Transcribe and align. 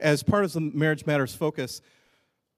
as 0.00 0.22
part 0.22 0.44
of 0.44 0.52
the 0.52 0.60
Marriage 0.60 1.06
Matters 1.06 1.34
focus, 1.34 1.80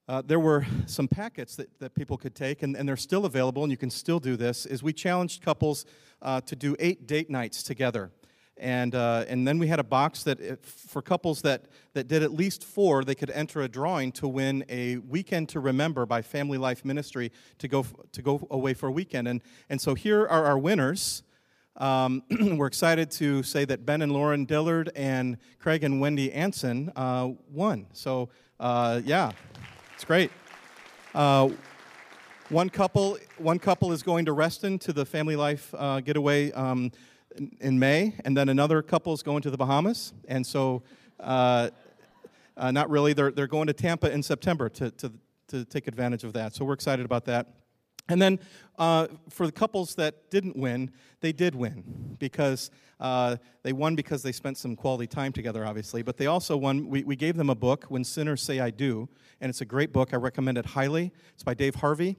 uh, 0.09 0.23
there 0.25 0.41
were 0.41 0.65
some 0.87 1.09
packets 1.09 1.57
that, 1.57 1.79
that 1.81 1.95
people 1.95 2.17
could 2.17 2.35
take, 2.35 2.63
and, 2.63 2.77
and 2.77 2.89
they're 2.89 2.97
still 2.97 3.25
available, 3.25 3.65
and 3.65 3.71
you 3.73 3.77
can 3.77 3.91
still 3.91 4.21
do 4.21 4.37
this, 4.37 4.65
is 4.65 4.83
we 4.83 4.93
challenged 4.93 5.43
couples 5.43 5.85
uh, 6.23 6.41
to 6.43 6.55
do 6.55 6.77
eight 6.79 7.07
date 7.07 7.29
nights 7.29 7.63
together. 7.63 8.11
And, 8.59 8.95
uh, 8.95 9.25
and 9.29 9.47
then 9.47 9.59
we 9.59 9.67
had 9.67 9.81
a 9.81 9.85
box 9.85 10.23
that 10.23 10.41
if, 10.41 10.61
for 10.61 11.03
couples 11.03 11.43
that, 11.43 11.67
that 11.93 12.09
did 12.09 12.23
at 12.23 12.33
least 12.33 12.65
four, 12.65 13.05
they 13.05 13.15
could 13.15 13.31
enter 13.31 13.61
a 13.61 13.69
drawing 13.69 14.13
to 14.13 14.29
win 14.29 14.65
a 14.71 14.97
weekend 14.97 15.51
to 15.51 15.61
remember 15.61 16.07
by 16.07 16.23
Family 16.23 16.57
Life 16.57 16.85
Ministry 16.85 17.33
to 17.59 17.69
go, 17.69 17.85
to 18.13 18.23
go 18.23 18.47
away 18.51 18.73
for 18.73 18.89
a 18.89 18.93
weekend. 18.93 19.29
And, 19.29 19.43
and 19.69 19.79
so 19.79 19.95
here 19.95 20.23
are 20.27 20.47
our 20.47 20.59
winners. 20.59 21.23
Um, 21.77 22.23
we're 22.57 22.67
excited 22.67 23.11
to 23.13 23.43
say 23.43 23.65
that 23.67 23.85
Ben 23.85 24.03
and 24.03 24.13
Lauren 24.13 24.45
Dillard 24.45 24.91
and 24.97 25.37
Craig 25.59 25.85
and 25.85 26.01
Wendy 26.01 26.33
Anson 26.33 26.91
uh, 26.97 27.31
won. 27.51 27.87
So, 27.93 28.31
uh, 28.59 29.01
yeah. 29.05 29.33
It's 29.95 30.05
great. 30.05 30.31
Uh, 31.15 31.51
one 32.49 32.69
couple, 32.71 33.19
one 33.39 33.59
couple 33.59 33.93
is 33.93 34.03
going 34.03 34.27
to 34.27 34.33
Reston 34.33 34.79
to 34.81 34.93
the 34.93 35.05
family 35.05 35.37
life 35.37 35.75
uh, 35.77 36.01
getaway 36.01 36.53
um, 36.53 36.93
in, 37.61 37.79
May, 37.79 38.15
and 38.25 38.37
then 38.37 38.49
another 38.49 38.83
couple 38.83 39.13
is 39.13 39.23
going 39.23 39.43
to 39.43 39.51
the 39.51 39.57
Bahamas. 39.57 40.13
And 40.29 40.47
so, 40.47 40.83
uh, 41.19 41.71
uh, 42.57 42.71
not 42.71 42.89
really. 42.89 43.13
They're 43.13 43.31
they're 43.31 43.47
going 43.47 43.67
to 43.67 43.73
Tampa 43.73 44.11
in 44.11 44.23
September 44.23 44.69
to 44.71 44.91
to 44.93 45.13
to 45.49 45.65
take 45.65 45.89
advantage 45.89 46.25
of 46.25 46.33
that. 46.35 46.55
So 46.55 46.65
we're 46.65 46.75
excited 46.75 47.05
about 47.05 47.25
that. 47.27 47.56
And 48.09 48.23
then 48.23 48.39
uh, 48.79 49.09
for 49.31 49.47
the 49.47 49.53
couples 49.53 49.95
that 49.97 50.31
didn't 50.31 50.57
win, 50.57 50.93
they 51.21 51.33
did 51.33 51.55
win 51.55 52.17
because 52.19 52.71
uh, 53.01 53.37
they 53.63 53.73
won 53.73 53.97
because 53.97 54.23
they 54.23 54.33
spent 54.33 54.59
some 54.59 54.77
quality 54.77 55.07
time 55.07 55.33
together, 55.33 55.67
obviously. 55.67 56.03
But 56.03 56.17
they 56.17 56.27
also 56.27 56.57
won. 56.57 56.89
We, 56.89 57.05
we 57.05 57.17
gave 57.17 57.37
them 57.37 57.51
a 57.51 57.55
book, 57.55 57.85
When 57.89 58.05
Sinners 58.05 58.43
Say 58.43 58.61
I 58.61 58.71
Do, 58.71 59.09
and 59.41 59.51
it's 59.51 59.61
a 59.61 59.65
great 59.65 59.93
book. 59.93 60.13
I 60.13 60.17
recommend 60.17 60.59
it 60.59 60.67
highly. 60.67 61.13
It's 61.35 61.43
by 61.43 61.55
Dave 61.55 61.77
Harvey. 61.77 62.17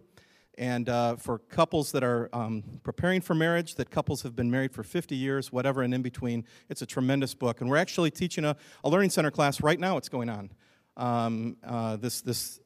And 0.58 0.90
uh, 0.90 1.18
for 1.18 1.38
couples 1.38 1.92
that 1.92 2.04
are 2.04 2.30
um, 2.34 2.64
preparing 2.84 3.22
for 3.22 3.36
marriage, 3.36 3.76
that 3.76 3.92
couples 3.92 4.24
have 4.24 4.36
been 4.36 4.50
married 4.50 4.74
for 4.74 4.82
50 4.82 5.16
years, 5.16 5.52
whatever, 5.52 5.84
and 5.84 5.94
in 5.94 6.02
between, 6.02 6.46
it's 6.68 6.82
a 6.82 6.86
tremendous 6.86 7.36
book. 7.36 7.62
And 7.62 7.70
we're 7.70 7.78
actually 7.78 8.10
teaching 8.10 8.44
a, 8.44 8.56
a 8.84 8.90
Learning 8.90 9.12
Center 9.12 9.30
class 9.30 9.62
right 9.62 9.80
now. 9.80 9.98
It's 9.98 10.10
going 10.10 10.30
on 10.30 10.50
um, 10.98 11.58
uh, 11.64 11.98
this, 11.98 12.22
this, 12.22 12.60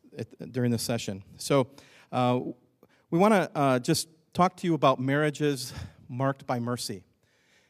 during 0.52 0.72
this 0.72 0.84
session. 0.84 1.22
So 1.36 1.68
uh, 2.14 2.40
we 3.12 3.20
want 3.20 3.34
to 3.34 3.52
uh, 3.54 3.78
just 3.78 4.08
talk 4.34 4.56
to 4.56 4.66
you 4.66 4.74
about 4.74 4.98
marriages 4.98 5.74
marked 6.08 6.48
by 6.48 6.60
mercy. 6.60 7.04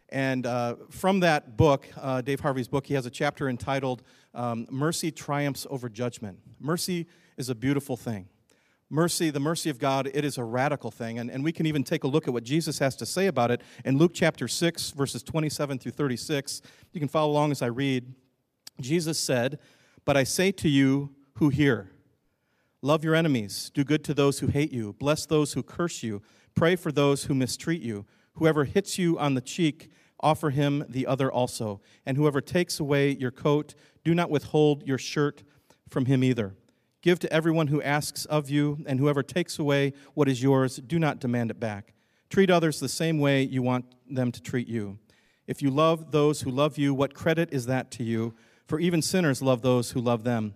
And 0.09 0.45
uh, 0.45 0.75
from 0.91 1.21
that 1.21 1.57
book, 1.57 1.87
uh, 1.99 2.21
Dave 2.21 2.41
Harvey's 2.41 2.67
book, 2.67 2.85
he 2.85 2.93
has 2.93 3.07
a 3.07 3.09
chapter 3.09 3.49
entitled 3.49 4.03
um, 4.35 4.67
Mercy 4.69 5.11
Triumphs 5.11 5.65
Over 5.69 5.89
Judgment. 5.89 6.37
Mercy 6.59 7.07
is 7.37 7.49
a 7.49 7.55
beautiful 7.55 7.97
thing. 7.97 8.27
Mercy, 8.91 9.31
the 9.31 9.39
mercy 9.39 9.71
of 9.71 9.79
God, 9.79 10.11
it 10.13 10.23
is 10.23 10.37
a 10.37 10.43
radical 10.43 10.91
thing. 10.91 11.17
And, 11.17 11.31
and 11.31 11.43
we 11.43 11.51
can 11.51 11.65
even 11.65 11.83
take 11.83 12.03
a 12.03 12.07
look 12.07 12.27
at 12.27 12.33
what 12.33 12.43
Jesus 12.43 12.77
has 12.77 12.95
to 12.97 13.05
say 13.05 13.25
about 13.25 13.49
it 13.49 13.61
in 13.83 13.97
Luke 13.97 14.11
chapter 14.13 14.47
6, 14.47 14.91
verses 14.91 15.23
27 15.23 15.79
through 15.79 15.93
36. 15.93 16.61
You 16.93 16.99
can 16.99 17.09
follow 17.09 17.31
along 17.31 17.49
as 17.49 17.63
I 17.63 17.67
read. 17.67 18.13
Jesus 18.79 19.17
said, 19.17 19.57
But 20.05 20.17
I 20.17 20.23
say 20.23 20.51
to 20.51 20.69
you 20.69 21.15
who 21.35 21.49
hear, 21.49 21.89
Love 22.83 23.03
your 23.03 23.13
enemies, 23.13 23.69
do 23.75 23.83
good 23.83 24.03
to 24.03 24.13
those 24.13 24.39
who 24.39 24.47
hate 24.47 24.71
you, 24.71 24.93
bless 24.93 25.27
those 25.27 25.53
who 25.53 25.61
curse 25.61 26.01
you, 26.01 26.21
pray 26.55 26.75
for 26.75 26.91
those 26.91 27.25
who 27.25 27.35
mistreat 27.35 27.81
you. 27.81 28.05
Whoever 28.33 28.65
hits 28.65 28.97
you 28.97 29.19
on 29.19 29.35
the 29.35 29.41
cheek, 29.41 29.91
offer 30.19 30.49
him 30.49 30.85
the 30.89 31.05
other 31.05 31.31
also. 31.31 31.79
And 32.05 32.17
whoever 32.17 32.41
takes 32.41 32.79
away 32.79 33.11
your 33.11 33.29
coat, 33.31 33.75
do 34.03 34.15
not 34.15 34.31
withhold 34.31 34.83
your 34.87 34.97
shirt 34.97 35.43
from 35.89 36.05
him 36.05 36.23
either. 36.23 36.55
Give 37.01 37.19
to 37.19 37.31
everyone 37.31 37.67
who 37.67 37.81
asks 37.81 38.25
of 38.25 38.49
you, 38.49 38.79
and 38.85 38.99
whoever 38.99 39.23
takes 39.23 39.59
away 39.59 39.93
what 40.13 40.27
is 40.27 40.41
yours, 40.41 40.77
do 40.77 40.97
not 40.97 41.19
demand 41.19 41.51
it 41.51 41.59
back. 41.59 41.93
Treat 42.29 42.49
others 42.49 42.79
the 42.79 42.89
same 42.89 43.19
way 43.19 43.43
you 43.43 43.61
want 43.61 43.85
them 44.09 44.31
to 44.31 44.41
treat 44.41 44.67
you. 44.67 44.97
If 45.47 45.61
you 45.61 45.69
love 45.69 46.11
those 46.11 46.41
who 46.41 46.49
love 46.49 46.77
you, 46.77 46.93
what 46.93 47.13
credit 47.13 47.49
is 47.51 47.65
that 47.65 47.91
to 47.91 48.03
you? 48.03 48.33
For 48.67 48.79
even 48.79 49.01
sinners 49.01 49.41
love 49.41 49.61
those 49.61 49.91
who 49.91 49.99
love 49.99 50.23
them. 50.23 50.53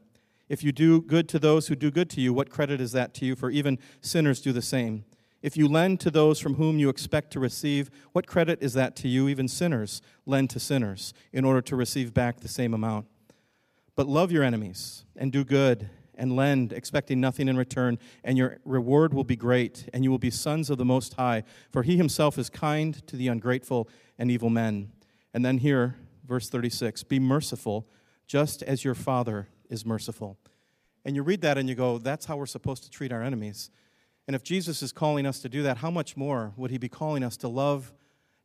If 0.47 0.63
you 0.63 0.71
do 0.71 1.01
good 1.01 1.27
to 1.29 1.39
those 1.39 1.67
who 1.67 1.75
do 1.75 1.89
good 1.89 2.09
to 2.11 2.21
you, 2.21 2.33
what 2.33 2.49
credit 2.49 2.79
is 2.79 2.91
that 2.91 3.13
to 3.15 3.25
you? 3.25 3.35
For 3.35 3.49
even 3.49 3.79
sinners 4.01 4.41
do 4.41 4.51
the 4.51 4.61
same. 4.61 5.05
If 5.41 5.57
you 5.57 5.67
lend 5.67 5.99
to 6.01 6.11
those 6.11 6.39
from 6.39 6.55
whom 6.55 6.79
you 6.79 6.89
expect 6.89 7.31
to 7.33 7.39
receive, 7.39 7.89
what 8.13 8.25
credit 8.27 8.59
is 8.61 8.73
that 8.73 8.95
to 8.97 9.07
you? 9.07 9.27
Even 9.27 9.47
sinners 9.47 10.01
lend 10.25 10.49
to 10.51 10.59
sinners 10.59 11.13
in 11.31 11.45
order 11.45 11.61
to 11.61 11.75
receive 11.75 12.13
back 12.13 12.39
the 12.39 12.47
same 12.47 12.73
amount. 12.73 13.07
But 13.95 14.07
love 14.07 14.31
your 14.31 14.43
enemies 14.43 15.05
and 15.15 15.31
do 15.31 15.43
good 15.43 15.89
and 16.17 16.35
lend, 16.35 16.73
expecting 16.73 17.19
nothing 17.19 17.47
in 17.47 17.57
return, 17.57 17.99
and 18.23 18.37
your 18.37 18.57
reward 18.65 19.13
will 19.13 19.23
be 19.23 19.35
great, 19.35 19.89
and 19.93 20.03
you 20.03 20.09
will 20.09 20.17
be 20.17 20.31
sons 20.31 20.69
of 20.69 20.77
the 20.77 20.85
Most 20.85 21.13
High, 21.15 21.43
for 21.71 21.83
he 21.83 21.97
himself 21.97 22.37
is 22.37 22.49
kind 22.49 23.05
to 23.07 23.15
the 23.15 23.27
ungrateful 23.27 23.89
and 24.17 24.31
evil 24.31 24.49
men. 24.49 24.91
And 25.33 25.43
then 25.43 25.57
here, 25.57 25.97
verse 26.25 26.49
36 26.49 27.03
Be 27.03 27.19
merciful, 27.19 27.87
just 28.27 28.63
as 28.63 28.83
your 28.83 28.95
Father 28.95 29.49
is 29.75 29.85
merciful. 29.85 30.39
And 31.03 31.15
you 31.15 31.21
read 31.21 31.41
that 31.41 31.59
and 31.59 31.69
you 31.69 31.75
go, 31.75 31.99
that's 31.99 32.25
how 32.25 32.37
we're 32.37 32.47
supposed 32.47 32.83
to 32.83 32.89
treat 32.89 33.11
our 33.11 33.21
enemies. 33.21 33.69
And 34.27 34.35
if 34.35 34.41
Jesus 34.41 34.81
is 34.81 34.91
calling 34.91 35.27
us 35.27 35.39
to 35.41 35.49
do 35.49 35.61
that, 35.61 35.77
how 35.77 35.91
much 35.91 36.17
more 36.17 36.51
would 36.57 36.71
he 36.71 36.79
be 36.79 36.89
calling 36.89 37.23
us 37.23 37.37
to 37.37 37.47
love 37.47 37.93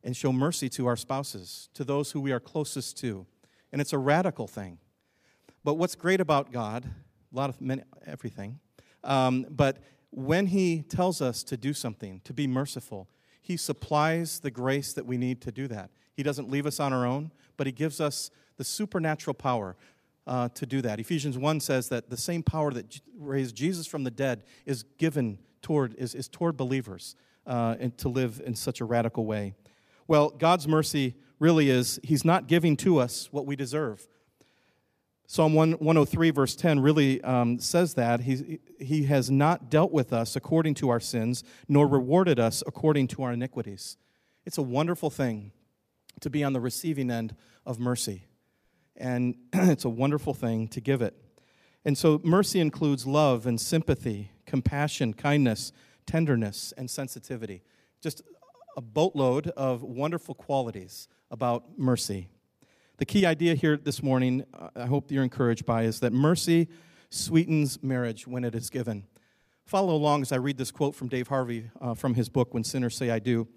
and 0.03 0.15
show 0.15 0.31
mercy 0.31 0.69
to 0.69 0.85
our 0.85 0.95
spouses, 0.95 1.69
to 1.73 1.83
those 1.83 2.11
who 2.11 2.21
we 2.21 2.31
are 2.31 2.39
closest 2.39 2.97
to? 2.97 3.25
And 3.71 3.81
it's 3.81 3.93
a 3.93 3.97
radical 3.97 4.45
thing. 4.45 4.77
But 5.63 5.75
what's 5.75 5.95
great 5.95 6.21
about 6.21 6.51
God, 6.51 6.85
a 6.85 7.35
lot 7.35 7.49
of 7.49 7.59
many, 7.59 7.81
everything, 8.05 8.59
um, 9.03 9.47
but 9.49 9.77
when 10.11 10.47
he 10.47 10.83
tells 10.83 11.21
us 11.21 11.43
to 11.43 11.57
do 11.57 11.73
something, 11.73 12.21
to 12.25 12.33
be 12.33 12.45
merciful, 12.45 13.07
he 13.41 13.57
supplies 13.57 14.39
the 14.39 14.51
grace 14.51 14.93
that 14.93 15.05
we 15.05 15.17
need 15.17 15.41
to 15.41 15.51
do 15.51 15.67
that. 15.69 15.89
He 16.13 16.21
doesn't 16.21 16.49
leave 16.49 16.65
us 16.67 16.79
on 16.79 16.93
our 16.93 17.05
own, 17.05 17.31
but 17.57 17.65
he 17.65 17.73
gives 17.73 17.99
us 17.99 18.29
the 18.57 18.63
supernatural 18.63 19.33
power 19.33 19.75
uh, 20.27 20.49
to 20.49 20.65
do 20.65 20.81
that. 20.81 20.99
Ephesians 20.99 21.37
1 21.37 21.59
says 21.59 21.89
that 21.89 22.09
the 22.09 22.17
same 22.17 22.43
power 22.43 22.71
that 22.71 22.99
raised 23.17 23.55
Jesus 23.55 23.87
from 23.87 24.03
the 24.03 24.11
dead 24.11 24.43
is 24.65 24.83
given 24.97 25.39
toward, 25.61 25.95
is, 25.95 26.15
is 26.15 26.27
toward 26.27 26.57
believers 26.57 27.15
uh, 27.47 27.75
and 27.79 27.97
to 27.97 28.09
live 28.09 28.41
in 28.45 28.55
such 28.55 28.81
a 28.81 28.85
radical 28.85 29.25
way. 29.25 29.55
Well, 30.07 30.29
God's 30.29 30.67
mercy 30.67 31.15
really 31.39 31.69
is, 31.69 31.99
He's 32.03 32.25
not 32.25 32.47
giving 32.47 32.77
to 32.77 32.99
us 32.99 33.29
what 33.31 33.45
we 33.45 33.55
deserve. 33.55 34.07
Psalm 35.25 35.53
103, 35.53 36.29
verse 36.31 36.55
10, 36.57 36.81
really 36.81 37.23
um, 37.23 37.57
says 37.57 37.93
that. 37.93 38.19
He, 38.19 38.59
he 38.79 39.03
has 39.05 39.31
not 39.31 39.69
dealt 39.69 39.93
with 39.93 40.11
us 40.11 40.35
according 40.35 40.73
to 40.75 40.89
our 40.89 40.99
sins, 40.99 41.45
nor 41.69 41.87
rewarded 41.87 42.37
us 42.37 42.61
according 42.67 43.07
to 43.07 43.23
our 43.23 43.31
iniquities. 43.31 43.95
It's 44.45 44.57
a 44.57 44.61
wonderful 44.61 45.09
thing 45.09 45.53
to 46.19 46.29
be 46.29 46.43
on 46.43 46.51
the 46.51 46.59
receiving 46.59 47.09
end 47.09 47.33
of 47.65 47.79
mercy 47.79 48.25
and 48.97 49.35
it's 49.53 49.85
a 49.85 49.89
wonderful 49.89 50.33
thing 50.33 50.67
to 50.69 50.81
give 50.81 51.01
it. 51.01 51.15
And 51.83 51.97
so, 51.97 52.21
mercy 52.23 52.59
includes 52.59 53.07
love 53.07 53.47
and 53.47 53.59
sympathy, 53.59 54.31
compassion, 54.45 55.13
kindness, 55.13 55.71
tenderness, 56.05 56.73
and 56.77 56.89
sensitivity. 56.89 57.63
Just 58.01 58.21
a 58.77 58.81
boatload 58.81 59.47
of 59.49 59.81
wonderful 59.83 60.35
qualities 60.35 61.07
about 61.29 61.77
mercy. 61.77 62.27
The 62.97 63.05
key 63.05 63.25
idea 63.25 63.55
here 63.55 63.77
this 63.77 64.03
morning, 64.03 64.45
I 64.75 64.85
hope 64.85 65.11
you're 65.11 65.23
encouraged 65.23 65.65
by, 65.65 65.83
is 65.83 65.99
that 66.01 66.13
mercy 66.13 66.67
sweetens 67.09 67.81
marriage 67.81 68.27
when 68.27 68.43
it 68.43 68.53
is 68.53 68.69
given. 68.69 69.05
Follow 69.65 69.95
along 69.95 70.21
as 70.21 70.31
I 70.31 70.35
read 70.35 70.57
this 70.57 70.71
quote 70.71 70.95
from 70.95 71.07
Dave 71.07 71.27
Harvey 71.27 71.69
uh, 71.79 71.93
from 71.93 72.13
his 72.13 72.29
book, 72.29 72.53
When 72.53 72.63
Sinners 72.63 72.95
Say 72.95 73.09
I 73.09 73.19
Do. 73.19 73.47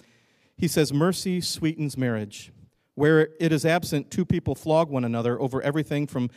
He 0.56 0.68
says, 0.68 0.92
Mercy 0.92 1.40
sweetens 1.40 1.96
marriage. 1.96 2.52
Where 2.94 3.28
it 3.40 3.52
is 3.52 3.66
absent, 3.66 4.10
two 4.10 4.24
people 4.24 4.54
flog 4.54 4.88
one 4.88 5.04
another 5.04 5.40
over 5.40 5.60
everything 5.62 6.06
from 6.06 6.30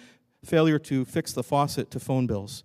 failure 0.44 0.80
to 0.80 1.06
fix 1.06 1.34
the 1.34 1.44
faucet 1.44 1.92
to 1.92 2.00
phone 2.00 2.28
bills. 2.28 2.64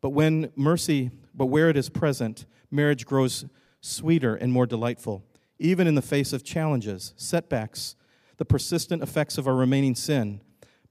But 0.00 0.10
when 0.10 0.50
mercy, 0.56 1.10
but 1.34 1.46
where 1.46 1.68
it 1.68 1.76
is 1.76 1.88
present, 1.88 2.46
marriage 2.70 3.06
grows 3.06 3.44
sweeter 3.80 4.34
and 4.34 4.52
more 4.52 4.66
delightful, 4.66 5.24
even 5.58 5.86
in 5.86 5.94
the 5.94 6.02
face 6.02 6.32
of 6.32 6.44
challenges, 6.44 7.12
setbacks, 7.16 7.94
the 8.38 8.44
persistent 8.44 9.02
effects 9.02 9.38
of 9.38 9.46
our 9.46 9.54
remaining 9.54 9.94
sin. 9.94 10.40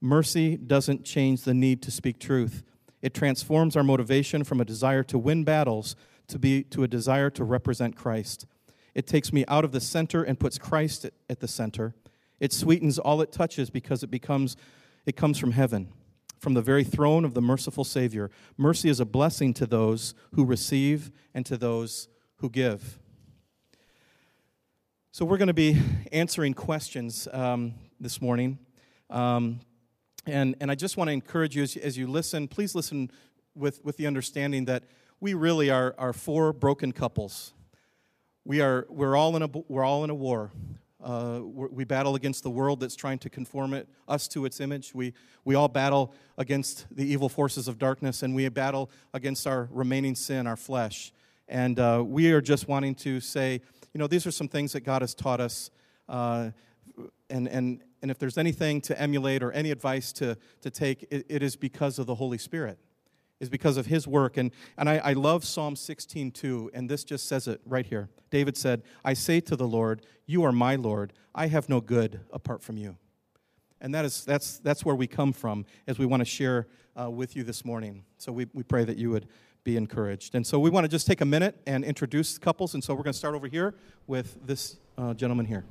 Mercy 0.00 0.56
doesn't 0.56 1.04
change 1.04 1.42
the 1.42 1.54
need 1.54 1.82
to 1.82 1.90
speak 1.90 2.18
truth. 2.18 2.62
It 3.02 3.12
transforms 3.12 3.76
our 3.76 3.82
motivation 3.82 4.44
from 4.44 4.60
a 4.60 4.64
desire 4.64 5.02
to 5.04 5.18
win 5.18 5.44
battles 5.44 5.96
to 6.28 6.38
be 6.38 6.62
to 6.64 6.84
a 6.84 6.88
desire 6.88 7.28
to 7.30 7.44
represent 7.44 7.96
Christ. 7.96 8.46
It 8.94 9.06
takes 9.06 9.32
me 9.32 9.44
out 9.48 9.64
of 9.64 9.72
the 9.72 9.80
center 9.80 10.22
and 10.22 10.38
puts 10.38 10.58
Christ 10.58 11.06
at 11.28 11.40
the 11.40 11.48
center. 11.48 11.94
It 12.40 12.52
sweetens 12.52 12.98
all 12.98 13.20
it 13.20 13.30
touches 13.30 13.70
because 13.70 14.02
it 14.02 14.10
becomes 14.10 14.56
it 15.06 15.16
comes 15.16 15.38
from 15.38 15.52
heaven, 15.52 15.92
from 16.38 16.54
the 16.54 16.62
very 16.62 16.84
throne 16.84 17.24
of 17.24 17.34
the 17.34 17.42
merciful 17.42 17.84
Savior. 17.84 18.30
Mercy 18.56 18.88
is 18.88 18.98
a 18.98 19.04
blessing 19.04 19.54
to 19.54 19.66
those 19.66 20.14
who 20.34 20.44
receive 20.44 21.12
and 21.32 21.46
to 21.46 21.56
those 21.56 22.08
who 22.36 22.50
give. 22.50 22.98
So 25.12 25.24
we're 25.24 25.38
going 25.38 25.48
to 25.48 25.54
be 25.54 25.80
answering 26.12 26.54
questions 26.54 27.28
um, 27.32 27.74
this 28.00 28.20
morning. 28.20 28.58
Um, 29.08 29.60
And, 30.26 30.54
and 30.60 30.70
I 30.70 30.74
just 30.74 30.96
want 30.98 31.08
to 31.08 31.12
encourage 31.12 31.56
you 31.56 31.62
as, 31.62 31.76
as 31.76 31.96
you 31.96 32.06
listen, 32.06 32.46
please 32.46 32.74
listen 32.74 33.10
with, 33.54 33.80
with 33.82 33.96
the 33.96 34.06
understanding 34.06 34.66
that 34.66 34.84
we 35.18 35.32
really 35.32 35.70
are, 35.70 35.94
are 35.96 36.12
four 36.12 36.52
broken 36.52 36.92
couples. 36.92 37.54
We 38.44 38.60
are, 38.60 38.86
we're, 38.90 39.16
all 39.16 39.34
in 39.36 39.42
a, 39.42 39.48
we're 39.66 39.82
all 39.82 40.04
in 40.04 40.10
a 40.10 40.14
war. 40.14 40.50
Uh, 41.02 41.40
we 41.42 41.84
battle 41.84 42.14
against 42.14 42.42
the 42.42 42.50
world 42.50 42.80
that's 42.80 42.96
trying 42.96 43.18
to 43.18 43.30
conform 43.30 43.72
it, 43.74 43.88
us 44.06 44.28
to 44.28 44.44
its 44.44 44.60
image. 44.60 44.94
We, 44.94 45.14
we 45.44 45.54
all 45.54 45.68
battle 45.68 46.12
against 46.36 46.86
the 46.90 47.04
evil 47.04 47.28
forces 47.28 47.68
of 47.68 47.78
darkness, 47.78 48.22
and 48.22 48.34
we 48.34 48.48
battle 48.48 48.90
against 49.14 49.46
our 49.46 49.68
remaining 49.70 50.14
sin, 50.14 50.46
our 50.46 50.56
flesh. 50.56 51.12
And 51.48 51.78
uh, 51.78 52.04
we 52.06 52.32
are 52.32 52.40
just 52.40 52.68
wanting 52.68 52.94
to 52.96 53.20
say, 53.20 53.60
you 53.94 53.98
know, 53.98 54.06
these 54.06 54.26
are 54.26 54.30
some 54.30 54.48
things 54.48 54.72
that 54.72 54.80
God 54.80 55.02
has 55.02 55.14
taught 55.14 55.40
us. 55.40 55.70
Uh, 56.08 56.50
and, 57.30 57.48
and, 57.48 57.82
and 58.02 58.10
if 58.10 58.18
there's 58.18 58.38
anything 58.38 58.80
to 58.82 59.00
emulate 59.00 59.42
or 59.42 59.52
any 59.52 59.70
advice 59.70 60.12
to, 60.14 60.36
to 60.60 60.70
take, 60.70 61.06
it, 61.10 61.24
it 61.28 61.42
is 61.42 61.56
because 61.56 61.98
of 61.98 62.06
the 62.06 62.14
Holy 62.14 62.38
Spirit 62.38 62.78
is 63.40 63.48
because 63.48 63.76
of 63.76 63.86
his 63.86 64.06
work. 64.06 64.36
And, 64.36 64.52
and 64.76 64.88
I, 64.88 64.98
I 64.98 65.12
love 65.14 65.44
Psalm 65.44 65.74
16 65.74 66.30
too, 66.30 66.70
and 66.74 66.88
this 66.88 67.04
just 67.04 67.26
says 67.26 67.48
it 67.48 67.60
right 67.64 67.86
here. 67.86 68.08
David 68.30 68.56
said, 68.56 68.82
I 69.04 69.14
say 69.14 69.40
to 69.40 69.56
the 69.56 69.66
Lord, 69.66 70.06
You 70.26 70.44
are 70.44 70.52
my 70.52 70.76
Lord. 70.76 71.12
I 71.34 71.46
have 71.46 71.68
no 71.68 71.80
good 71.80 72.20
apart 72.32 72.62
from 72.62 72.76
you. 72.76 72.96
And 73.80 73.94
that 73.94 74.04
is, 74.04 74.24
that's, 74.24 74.58
that's 74.58 74.84
where 74.84 74.94
we 74.94 75.06
come 75.06 75.32
from 75.32 75.64
as 75.86 75.98
we 75.98 76.04
want 76.04 76.20
to 76.20 76.26
share 76.26 76.66
uh, 77.00 77.10
with 77.10 77.34
you 77.34 77.42
this 77.42 77.64
morning. 77.64 78.04
So 78.18 78.30
we, 78.30 78.46
we 78.52 78.62
pray 78.62 78.84
that 78.84 78.98
you 78.98 79.10
would 79.10 79.26
be 79.64 79.76
encouraged. 79.76 80.34
And 80.34 80.46
so 80.46 80.58
we 80.58 80.68
want 80.68 80.84
to 80.84 80.88
just 80.88 81.06
take 81.06 81.22
a 81.22 81.24
minute 81.26 81.56
and 81.66 81.84
introduce 81.84 82.36
couples. 82.36 82.74
And 82.74 82.84
so 82.84 82.94
we're 82.94 83.02
going 83.02 83.12
to 83.12 83.18
start 83.18 83.34
over 83.34 83.46
here 83.46 83.74
with 84.06 84.46
this 84.46 84.76
uh, 84.98 85.14
gentleman 85.14 85.46
here. 85.46 85.64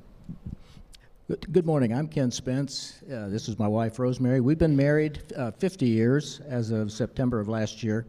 Good 1.30 1.64
morning. 1.64 1.94
I'm 1.94 2.08
Ken 2.08 2.32
Spence. 2.32 3.04
Uh, 3.04 3.28
this 3.28 3.48
is 3.48 3.56
my 3.56 3.68
wife, 3.68 4.00
Rosemary. 4.00 4.40
We've 4.40 4.58
been 4.58 4.74
married 4.74 5.22
uh, 5.36 5.52
50 5.52 5.86
years 5.86 6.40
as 6.40 6.72
of 6.72 6.90
September 6.90 7.38
of 7.38 7.46
last 7.46 7.84
year. 7.84 8.04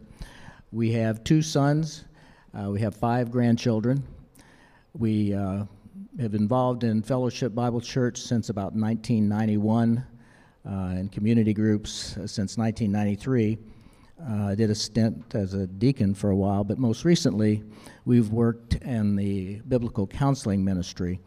We 0.72 0.90
have 0.94 1.22
two 1.22 1.40
sons. 1.40 2.04
Uh, 2.52 2.70
we 2.70 2.80
have 2.80 2.96
five 2.96 3.30
grandchildren. 3.30 4.02
We 4.98 5.34
uh, 5.34 5.66
have 6.20 6.34
involved 6.34 6.82
in 6.82 7.00
Fellowship 7.00 7.54
Bible 7.54 7.80
Church 7.80 8.18
since 8.18 8.48
about 8.48 8.72
1991 8.74 10.04
and 10.64 11.08
uh, 11.08 11.14
community 11.14 11.54
groups 11.54 12.16
uh, 12.16 12.26
since 12.26 12.58
1993. 12.58 13.56
I 14.28 14.56
did 14.56 14.68
a 14.68 14.74
stint 14.74 15.36
as 15.36 15.54
a 15.54 15.68
deacon 15.68 16.12
for 16.14 16.30
a 16.30 16.36
while, 16.36 16.64
but 16.64 16.76
most 16.76 17.04
recently, 17.04 17.62
we've 18.04 18.30
worked 18.30 18.74
in 18.74 19.14
the 19.14 19.60
biblical 19.68 20.08
counseling 20.08 20.64
ministry 20.64 21.20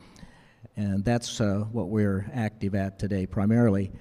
and 0.77 1.05
that's 1.05 1.39
uh, 1.39 1.65
what 1.71 1.87
we're 1.87 2.29
active 2.33 2.75
at 2.75 2.99
today 2.99 3.25
primarily. 3.25 3.91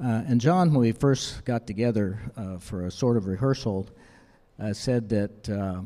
Uh, 0.00 0.22
and 0.28 0.40
John, 0.40 0.70
when 0.70 0.80
we 0.80 0.92
first 0.92 1.44
got 1.44 1.66
together 1.66 2.20
uh, 2.36 2.58
for 2.58 2.86
a 2.86 2.90
sort 2.90 3.16
of 3.16 3.26
rehearsal, 3.26 3.88
uh, 4.60 4.72
said 4.72 5.08
that 5.08 5.48
uh, 5.48 5.80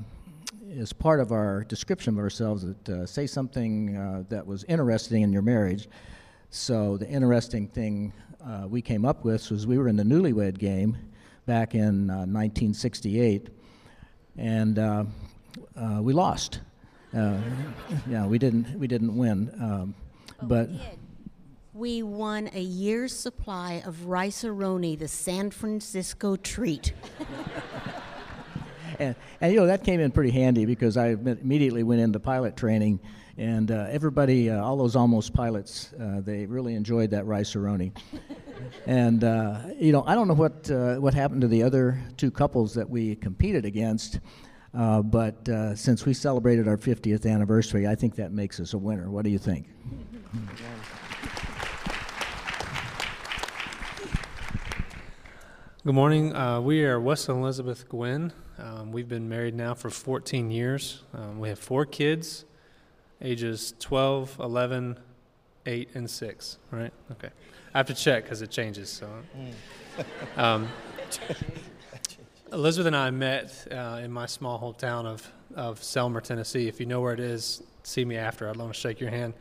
as 0.79 0.93
part 0.93 1.21
of 1.21 1.33
our 1.33 1.65
description 1.65 2.15
of 2.15 2.19
ourselves, 2.19 2.65
that 2.65 2.89
uh, 2.89 3.07
say 3.07 3.27
something 3.27 4.27
that 4.29 4.47
was 4.47 4.65
interesting 4.65 5.23
in 5.23 5.33
your 5.33 5.43
marriage. 5.43 5.89
So 6.51 6.97
the 6.97 7.09
interesting 7.09 7.67
thing 7.67 8.13
we 8.69 8.83
came 8.83 9.05
up 9.05 9.25
with 9.25 9.51
was 9.51 9.67
we 9.67 9.79
were 9.79 9.89
in 9.89 9.97
the 9.97 10.05
newlywed 10.05 10.59
game 10.59 10.97
back 11.47 11.75
in 11.75 12.09
1968, 12.09 13.49
and 14.37 15.07
we 16.01 16.13
lost. 16.13 16.61
yeah, 17.13 18.27
we 18.27 18.39
didn't 18.39 18.79
we 18.79 18.87
didn't 18.87 19.17
win. 19.17 19.51
Um, 19.61 19.95
but, 20.43 20.69
we, 20.69 20.81
we 21.73 22.03
won 22.03 22.51
a 22.53 22.61
year's 22.61 23.17
supply 23.17 23.83
of 23.87 24.07
Rice-A-Roni, 24.07 24.99
the 24.99 25.09
San 25.09 25.51
Francisco 25.51 26.37
treat. 26.37 26.93
and, 28.99 29.15
and, 29.41 29.53
you 29.53 29.59
know 29.59 29.67
that 29.67 29.85
came 29.85 30.01
in 30.01 30.11
pretty 30.11 30.31
handy 30.31 30.67
because 30.67 30.97
I 30.97 31.09
immediately 31.09 31.83
went 31.83 32.01
into 32.01 32.21
pilot 32.21 32.57
training, 32.57 33.01
and 33.39 33.71
uh, 33.71 33.87
everybody, 33.89 34.51
uh, 34.51 34.63
all 34.63 34.77
those 34.77 34.97
almost 34.97 35.33
pilots, 35.33 35.93
uh, 36.01 36.21
they 36.21 36.45
really 36.47 36.75
enjoyed 36.75 37.11
that 37.11 37.27
Rice-A-Roni. 37.27 37.93
and 38.87 39.25
uh, 39.25 39.61
you 39.79 39.93
know, 39.93 40.05
I 40.07 40.15
don't 40.15 40.29
know 40.29 40.35
what 40.35 40.71
uh, 40.71 40.97
what 40.97 41.15
happened 41.15 41.41
to 41.43 41.49
the 41.49 41.63
other 41.63 41.99
two 42.17 42.31
couples 42.31 42.75
that 42.75 42.89
we 42.89 43.17
competed 43.17 43.65
against. 43.65 44.21
Uh, 44.73 45.03
but 45.03 45.49
uh, 45.49 45.75
since 45.75 46.07
we 46.07 46.15
celebrated 46.15 46.69
our 46.69 46.77
50th 46.77 47.29
anniversary, 47.29 47.89
I 47.89 47.97
think 47.97 48.15
that 48.17 48.33
makes 48.33 48.61
us 48.61 48.73
a 48.73 48.79
winner. 48.79 49.11
What 49.11 49.25
do 49.25 49.31
you 49.31 49.39
think? 49.39 49.69
Good 55.85 55.95
morning. 55.95 56.37
Uh, 56.37 56.61
we 56.61 56.85
are 56.85 57.01
Wes 57.01 57.29
and 57.29 57.41
Elizabeth 57.41 57.89
Gwynn. 57.89 58.33
Um, 58.57 58.93
we've 58.93 59.09
been 59.09 59.29
married 59.29 59.57
now 59.57 59.75
for 59.75 59.91
14 59.91 60.53
years. 60.53 61.03
Um, 61.15 61.41
we 61.41 61.49
have 61.49 61.59
four 61.59 61.85
kids, 61.85 62.45
ages 63.21 63.75
12, 63.81 64.37
11, 64.39 65.01
8, 65.67 65.89
and 65.95 66.09
6, 66.09 66.59
right? 66.71 66.93
Okay. 67.11 67.31
I 67.75 67.79
have 67.79 67.89
to 67.89 67.95
check 67.95 68.23
because 68.23 68.41
it 68.41 68.53
changes. 68.53 68.89
So, 68.89 69.09
um, 70.37 70.69
Elizabeth 72.53 72.87
and 72.87 72.97
I 72.97 73.11
met 73.11 73.67
uh, 73.73 74.01
in 74.01 74.13
my 74.13 74.27
small 74.27 74.61
hometown 74.61 75.07
of, 75.07 75.29
of 75.57 75.81
Selmer, 75.81 76.23
Tennessee. 76.23 76.69
If 76.69 76.79
you 76.79 76.87
know 76.87 77.01
where 77.01 77.15
it 77.15 77.21
is, 77.21 77.65
see 77.83 78.05
me 78.05 78.17
after. 78.17 78.49
I'd 78.49 78.57
love 78.57 78.69
to 78.69 78.75
shake 78.75 79.01
your 79.01 79.11
hand. 79.11 79.35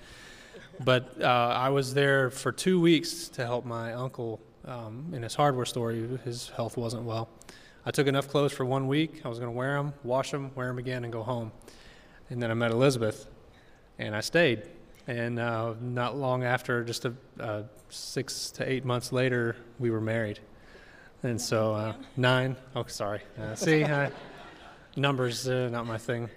But 0.83 1.21
uh, 1.21 1.25
I 1.25 1.69
was 1.69 1.93
there 1.93 2.29
for 2.29 2.51
two 2.51 2.79
weeks 2.79 3.27
to 3.29 3.45
help 3.45 3.65
my 3.65 3.93
uncle 3.93 4.39
um, 4.65 5.11
in 5.13 5.23
his 5.23 5.35
hardware 5.35 5.65
store. 5.65 5.91
His 5.91 6.49
health 6.49 6.77
wasn't 6.77 7.03
well. 7.03 7.29
I 7.85 7.91
took 7.91 8.07
enough 8.07 8.27
clothes 8.27 8.53
for 8.53 8.65
one 8.65 8.87
week. 8.87 9.21
I 9.25 9.29
was 9.29 9.39
going 9.39 9.51
to 9.51 9.57
wear 9.57 9.75
them, 9.75 9.93
wash 10.03 10.31
them, 10.31 10.51
wear 10.55 10.67
them 10.67 10.77
again, 10.77 11.03
and 11.03 11.11
go 11.11 11.23
home. 11.23 11.51
And 12.29 12.41
then 12.41 12.51
I 12.51 12.53
met 12.53 12.71
Elizabeth, 12.71 13.27
and 13.97 14.15
I 14.15 14.21
stayed. 14.21 14.63
And 15.07 15.39
uh, 15.39 15.73
not 15.81 16.15
long 16.15 16.43
after, 16.43 16.83
just 16.83 17.05
a, 17.05 17.13
uh, 17.39 17.63
six 17.89 18.51
to 18.51 18.69
eight 18.69 18.85
months 18.85 19.11
later, 19.11 19.55
we 19.79 19.89
were 19.89 20.01
married. 20.01 20.39
And 21.23 21.41
so 21.41 21.73
uh, 21.73 21.93
nine. 22.15 22.55
Oh, 22.75 22.85
sorry. 22.87 23.21
Uh, 23.37 23.55
see, 23.55 23.85
numbers 24.95 25.47
uh, 25.49 25.69
not 25.69 25.85
my 25.87 25.97
thing. 25.97 26.29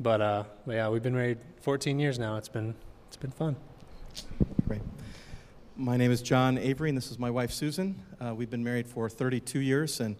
But, 0.00 0.20
uh, 0.20 0.44
but 0.66 0.74
yeah, 0.74 0.88
we've 0.88 1.02
been 1.02 1.14
married 1.14 1.38
14 1.60 1.98
years 1.98 2.18
now. 2.18 2.36
It's 2.36 2.48
been 2.48 2.74
it's 3.08 3.16
been 3.16 3.30
fun. 3.30 3.56
Great. 4.66 4.80
My 5.76 5.96
name 5.96 6.10
is 6.10 6.22
John 6.22 6.58
Avery, 6.58 6.88
and 6.88 6.96
this 6.96 7.10
is 7.10 7.18
my 7.18 7.30
wife 7.30 7.52
Susan. 7.52 8.02
Uh, 8.20 8.34
we've 8.34 8.50
been 8.50 8.64
married 8.64 8.86
for 8.86 9.08
32 9.08 9.60
years, 9.60 10.00
and 10.00 10.16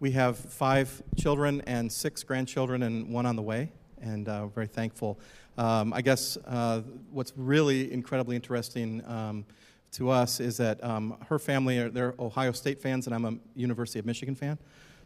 we 0.00 0.10
have 0.12 0.36
five 0.36 1.02
children 1.16 1.62
and 1.66 1.90
six 1.90 2.22
grandchildren, 2.22 2.82
and 2.82 3.12
one 3.12 3.26
on 3.26 3.36
the 3.36 3.42
way. 3.42 3.72
And 4.00 4.28
uh, 4.28 4.46
very 4.46 4.66
thankful. 4.66 5.18
Um, 5.56 5.92
I 5.92 6.02
guess 6.02 6.36
uh, 6.46 6.82
what's 7.10 7.32
really 7.36 7.92
incredibly 7.92 8.36
interesting 8.36 9.02
um, 9.06 9.44
to 9.92 10.10
us 10.10 10.40
is 10.40 10.56
that 10.58 10.82
um, 10.84 11.16
her 11.28 11.38
family 11.38 11.78
are 11.78 11.88
they're 11.88 12.14
Ohio 12.18 12.52
State 12.52 12.80
fans, 12.80 13.06
and 13.06 13.14
I'm 13.14 13.24
a 13.24 13.34
University 13.54 13.98
of 13.98 14.06
Michigan 14.06 14.34
fan. 14.34 14.58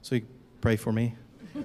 So 0.02 0.16
you 0.16 0.26
pray 0.60 0.76
for 0.76 0.92
me. 0.92 1.14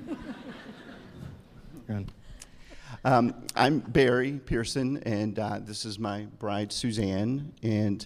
Um, 3.07 3.33
I'm 3.55 3.79
Barry 3.79 4.33
Pearson, 4.33 5.01
and 5.03 5.39
uh, 5.39 5.59
this 5.61 5.85
is 5.85 5.97
my 5.97 6.25
bride, 6.39 6.73
Suzanne. 6.73 7.53
And 7.63 8.05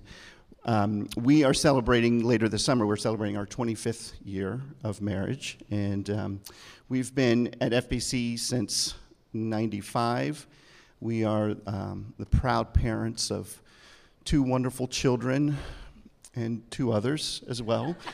um, 0.63 1.09
we 1.17 1.43
are 1.43 1.55
celebrating 1.55 2.23
later 2.23 2.47
this 2.47 2.63
summer, 2.63 2.85
we're 2.85 2.97
celebrating 2.97 3.35
our 3.35 3.47
25th 3.47 4.13
year 4.23 4.61
of 4.83 5.01
marriage. 5.01 5.57
And 5.71 6.07
um, 6.11 6.41
we've 6.87 7.15
been 7.15 7.55
at 7.59 7.71
FBC 7.71 8.37
since 8.37 8.93
95. 9.33 10.45
We 10.99 11.23
are 11.23 11.55
um, 11.65 12.13
the 12.19 12.27
proud 12.27 12.71
parents 12.71 13.31
of 13.31 13.59
two 14.23 14.43
wonderful 14.43 14.87
children 14.87 15.57
and 16.35 16.61
two 16.69 16.91
others 16.91 17.41
as 17.49 17.59
well. 17.59 17.97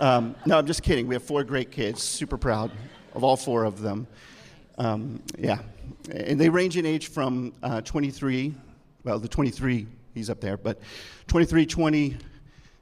Um, 0.00 0.36
no, 0.46 0.56
I'm 0.56 0.66
just 0.66 0.84
kidding. 0.84 1.08
We 1.08 1.16
have 1.16 1.24
four 1.24 1.42
great 1.42 1.72
kids, 1.72 2.04
super 2.04 2.38
proud 2.38 2.70
of 3.16 3.24
all 3.24 3.36
four 3.36 3.64
of 3.64 3.80
them. 3.80 4.06
Um, 4.78 5.22
yeah, 5.36 5.58
and 6.10 6.40
they 6.40 6.48
range 6.48 6.76
in 6.76 6.86
age 6.86 7.08
from 7.08 7.52
uh, 7.62 7.80
23, 7.80 8.54
well, 9.04 9.18
the 9.18 9.28
23, 9.28 9.86
he's 10.14 10.30
up 10.30 10.40
there, 10.40 10.56
but 10.56 10.80
23, 11.26 11.66
20, 11.66 12.16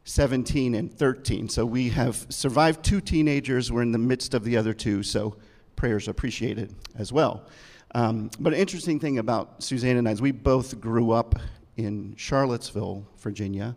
17, 0.04 0.74
and 0.74 0.92
13. 0.92 1.48
So 1.48 1.66
we 1.66 1.88
have 1.88 2.26
survived 2.28 2.84
two 2.84 3.00
teenagers. 3.00 3.72
We're 3.72 3.82
in 3.82 3.92
the 3.92 3.98
midst 3.98 4.34
of 4.34 4.44
the 4.44 4.56
other 4.56 4.72
two, 4.72 5.02
so 5.02 5.36
prayers 5.74 6.06
appreciated 6.06 6.74
as 6.96 7.12
well. 7.12 7.46
Um, 7.94 8.30
but 8.38 8.52
an 8.52 8.58
interesting 8.58 9.00
thing 9.00 9.18
about 9.18 9.62
Suzanne 9.62 9.96
and 9.96 10.08
I 10.08 10.12
is 10.12 10.20
we 10.20 10.32
both 10.32 10.80
grew 10.80 11.12
up 11.12 11.34
in 11.76 12.14
Charlottesville, 12.16 13.06
Virginia, 13.18 13.74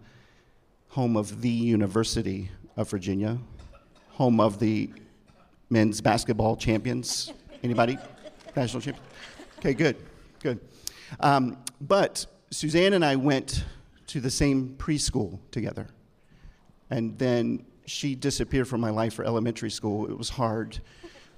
home 0.89 1.15
of 1.15 1.41
the 1.41 1.49
University 1.49 2.51
of 2.75 2.89
Virginia, 2.89 3.37
home 4.09 4.39
of 4.39 4.59
the 4.59 4.89
men's 5.69 6.01
basketball 6.01 6.55
champions. 6.55 7.31
Anybody? 7.63 7.97
National 8.55 8.81
champion? 8.81 9.05
Okay, 9.59 9.73
good, 9.73 9.97
good. 10.41 10.59
Um, 11.19 11.57
but 11.81 12.25
Suzanne 12.51 12.93
and 12.93 13.03
I 13.03 13.15
went 13.15 13.65
to 14.07 14.21
the 14.21 14.29
same 14.29 14.75
preschool 14.77 15.39
together. 15.51 15.87
And 16.89 17.17
then 17.17 17.65
she 17.85 18.15
disappeared 18.15 18.67
from 18.67 18.81
my 18.81 18.89
life 18.89 19.13
for 19.13 19.25
elementary 19.25 19.69
school. 19.69 20.09
It 20.09 20.17
was 20.17 20.29
hard. 20.29 20.79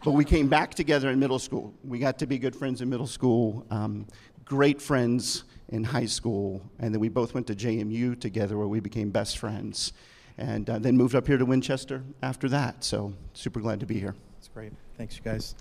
But 0.03 0.11
we 0.11 0.25
came 0.25 0.47
back 0.47 0.73
together 0.73 1.09
in 1.09 1.19
middle 1.19 1.39
school. 1.39 1.73
We 1.83 1.99
got 1.99 2.19
to 2.19 2.27
be 2.27 2.37
good 2.37 2.55
friends 2.55 2.81
in 2.81 2.89
middle 2.89 3.07
school, 3.07 3.65
um, 3.69 4.07
great 4.45 4.81
friends 4.81 5.43
in 5.69 5.83
high 5.83 6.05
school, 6.05 6.61
and 6.79 6.93
then 6.93 6.99
we 6.99 7.07
both 7.07 7.33
went 7.33 7.47
to 7.47 7.55
JMU 7.55 8.19
together 8.19 8.57
where 8.57 8.67
we 8.67 8.79
became 8.79 9.09
best 9.09 9.37
friends. 9.37 9.93
And 10.37 10.69
uh, 10.69 10.79
then 10.79 10.97
moved 10.97 11.13
up 11.13 11.27
here 11.27 11.37
to 11.37 11.45
Winchester 11.45 12.03
after 12.23 12.49
that. 12.49 12.83
So, 12.83 13.13
super 13.33 13.59
glad 13.59 13.79
to 13.81 13.85
be 13.85 13.99
here. 13.99 14.15
That's 14.37 14.47
great. 14.47 14.71
Thanks, 14.97 15.17
you 15.17 15.23
guys. 15.23 15.55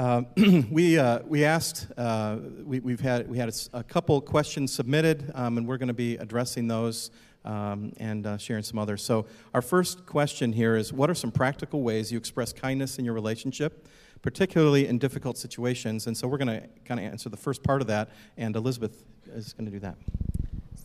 Uh, 0.00 0.22
we, 0.70 0.98
uh, 0.98 1.18
we 1.26 1.44
asked, 1.44 1.86
uh, 1.98 2.38
we, 2.64 2.80
we've 2.80 3.00
had, 3.00 3.28
we 3.28 3.36
had 3.36 3.50
a, 3.50 3.80
a 3.80 3.84
couple 3.84 4.18
questions 4.22 4.72
submitted, 4.72 5.30
um, 5.34 5.58
and 5.58 5.68
we're 5.68 5.76
going 5.76 5.88
to 5.88 5.92
be 5.92 6.16
addressing 6.16 6.66
those 6.66 7.10
um, 7.44 7.92
and 7.98 8.26
uh, 8.26 8.38
sharing 8.38 8.62
some 8.62 8.78
others. 8.78 9.02
So, 9.02 9.26
our 9.52 9.60
first 9.60 10.06
question 10.06 10.54
here 10.54 10.74
is 10.74 10.90
What 10.90 11.10
are 11.10 11.14
some 11.14 11.30
practical 11.30 11.82
ways 11.82 12.10
you 12.10 12.16
express 12.16 12.50
kindness 12.50 12.98
in 12.98 13.04
your 13.04 13.12
relationship, 13.12 13.86
particularly 14.22 14.86
in 14.86 14.96
difficult 14.96 15.36
situations? 15.36 16.06
And 16.06 16.16
so, 16.16 16.26
we're 16.26 16.38
going 16.38 16.62
to 16.62 16.66
kind 16.86 16.98
of 16.98 17.04
answer 17.04 17.28
the 17.28 17.36
first 17.36 17.62
part 17.62 17.82
of 17.82 17.86
that, 17.88 18.08
and 18.38 18.56
Elizabeth 18.56 19.04
is 19.34 19.52
going 19.52 19.66
to 19.66 19.70
do 19.70 19.80
that. 19.80 19.96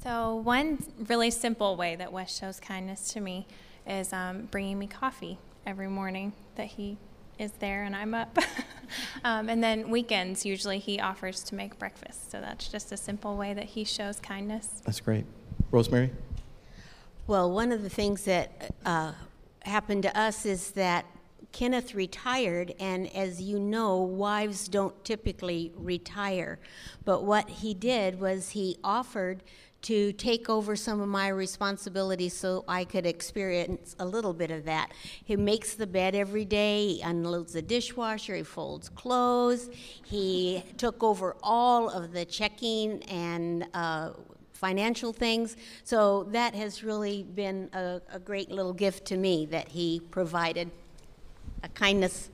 So, 0.04 0.36
one 0.36 0.84
really 1.08 1.32
simple 1.32 1.78
way 1.78 1.96
that 1.96 2.12
Wes 2.12 2.38
shows 2.38 2.60
kindness 2.60 3.08
to 3.14 3.22
me 3.22 3.48
is 3.88 4.12
um, 4.12 4.50
bringing 4.52 4.78
me 4.78 4.88
coffee 4.88 5.38
every 5.66 5.88
morning 5.88 6.34
that 6.58 6.68
he 6.68 6.98
is 7.38 7.52
there 7.60 7.84
and 7.84 7.96
I'm 7.96 8.14
up. 8.14 8.38
um, 9.24 9.50
and 9.50 9.64
then 9.64 9.90
weekends, 9.90 10.46
usually 10.46 10.80
he 10.80 11.00
offers 11.00 11.44
to 11.44 11.56
make 11.56 11.78
breakfast. 11.78 12.32
So, 12.32 12.40
that's 12.42 12.68
just 12.68 12.92
a 12.92 12.98
simple 12.98 13.38
way 13.38 13.54
that 13.54 13.66
he 13.66 13.84
shows 13.84 14.20
kindness. 14.20 14.82
That's 14.86 15.00
great. 15.00 15.26
Rosemary? 15.72 16.12
Well, 17.28 17.52
one 17.52 17.72
of 17.72 17.82
the 17.82 17.90
things 17.90 18.24
that 18.26 18.74
uh, 18.86 19.14
happened 19.62 20.04
to 20.04 20.18
us 20.18 20.46
is 20.46 20.72
that 20.72 21.06
Kenneth 21.56 21.96
retired, 21.96 22.74
and 22.82 23.08
as 23.16 23.42
you 23.42 23.60
know, 23.60 23.98
wives 23.98 24.68
don't 24.68 25.06
typically 25.06 25.72
retire. 25.76 26.60
But 27.06 27.24
what 27.24 27.50
he 27.50 27.74
did 27.74 28.20
was 28.20 28.50
he 28.50 28.78
offered 28.84 29.42
to 29.86 30.12
take 30.14 30.50
over 30.50 30.76
some 30.76 31.00
of 31.00 31.08
my 31.08 31.28
responsibilities 31.28 32.34
so 32.34 32.66
I 32.68 32.86
could 32.86 33.06
experience 33.06 33.96
a 34.00 34.06
little 34.06 34.34
bit 34.34 34.50
of 34.50 34.66
that. 34.66 34.92
He 35.24 35.36
makes 35.36 35.76
the 35.76 35.86
bed 35.86 36.16
every 36.16 36.44
day, 36.44 36.88
he 36.88 37.02
unloads 37.02 37.54
the 37.54 37.62
dishwasher, 37.62 38.36
he 38.36 38.42
folds 38.42 38.90
clothes, 38.90 39.70
he 40.04 40.64
took 40.78 41.04
over 41.04 41.36
all 41.44 41.88
of 41.88 42.14
the 42.14 42.26
checking 42.26 43.04
and 43.04 43.68
uh, 43.76 44.14
financial 44.54 45.14
things. 45.14 45.56
So 45.84 46.24
that 46.32 46.56
has 46.56 46.84
really 46.84 47.22
been 47.22 47.70
a, 47.72 48.02
a 48.12 48.18
great 48.18 48.50
little 48.50 48.74
gift 48.74 49.06
to 49.08 49.18
me 49.18 49.46
that 49.52 49.68
he 49.68 50.02
provided 50.10 50.72
a 51.62 51.70
kindness. 51.70 52.32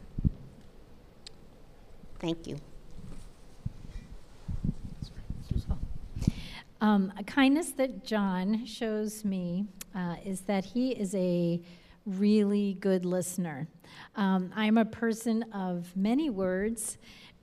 Thank 2.19 2.47
you. 2.47 2.61
Um, 6.81 7.13
a 7.15 7.23
kindness 7.23 7.73
that 7.73 8.03
John 8.03 8.65
shows 8.65 9.23
me 9.23 9.65
uh, 9.95 10.15
is 10.25 10.41
that 10.41 10.65
he 10.65 10.91
is 10.91 11.13
a 11.13 11.61
really 12.07 12.73
good 12.79 13.05
listener. 13.05 13.67
Um, 14.15 14.51
I'm 14.55 14.79
a 14.79 14.85
person 14.85 15.43
of 15.53 15.95
many 15.95 16.31
words, 16.31 16.97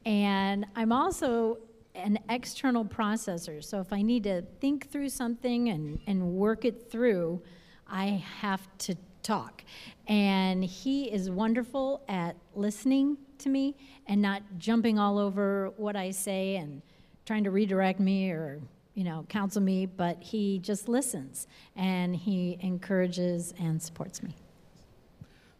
and 0.05 0.67
I'm 0.75 0.91
also 0.91 1.59
an 1.95 2.19
external 2.29 2.85
processor. 2.85 3.63
So 3.63 3.79
if 3.79 3.93
I 3.93 4.03
need 4.03 4.25
to 4.25 4.43
think 4.61 4.91
through 4.91 5.11
something 5.11 5.69
and, 5.69 6.01
and 6.09 6.33
work 6.33 6.65
it 6.65 6.91
through, 6.91 7.41
I 7.87 8.25
have 8.41 8.67
to 8.79 8.97
talk. 9.23 9.63
And 10.09 10.65
he 10.65 11.13
is 11.13 11.31
wonderful 11.31 12.03
at 12.09 12.35
listening 12.57 13.17
to 13.39 13.49
me 13.49 13.77
and 14.09 14.21
not 14.21 14.43
jumping 14.59 14.99
all 14.99 15.17
over 15.17 15.73
what 15.77 15.95
I 15.95 16.11
say 16.11 16.57
and 16.57 16.83
trying 17.25 17.45
to 17.45 17.53
redirect 17.53 18.01
me 18.01 18.31
or 18.33 18.61
you 18.99 19.05
know 19.05 19.25
counsel 19.29 19.63
me 19.63 19.87
but 19.87 20.21
he 20.21 20.59
just 20.59 20.89
listens 20.89 21.47
and 21.77 22.17
he 22.17 22.59
encourages 22.61 23.55
and 23.61 23.81
supports 23.81 24.25
me 24.25 24.35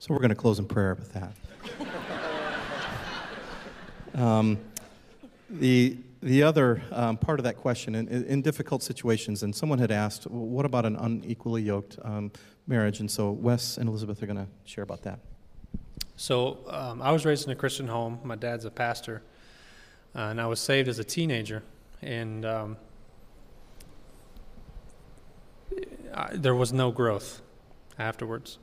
So 0.01 0.13
we're 0.13 0.19
going 0.19 0.31
to 0.31 0.35
close 0.35 0.59
in 0.59 0.67
prayer 0.67 0.97
with 0.97 1.13
that. 1.13 1.33
um, 4.21 4.59
the 5.49 5.97
the 6.21 6.43
other 6.43 6.83
um, 6.91 7.17
part 7.17 7.39
of 7.39 7.45
that 7.45 7.57
question, 7.57 7.95
in, 7.95 8.09
in 8.09 8.43
difficult 8.43 8.83
situations, 8.83 9.45
and 9.45 9.55
someone 9.55 9.79
had 9.79 9.93
asked, 9.93 10.27
well, 10.27 10.47
what 10.47 10.67
about 10.67 10.85
an 10.85 10.97
unequally 10.97 11.63
yoked 11.63 11.97
um, 12.03 12.33
marriage? 12.67 12.99
And 12.99 13.09
so 13.09 13.31
Wes 13.31 13.77
and 13.77 13.89
Elizabeth 13.89 14.21
are 14.21 14.27
going 14.27 14.37
to 14.37 14.49
share 14.65 14.83
about 14.83 15.03
that. 15.03 15.21
So 16.17 16.59
um, 16.69 17.01
I 17.03 17.13
was 17.13 17.25
raised 17.25 17.47
in 17.47 17.53
a 17.53 17.57
Christian 17.57 17.87
home. 17.87 18.19
My 18.25 18.35
dad's 18.35 18.65
a 18.65 18.71
pastor, 18.71 19.23
uh, 20.17 20.23
and 20.23 20.41
I 20.41 20.47
was 20.47 20.59
saved 20.59 20.89
as 20.89 20.99
a 20.99 21.05
teenager. 21.05 21.63
And 22.03 22.45
um, 22.45 22.77
I, 26.19 26.37
there 26.37 26.55
was 26.55 26.73
no 26.73 26.91
growth 26.91 27.41
afterwards. 27.99 28.59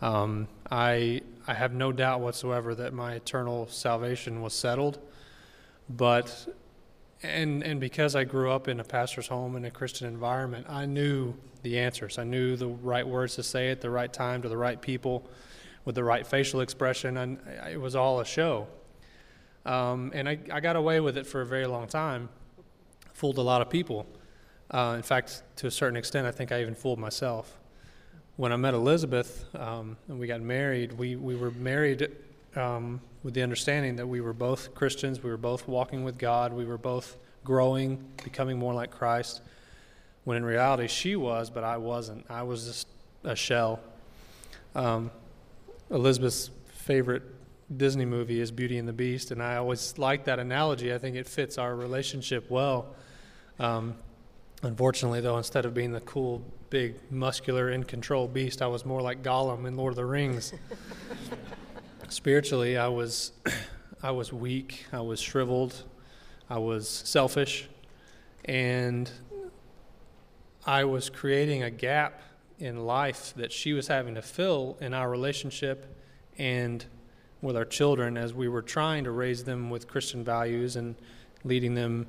Um, 0.00 0.48
I 0.70 1.20
I 1.46 1.54
have 1.54 1.72
no 1.72 1.92
doubt 1.92 2.20
whatsoever 2.20 2.74
that 2.74 2.92
my 2.92 3.14
eternal 3.14 3.68
salvation 3.68 4.40
was 4.40 4.54
settled, 4.54 4.98
but 5.88 6.48
and 7.22 7.62
and 7.62 7.80
because 7.80 8.16
I 8.16 8.24
grew 8.24 8.50
up 8.50 8.66
in 8.66 8.80
a 8.80 8.84
pastor's 8.84 9.28
home 9.28 9.56
in 9.56 9.64
a 9.66 9.70
Christian 9.70 10.08
environment, 10.08 10.66
I 10.68 10.86
knew 10.86 11.34
the 11.62 11.78
answers. 11.78 12.18
I 12.18 12.24
knew 12.24 12.56
the 12.56 12.68
right 12.68 13.06
words 13.06 13.34
to 13.36 13.42
say 13.42 13.70
at 13.70 13.80
the 13.80 13.90
right 13.90 14.12
time 14.12 14.42
to 14.42 14.48
the 14.48 14.56
right 14.56 14.80
people, 14.80 15.28
with 15.84 15.94
the 15.94 16.04
right 16.04 16.26
facial 16.26 16.60
expression, 16.60 17.18
and 17.18 17.38
it 17.70 17.80
was 17.80 17.94
all 17.94 18.20
a 18.20 18.24
show. 18.24 18.68
Um, 19.66 20.12
and 20.14 20.28
I, 20.28 20.38
I 20.52 20.60
got 20.60 20.76
away 20.76 21.00
with 21.00 21.18
it 21.18 21.26
for 21.26 21.40
a 21.40 21.46
very 21.46 21.66
long 21.66 21.88
time, 21.88 22.28
fooled 23.12 23.38
a 23.38 23.42
lot 23.42 23.60
of 23.60 23.68
people. 23.68 24.06
Uh, 24.70 24.94
in 24.96 25.02
fact, 25.02 25.42
to 25.56 25.66
a 25.66 25.70
certain 25.70 25.96
extent, 25.96 26.26
I 26.26 26.32
think 26.32 26.52
I 26.52 26.60
even 26.60 26.74
fooled 26.74 26.98
myself. 26.98 27.58
When 28.36 28.52
I 28.52 28.56
met 28.56 28.74
Elizabeth 28.74 29.46
um, 29.54 29.96
and 30.08 30.18
we 30.18 30.26
got 30.26 30.40
married, 30.40 30.92
we, 30.92 31.16
we 31.16 31.36
were 31.36 31.52
married 31.52 32.10
um, 32.56 33.00
with 33.22 33.34
the 33.34 33.42
understanding 33.42 33.96
that 33.96 34.06
we 34.06 34.20
were 34.20 34.32
both 34.32 34.74
Christians, 34.74 35.22
we 35.22 35.30
were 35.30 35.36
both 35.36 35.68
walking 35.68 36.04
with 36.04 36.18
God, 36.18 36.52
we 36.52 36.64
were 36.64 36.78
both 36.78 37.16
growing, 37.44 38.04
becoming 38.24 38.58
more 38.58 38.74
like 38.74 38.90
Christ. 38.90 39.40
When 40.24 40.36
in 40.36 40.44
reality, 40.44 40.88
she 40.88 41.14
was, 41.14 41.50
but 41.50 41.62
I 41.62 41.76
wasn't. 41.76 42.26
I 42.28 42.42
was 42.42 42.66
just 42.66 42.88
a 43.22 43.36
shell. 43.36 43.78
Um, 44.74 45.10
Elizabeth's 45.90 46.50
favorite 46.66 47.22
Disney 47.74 48.04
movie 48.04 48.40
is 48.40 48.50
Beauty 48.50 48.78
and 48.78 48.88
the 48.88 48.92
Beast, 48.92 49.30
and 49.30 49.42
I 49.42 49.56
always 49.56 49.96
like 49.98 50.24
that 50.24 50.38
analogy. 50.38 50.92
I 50.92 50.98
think 50.98 51.16
it 51.16 51.28
fits 51.28 51.58
our 51.58 51.74
relationship 51.74 52.50
well. 52.50 52.94
Um, 53.58 53.96
unfortunately, 54.66 55.20
though, 55.20 55.38
instead 55.38 55.64
of 55.64 55.72
being 55.72 55.92
the 55.92 56.00
cool, 56.00 56.42
big, 56.70 56.96
muscular, 57.10 57.70
in 57.70 57.84
control 57.84 58.26
beast, 58.26 58.60
I 58.60 58.66
was 58.66 58.84
more 58.84 59.00
like 59.00 59.22
Gollum 59.22 59.66
in 59.66 59.76
Lord 59.76 59.92
of 59.92 59.96
the 59.96 60.04
Rings. 60.04 60.52
Spiritually, 62.08 62.76
I 62.76 62.88
was, 62.88 63.32
I 64.02 64.10
was 64.10 64.32
weak. 64.32 64.86
I 64.92 65.00
was 65.00 65.20
shriveled. 65.20 65.84
I 66.50 66.58
was 66.58 66.88
selfish, 66.88 67.68
and 68.44 69.10
I 70.66 70.84
was 70.84 71.10
creating 71.10 71.62
a 71.62 71.70
gap 71.70 72.22
in 72.58 72.86
life 72.86 73.34
that 73.36 73.52
she 73.52 73.72
was 73.72 73.88
having 73.88 74.14
to 74.14 74.22
fill 74.22 74.78
in 74.80 74.94
our 74.94 75.10
relationship 75.10 75.96
and 76.38 76.84
with 77.42 77.56
our 77.56 77.64
children 77.64 78.16
as 78.16 78.32
we 78.32 78.48
were 78.48 78.62
trying 78.62 79.04
to 79.04 79.10
raise 79.10 79.44
them 79.44 79.70
with 79.70 79.86
Christian 79.86 80.24
values 80.24 80.76
and 80.76 80.96
leading 81.44 81.74
them 81.74 82.06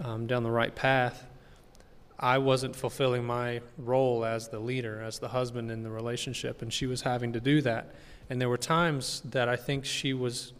um, 0.00 0.26
down 0.26 0.42
the 0.42 0.50
right 0.50 0.74
path. 0.74 1.26
I 2.22 2.38
wasn't 2.38 2.76
fulfilling 2.76 3.24
my 3.24 3.62
role 3.76 4.24
as 4.24 4.48
the 4.48 4.60
leader, 4.60 5.02
as 5.02 5.18
the 5.18 5.28
husband 5.28 5.72
in 5.72 5.82
the 5.82 5.90
relationship, 5.90 6.62
and 6.62 6.72
she 6.72 6.86
was 6.86 7.02
having 7.02 7.32
to 7.32 7.40
do 7.40 7.60
that. 7.62 7.94
And 8.30 8.40
there 8.40 8.48
were 8.48 8.56
times 8.56 9.22
that 9.24 9.48
I 9.48 9.56
think 9.56 9.84
she 9.84 10.14
was, 10.14 10.52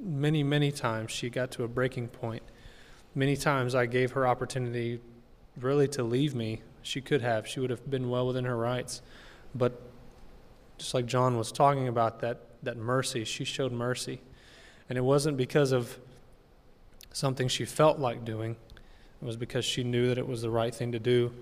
many, 0.00 0.44
many 0.44 0.70
times, 0.70 1.10
she 1.10 1.28
got 1.28 1.50
to 1.52 1.64
a 1.64 1.68
breaking 1.68 2.06
point. 2.06 2.44
Many 3.16 3.36
times 3.36 3.74
I 3.74 3.86
gave 3.86 4.12
her 4.12 4.28
opportunity 4.28 5.00
really 5.60 5.88
to 5.88 6.04
leave 6.04 6.36
me. 6.36 6.62
She 6.82 7.00
could 7.00 7.20
have. 7.20 7.48
She 7.48 7.58
would 7.58 7.70
have 7.70 7.90
been 7.90 8.08
well 8.08 8.28
within 8.28 8.44
her 8.44 8.56
rights. 8.56 9.02
But 9.56 9.82
just 10.78 10.94
like 10.94 11.06
John 11.06 11.36
was 11.36 11.50
talking 11.50 11.88
about, 11.88 12.20
that, 12.20 12.40
that 12.62 12.76
mercy, 12.76 13.24
she 13.24 13.44
showed 13.44 13.72
mercy. 13.72 14.20
And 14.88 14.96
it 14.96 15.02
wasn't 15.02 15.36
because 15.36 15.72
of 15.72 15.98
something 17.12 17.48
she 17.48 17.64
felt 17.64 17.98
like 17.98 18.24
doing, 18.24 18.56
it 19.22 19.24
was 19.24 19.36
because 19.36 19.64
she 19.64 19.84
knew 19.84 20.08
that 20.08 20.18
it 20.18 20.26
was 20.26 20.42
the 20.42 20.50
right 20.50 20.74
thing 20.74 20.90
to 20.92 20.98
do. 20.98 21.32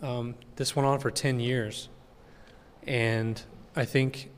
Um, 0.00 0.34
this 0.56 0.74
went 0.74 0.86
on 0.86 0.98
for 1.00 1.10
10 1.10 1.38
years. 1.38 1.90
And 2.86 3.40
I 3.76 3.84
think 3.84 4.30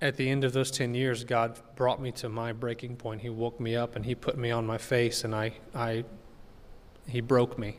at 0.00 0.16
the 0.16 0.28
end 0.28 0.42
of 0.42 0.52
those 0.52 0.72
10 0.72 0.94
years, 0.94 1.22
God 1.22 1.60
brought 1.76 2.02
me 2.02 2.10
to 2.12 2.28
my 2.28 2.52
breaking 2.52 2.96
point. 2.96 3.20
He 3.20 3.30
woke 3.30 3.60
me 3.60 3.76
up 3.76 3.94
and 3.94 4.04
He 4.04 4.16
put 4.16 4.36
me 4.36 4.50
on 4.50 4.66
my 4.66 4.78
face, 4.78 5.22
and 5.22 5.34
I, 5.34 5.54
I, 5.74 6.04
He 7.06 7.20
broke 7.20 7.56
me. 7.56 7.78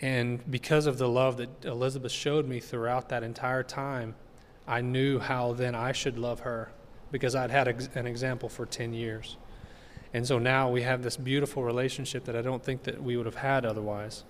And 0.00 0.50
because 0.50 0.86
of 0.86 0.98
the 0.98 1.08
love 1.08 1.36
that 1.36 1.64
Elizabeth 1.64 2.12
showed 2.12 2.48
me 2.48 2.60
throughout 2.60 3.10
that 3.10 3.22
entire 3.22 3.62
time, 3.62 4.14
I 4.66 4.80
knew 4.80 5.18
how 5.18 5.52
then 5.52 5.74
I 5.74 5.92
should 5.92 6.18
love 6.18 6.40
her 6.40 6.72
because 7.10 7.34
I'd 7.34 7.50
had 7.50 7.68
an 7.94 8.06
example 8.06 8.48
for 8.48 8.64
10 8.64 8.94
years. 8.94 9.36
And 10.14 10.26
so 10.26 10.38
now 10.38 10.70
we 10.70 10.82
have 10.82 11.02
this 11.02 11.16
beautiful 11.16 11.62
relationship 11.62 12.24
that 12.24 12.36
I 12.36 12.42
don't 12.42 12.62
think 12.62 12.82
that 12.84 13.02
we 13.02 13.16
would 13.16 13.26
have 13.26 13.36
had 13.36 13.64
otherwise. 13.64 14.24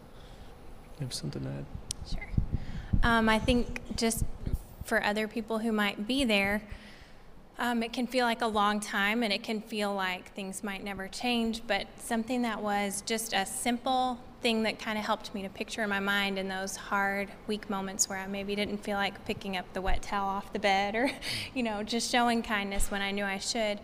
You 1.00 1.06
have 1.06 1.14
something 1.14 1.42
to 1.42 1.48
add? 1.48 1.64
Sure. 2.08 2.28
Um, 3.02 3.28
I 3.28 3.38
think 3.38 3.80
just 3.96 4.24
for 4.84 5.02
other 5.02 5.26
people 5.26 5.58
who 5.58 5.72
might 5.72 6.06
be 6.06 6.24
there, 6.24 6.62
um, 7.58 7.82
it 7.82 7.92
can 7.92 8.06
feel 8.06 8.26
like 8.26 8.42
a 8.42 8.46
long 8.46 8.80
time 8.80 9.22
and 9.22 9.32
it 9.32 9.42
can 9.42 9.60
feel 9.60 9.92
like 9.94 10.32
things 10.34 10.62
might 10.62 10.84
never 10.84 11.08
change, 11.08 11.62
but 11.66 11.86
something 11.98 12.42
that 12.42 12.62
was 12.62 13.02
just 13.02 13.32
a 13.32 13.44
simple 13.44 14.18
thing 14.40 14.62
that 14.64 14.78
kind 14.78 14.98
of 14.98 15.04
helped 15.04 15.34
me 15.34 15.42
to 15.42 15.48
picture 15.48 15.82
in 15.82 15.90
my 15.90 16.00
mind 16.00 16.38
in 16.38 16.48
those 16.48 16.76
hard, 16.76 17.28
weak 17.46 17.70
moments 17.70 18.08
where 18.08 18.18
I 18.18 18.26
maybe 18.26 18.56
didn't 18.56 18.78
feel 18.78 18.96
like 18.96 19.24
picking 19.24 19.56
up 19.56 19.72
the 19.72 19.80
wet 19.80 20.02
towel 20.02 20.28
off 20.28 20.52
the 20.52 20.58
bed 20.58 20.94
or, 20.94 21.10
you 21.54 21.62
know, 21.62 21.82
just 21.82 22.10
showing 22.10 22.42
kindness 22.42 22.90
when 22.90 23.02
I 23.02 23.10
knew 23.10 23.24
I 23.24 23.38
should 23.38 23.78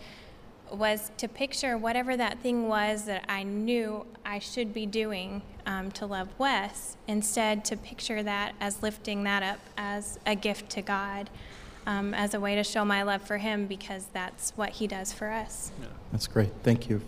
was 0.72 1.10
to 1.18 1.28
picture 1.28 1.76
whatever 1.76 2.16
that 2.16 2.38
thing 2.40 2.68
was 2.68 3.04
that 3.04 3.24
I 3.28 3.42
knew 3.42 4.06
I 4.24 4.38
should 4.38 4.72
be 4.72 4.86
doing 4.86 5.42
um, 5.66 5.90
to 5.92 6.06
love 6.06 6.28
Wes, 6.38 6.96
instead 7.06 7.64
to 7.66 7.76
picture 7.76 8.22
that 8.22 8.54
as 8.60 8.82
lifting 8.82 9.24
that 9.24 9.42
up 9.42 9.60
as 9.76 10.18
a 10.26 10.34
gift 10.34 10.70
to 10.70 10.82
God, 10.82 11.30
um, 11.86 12.14
as 12.14 12.34
a 12.34 12.40
way 12.40 12.54
to 12.54 12.64
show 12.64 12.84
my 12.84 13.02
love 13.02 13.22
for 13.22 13.38
Him 13.38 13.66
because 13.66 14.06
that's 14.12 14.52
what 14.56 14.70
He 14.70 14.86
does 14.86 15.12
for 15.12 15.30
us. 15.30 15.70
That's 16.12 16.26
great. 16.26 16.50
Thank 16.62 16.88
you. 16.88 17.00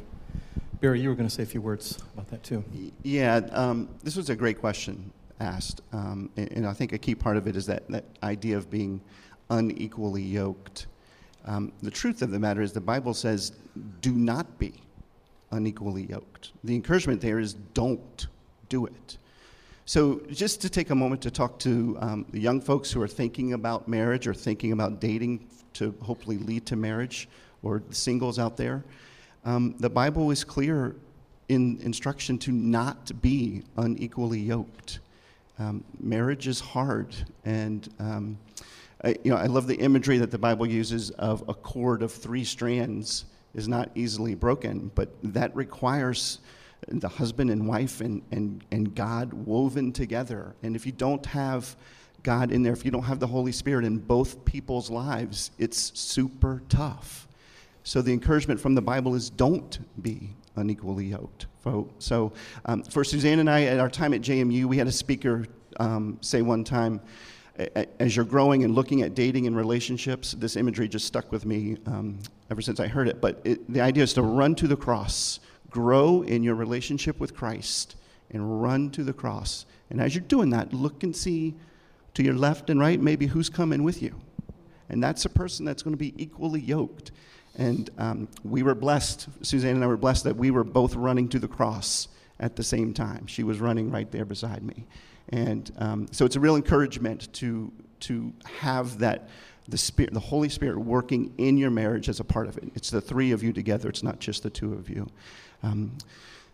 Barry, 0.81 1.01
you 1.01 1.11
were 1.11 1.15
going 1.15 1.29
to 1.29 1.35
say 1.35 1.43
a 1.43 1.47
few 1.47 1.61
words 1.61 1.99
about 2.15 2.29
that 2.29 2.43
too. 2.43 2.65
Yeah, 3.03 3.37
um, 3.53 3.89
this 4.03 4.17
was 4.17 4.31
a 4.31 4.37
great 4.37 4.59
question 4.59 5.13
asked, 5.41 5.81
um, 5.93 6.31
and, 6.37 6.53
and 6.53 6.67
I 6.67 6.73
think 6.73 6.93
a 6.93 6.99
key 6.99 7.15
part 7.15 7.37
of 7.37 7.47
it 7.47 7.57
is 7.57 7.67
that, 7.67 7.89
that 7.89 8.05
idea 8.23 8.57
of 8.57 8.71
being 8.71 9.01
unequally 9.49 10.23
yoked. 10.23 10.87
Um, 11.45 11.73
the 11.83 11.91
truth 11.91 12.23
of 12.23 12.31
the 12.31 12.39
matter 12.39 12.63
is, 12.63 12.73
the 12.73 12.81
Bible 12.81 13.15
says, 13.15 13.53
"Do 14.01 14.13
not 14.13 14.59
be 14.59 14.75
unequally 15.51 16.07
yoked." 16.07 16.53
The 16.65 16.75
encouragement 16.75 17.21
there 17.21 17.39
is, 17.39 17.55
"Don't 17.75 18.27
do 18.69 18.87
it." 18.87 19.17
So, 19.87 20.21
just 20.31 20.61
to 20.63 20.69
take 20.69 20.91
a 20.91 20.95
moment 20.95 21.23
to 21.23 21.31
talk 21.31 21.59
to 21.61 21.97
um, 22.01 22.27
the 22.31 22.41
young 22.41 22.61
folks 22.61 22.93
who 22.93 23.03
are 23.03 23.09
thinking 23.09 23.55
about 23.55 23.89
marriage 23.89 24.27
or 24.27 24.35
thinking 24.35 24.73
about 24.73 25.01
dating 25.01 25.49
to 25.75 25.95
hopefully 26.03 26.39
lead 26.39 26.67
to 26.67 26.77
marriage, 26.77 27.29
or 27.63 27.83
the 27.89 27.95
singles 27.95 28.39
out 28.39 28.57
there, 28.57 28.85
um, 29.45 29.75
the 29.79 29.91
Bible 29.91 30.31
is 30.31 30.45
clear 30.45 30.95
in 31.49 31.81
instruction 31.83 32.39
to 32.39 32.53
not 32.53 33.11
be 33.21 33.63
unequally 33.77 34.39
yoked. 34.39 35.01
Um, 35.59 35.85
marriage 35.99 36.47
is 36.47 36.61
hard, 36.61 37.15
and 37.45 37.89
um, 37.99 38.39
I, 39.03 39.17
you 39.25 39.31
know 39.31 39.37
I 39.37 39.47
love 39.47 39.67
the 39.67 39.77
imagery 39.77 40.19
that 40.19 40.31
the 40.31 40.39
Bible 40.39 40.67
uses 40.67 41.11
of 41.11 41.43
a 41.49 41.55
cord 41.55 42.03
of 42.03 42.13
three 42.13 42.45
strands 42.45 43.25
is 43.55 43.67
not 43.69 43.91
easily 43.95 44.35
broken, 44.35 44.91
but 44.95 45.11
that 45.23 45.55
requires 45.57 46.39
the 46.89 47.09
husband 47.09 47.51
and 47.51 47.67
wife 47.67 48.01
and, 48.01 48.23
and, 48.31 48.65
and 48.71 48.95
God 48.95 49.33
woven 49.33 49.93
together. 49.93 50.55
And 50.63 50.77
if 50.77 50.87
you 50.87 50.93
don't 50.93 51.25
have 51.27 51.77
God 52.23 52.53
in 52.53 52.63
there, 52.63 52.73
if 52.73 52.85
you 52.85 52.91
don't 52.91 53.03
have 53.03 53.21
the 53.21 53.27
Holy 53.27 53.53
Spirit 53.53 53.85
in 53.85 53.99
both 53.99 54.45
people's 54.45 54.91
lives, 54.91 55.51
it's 55.59 55.99
super 55.99 56.63
tough. 56.69 57.29
So 57.83 58.03
the 58.03 58.13
encouragement 58.13 58.61
from 58.61 58.75
the 58.75 58.83
Bible 58.83 59.15
is 59.15 59.31
don't 59.31 59.79
be 60.03 60.31
unequally 60.57 61.07
yoked. 61.07 61.47
So, 61.99 62.33
um, 62.67 62.83
for 62.83 63.05
Suzanne 63.05 63.39
and 63.39 63.49
I, 63.51 63.65
at 63.65 63.79
our 63.79 63.91
time 63.91 64.15
at 64.15 64.21
JMU, 64.21 64.65
we 64.65 64.77
had 64.79 64.87
a 64.87 64.93
speaker 64.93 65.47
um, 65.79 66.19
say 66.21 66.43
one 66.43 66.65
time, 66.65 67.01
"A- 67.01 67.01
a- 67.01 67.09
as 67.99 68.17
you're 68.17 68.25
growing 68.25 68.65
and 68.65 68.75
looking 68.75 69.03
at 69.03 69.15
dating 69.15 69.47
and 69.47 69.57
relationships, 69.57 70.33
this 70.33 70.57
imagery 70.57 70.89
just 70.89 71.07
stuck 71.07 71.31
with 71.33 71.45
me 71.45 71.77
um, 71.87 72.19
ever 72.51 72.63
since 72.63 72.81
I 72.81 72.87
heard 72.87 73.09
it. 73.09 73.21
But 73.21 73.41
it, 73.45 73.73
the 73.73 73.81
idea 73.81 74.03
is 74.03 74.13
to 74.15 74.23
run 74.23 74.55
to 74.57 74.69
the 74.69 74.77
cross, 74.77 75.41
grow 75.69 76.23
in 76.23 76.43
your 76.43 76.55
relationship 76.55 77.21
with 77.21 77.35
Christ, 77.35 77.97
and 78.31 78.63
run 78.63 78.91
to 78.91 79.05
the 79.05 79.13
cross. 79.13 79.67
And 79.91 80.01
as 80.01 80.15
you're 80.15 80.25
doing 80.25 80.51
that, 80.51 80.73
look 80.73 81.03
and 81.03 81.15
see 81.15 81.55
to 82.15 82.23
your 82.23 82.35
left 82.35 82.71
and 82.71 82.81
right 82.81 83.01
maybe 83.01 83.27
who's 83.27 83.49
coming 83.49 83.83
with 83.83 84.03
you. 84.03 84.15
And 84.89 85.03
that's 85.03 85.25
a 85.25 85.29
person 85.29 85.65
that's 85.65 85.83
going 85.83 85.95
to 85.95 85.99
be 85.99 86.15
equally 86.23 86.61
yoked. 86.61 87.13
And 87.57 87.91
um, 87.99 88.29
we 88.45 88.63
were 88.63 88.75
blessed, 88.75 89.29
Suzanne 89.43 89.77
and 89.77 89.85
I 89.85 89.87
were 89.87 89.97
blessed 89.97 90.25
that 90.25 90.37
we 90.37 90.51
were 90.51 90.65
both 90.65 90.95
running 90.95 91.29
to 91.31 91.39
the 91.39 91.49
cross 91.49 92.09
at 92.39 92.57
the 92.57 92.63
same 92.63 92.95
time. 92.95 93.27
She 93.27 93.43
was 93.43 93.61
running 93.61 93.91
right 93.91 94.11
there 94.11 94.25
beside 94.25 94.63
me. 94.63 94.87
And 95.31 95.71
um, 95.79 96.07
so 96.11 96.25
it's 96.25 96.37
a 96.37 96.41
real 96.41 96.57
encouragement 96.57 97.33
to, 97.35 97.73
to 98.01 98.33
have 98.45 98.99
that, 98.99 99.29
the, 99.69 99.79
Spirit, 99.79 100.13
the 100.13 100.21
Holy 100.21 100.49
Spirit 100.49 100.79
working 100.79 101.33
in 101.39 101.57
your 101.57 101.71
marriage 101.71 102.09
as 102.09 102.21
a 102.21 102.25
part 102.25 102.49
of 102.49 102.57
it. 102.59 102.65
It's 102.75 102.91
the 102.91 103.01
three 103.01 103.33
of 103.33 103.43
you 103.43 103.53
together, 103.53 103.89
it's 103.89 104.03
not 104.03 104.19
just 104.19 104.43
the 104.43 104.51
two 104.51 104.75
of 104.75 104.91
you. 104.91 105.07
Um, 105.63 105.97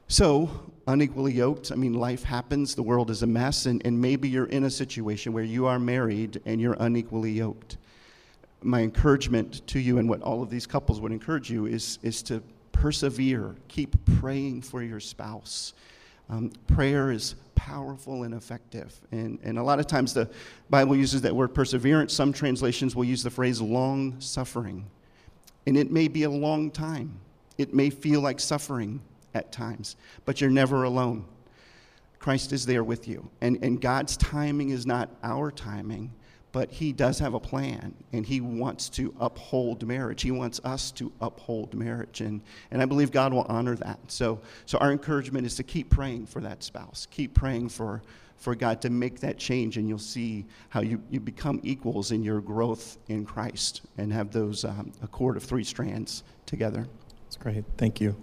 so, 0.08 0.48
unequally 0.86 1.32
yoked, 1.32 1.72
I 1.72 1.74
mean, 1.74 1.94
life 1.94 2.22
happens, 2.22 2.76
the 2.76 2.82
world 2.82 3.10
is 3.10 3.22
a 3.22 3.26
mess, 3.26 3.66
and, 3.66 3.84
and 3.84 4.00
maybe 4.00 4.28
you're 4.28 4.46
in 4.46 4.64
a 4.64 4.70
situation 4.70 5.32
where 5.32 5.42
you 5.42 5.66
are 5.66 5.80
married 5.80 6.40
and 6.46 6.60
you're 6.60 6.76
unequally 6.78 7.32
yoked 7.32 7.76
my 8.62 8.80
encouragement 8.80 9.66
to 9.68 9.78
you 9.78 9.98
and 9.98 10.08
what 10.08 10.20
all 10.22 10.42
of 10.42 10.50
these 10.50 10.66
couples 10.66 11.00
would 11.00 11.12
encourage 11.12 11.50
you 11.50 11.66
is, 11.66 11.98
is 12.02 12.22
to 12.22 12.42
persevere. 12.72 13.54
Keep 13.68 13.96
praying 14.18 14.62
for 14.62 14.82
your 14.82 15.00
spouse. 15.00 15.72
Um, 16.28 16.50
prayer 16.66 17.10
is 17.12 17.36
powerful 17.56 18.22
and 18.22 18.32
effective. 18.32 18.94
And, 19.10 19.40
and 19.42 19.58
a 19.58 19.62
lot 19.62 19.80
of 19.80 19.88
times 19.88 20.14
the 20.14 20.30
Bible 20.70 20.94
uses 20.94 21.22
that 21.22 21.34
word 21.34 21.48
perseverance. 21.48 22.12
Some 22.14 22.32
translations 22.32 22.94
will 22.94 23.04
use 23.04 23.24
the 23.24 23.30
phrase 23.30 23.60
long 23.60 24.20
suffering. 24.20 24.86
And 25.66 25.76
it 25.76 25.90
may 25.90 26.06
be 26.06 26.22
a 26.22 26.30
long 26.30 26.70
time, 26.70 27.18
it 27.58 27.74
may 27.74 27.90
feel 27.90 28.20
like 28.20 28.38
suffering 28.38 29.00
at 29.34 29.50
times, 29.50 29.96
but 30.24 30.40
you're 30.40 30.50
never 30.50 30.84
alone. 30.84 31.24
Christ 32.18 32.52
is 32.52 32.66
there 32.66 32.84
with 32.84 33.06
you. 33.06 33.28
And, 33.40 33.58
and 33.62 33.80
God's 33.80 34.16
timing 34.16 34.70
is 34.70 34.86
not 34.86 35.10
our 35.22 35.50
timing, 35.50 36.12
but 36.56 36.70
He 36.72 36.90
does 36.90 37.18
have 37.18 37.34
a 37.34 37.38
plan, 37.38 37.92
and 38.14 38.24
He 38.24 38.40
wants 38.40 38.88
to 38.88 39.14
uphold 39.20 39.86
marriage. 39.86 40.22
He 40.22 40.30
wants 40.30 40.58
us 40.64 40.90
to 40.92 41.12
uphold 41.20 41.74
marriage. 41.74 42.22
And, 42.22 42.40
and 42.70 42.80
I 42.80 42.86
believe 42.86 43.10
God 43.10 43.34
will 43.34 43.44
honor 43.50 43.76
that. 43.76 43.98
So, 44.08 44.40
so 44.64 44.78
our 44.78 44.90
encouragement 44.90 45.44
is 45.44 45.54
to 45.56 45.62
keep 45.62 45.90
praying 45.90 46.24
for 46.24 46.40
that 46.40 46.62
spouse, 46.62 47.08
keep 47.10 47.34
praying 47.34 47.68
for, 47.68 48.00
for 48.38 48.54
God 48.54 48.80
to 48.80 48.88
make 48.88 49.20
that 49.20 49.36
change, 49.36 49.76
and 49.76 49.86
you'll 49.86 49.98
see 49.98 50.46
how 50.70 50.80
you, 50.80 51.02
you 51.10 51.20
become 51.20 51.60
equals 51.62 52.10
in 52.10 52.22
your 52.22 52.40
growth 52.40 52.96
in 53.08 53.26
Christ 53.26 53.82
and 53.98 54.10
have 54.10 54.32
those 54.32 54.64
um, 54.64 54.92
a 55.02 55.06
cord 55.06 55.36
of 55.36 55.42
three 55.42 55.62
strands 55.62 56.22
together. 56.46 56.88
That's 57.24 57.36
great. 57.36 57.66
Thank 57.76 58.00
you. 58.00 58.16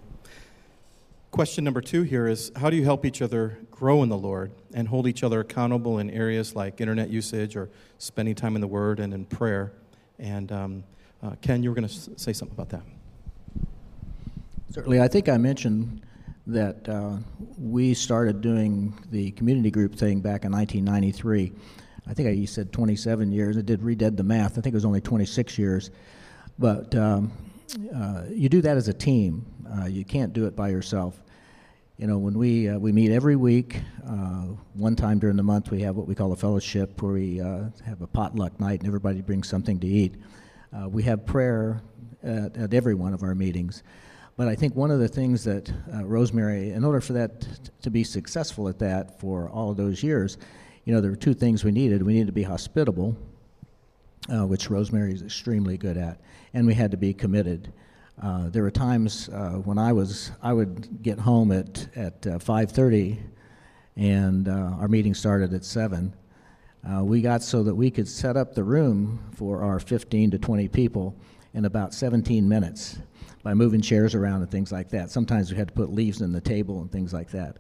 Question 1.30 1.64
number 1.64 1.82
two 1.82 2.02
here 2.02 2.26
is 2.26 2.52
How 2.56 2.72
do 2.72 2.78
you 2.78 2.84
help 2.84 3.06
each 3.06 3.22
other 3.22 3.60
grow 3.84 4.02
in 4.02 4.08
the 4.08 4.18
Lord 4.18 4.50
and 4.74 4.88
hold 4.88 5.08
each 5.08 5.24
other 5.24 5.42
accountable 5.42 6.00
in 6.00 6.10
areas 6.10 6.56
like 6.56 6.80
internet 6.80 7.10
usage 7.10 7.58
or 7.58 7.70
spending 7.98 8.34
time 8.34 8.56
in 8.56 8.62
the 8.62 8.68
Word 8.68 9.02
and 9.02 9.14
in 9.14 9.26
prayer? 9.26 9.74
And 10.20 10.50
um, 10.54 10.84
uh, 11.22 11.32
Ken, 11.42 11.62
you 11.62 11.70
were 11.70 11.76
going 11.76 11.90
to 11.90 11.94
s- 11.94 12.08
say 12.16 12.32
something 12.32 12.56
about 12.56 12.70
that. 12.70 12.84
Certainly, 14.70 15.02
I 15.02 15.10
think 15.10 15.28
I 15.28 15.36
mentioned 15.36 16.02
that 16.48 16.88
uh, 16.88 17.18
we 17.58 17.94
started 17.94 18.40
doing 18.40 18.98
the 19.12 19.32
community 19.32 19.70
group 19.70 19.96
thing 19.96 20.22
back 20.22 20.46
in 20.46 20.54
1993. 20.54 21.52
I 22.08 22.14
think 22.14 22.30
I 22.30 22.32
you 22.32 22.48
said 22.48 22.72
27 22.72 23.34
years. 23.34 23.58
I 23.58 23.62
did 23.64 23.82
redid 23.82 24.16
the 24.16 24.24
math. 24.24 24.58
I 24.58 24.62
think 24.62 24.68
it 24.68 24.76
was 24.76 24.86
only 24.86 25.02
26 25.02 25.58
years. 25.58 25.92
But 26.58 26.96
um, 26.96 27.34
uh, 27.94 28.24
you 28.30 28.48
do 28.48 28.62
that 28.62 28.78
as 28.78 28.88
a 28.88 28.94
team. 28.94 29.46
Uh, 29.70 29.88
you 29.88 30.06
can't 30.06 30.32
do 30.32 30.46
it 30.46 30.56
by 30.56 30.70
yourself. 30.70 31.22
You 31.98 32.08
know, 32.08 32.18
when 32.18 32.40
we 32.40 32.68
uh, 32.70 32.80
we 32.80 32.92
meet 32.92 33.12
every 33.12 33.36
week, 33.36 33.80
uh, 34.04 34.48
one 34.74 34.96
time 34.96 35.20
during 35.20 35.38
the 35.38 35.44
month 35.44 35.70
we 35.70 35.82
have 35.82 35.96
what 35.96 36.08
we 36.08 36.16
call 36.16 36.32
a 36.32 36.36
fellowship, 36.36 37.00
where 37.04 37.14
we 37.14 37.40
uh, 37.40 37.66
have 37.86 38.02
a 38.02 38.08
potluck 38.08 38.60
night 38.60 38.80
and 38.80 38.88
everybody 38.88 39.22
brings 39.22 39.48
something 39.48 39.80
to 39.80 39.86
eat. 39.86 40.16
Uh, 40.76 40.90
we 40.90 41.04
have 41.04 41.24
prayer 41.24 41.84
at, 42.24 42.58
at 42.58 42.74
every 42.74 42.96
one 42.96 43.14
of 43.14 43.22
our 43.22 43.36
meetings. 43.36 43.84
But 44.36 44.48
I 44.48 44.56
think 44.56 44.76
one 44.76 44.90
of 44.90 45.00
the 45.00 45.08
things 45.08 45.44
that 45.44 45.72
uh, 45.94 46.04
Rosemary, 46.04 46.72
in 46.72 46.84
order 46.84 47.00
for 47.00 47.14
that 47.14 47.42
t- 47.42 47.48
to 47.84 47.92
be 47.92 48.04
successful 48.04 48.68
at 48.68 48.80
that 48.80 49.20
for 49.20 49.48
all 49.50 49.70
of 49.70 49.78
those 49.78 50.02
years, 50.02 50.40
you 50.86 50.96
know, 50.96 51.00
there 51.00 51.12
were 51.12 51.16
two 51.16 51.36
things 51.36 51.64
we 51.64 51.72
needed. 51.72 52.02
We 52.02 52.14
needed 52.14 52.26
to 52.26 52.34
be 52.34 52.42
hospitable, 52.42 53.16
uh, 54.34 54.48
which 54.48 54.72
Rosemary 54.72 55.14
is 55.14 55.22
extremely 55.22 55.78
good 55.78 55.98
at, 55.98 56.20
and 56.56 56.66
we 56.66 56.74
had 56.74 56.90
to 56.90 56.98
be 56.98 57.14
committed. 57.14 57.72
Uh, 58.22 58.50
there 58.50 58.62
were 58.62 58.72
times 58.72 59.30
uh, 59.30 59.54
when 59.64 59.78
I 59.78 59.92
was, 59.92 60.32
I 60.42 60.54
would 60.54 61.02
get 61.02 61.20
home 61.20 61.52
at 61.52 61.88
at 61.96 62.28
uh, 62.28 62.38
5:30, 62.38 63.20
and 63.96 64.48
uh, 64.48 64.52
our 64.80 64.88
meeting 64.88 65.14
started 65.14 65.54
at 65.54 65.66
seven. 65.66 66.14
Uh, 66.88 67.04
we 67.04 67.22
got 67.22 67.42
so 67.42 67.64
that 67.64 67.74
we 67.74 67.90
could 67.90 68.08
set 68.08 68.38
up 68.38 68.54
the 68.54 68.64
room 68.64 69.20
for 69.34 69.64
our 69.64 69.80
15 69.80 70.32
to 70.32 70.38
20 70.38 70.68
people 70.68 71.16
in 71.54 71.66
about 71.66 71.94
17 71.94 72.48
minutes 72.48 73.00
by 73.42 73.54
moving 73.54 73.82
chairs 73.82 74.14
around 74.14 74.42
and 74.42 74.52
things 74.52 74.72
like 74.72 74.90
that. 74.90 75.10
Sometimes 75.10 75.50
we 75.50 75.58
had 75.58 75.70
to 75.70 75.74
put 75.74 75.94
leaves 75.94 76.22
in 76.22 76.34
the 76.34 76.42
table 76.42 76.82
and 76.82 76.92
things 76.92 77.14
like 77.14 77.32
that. 77.32 77.58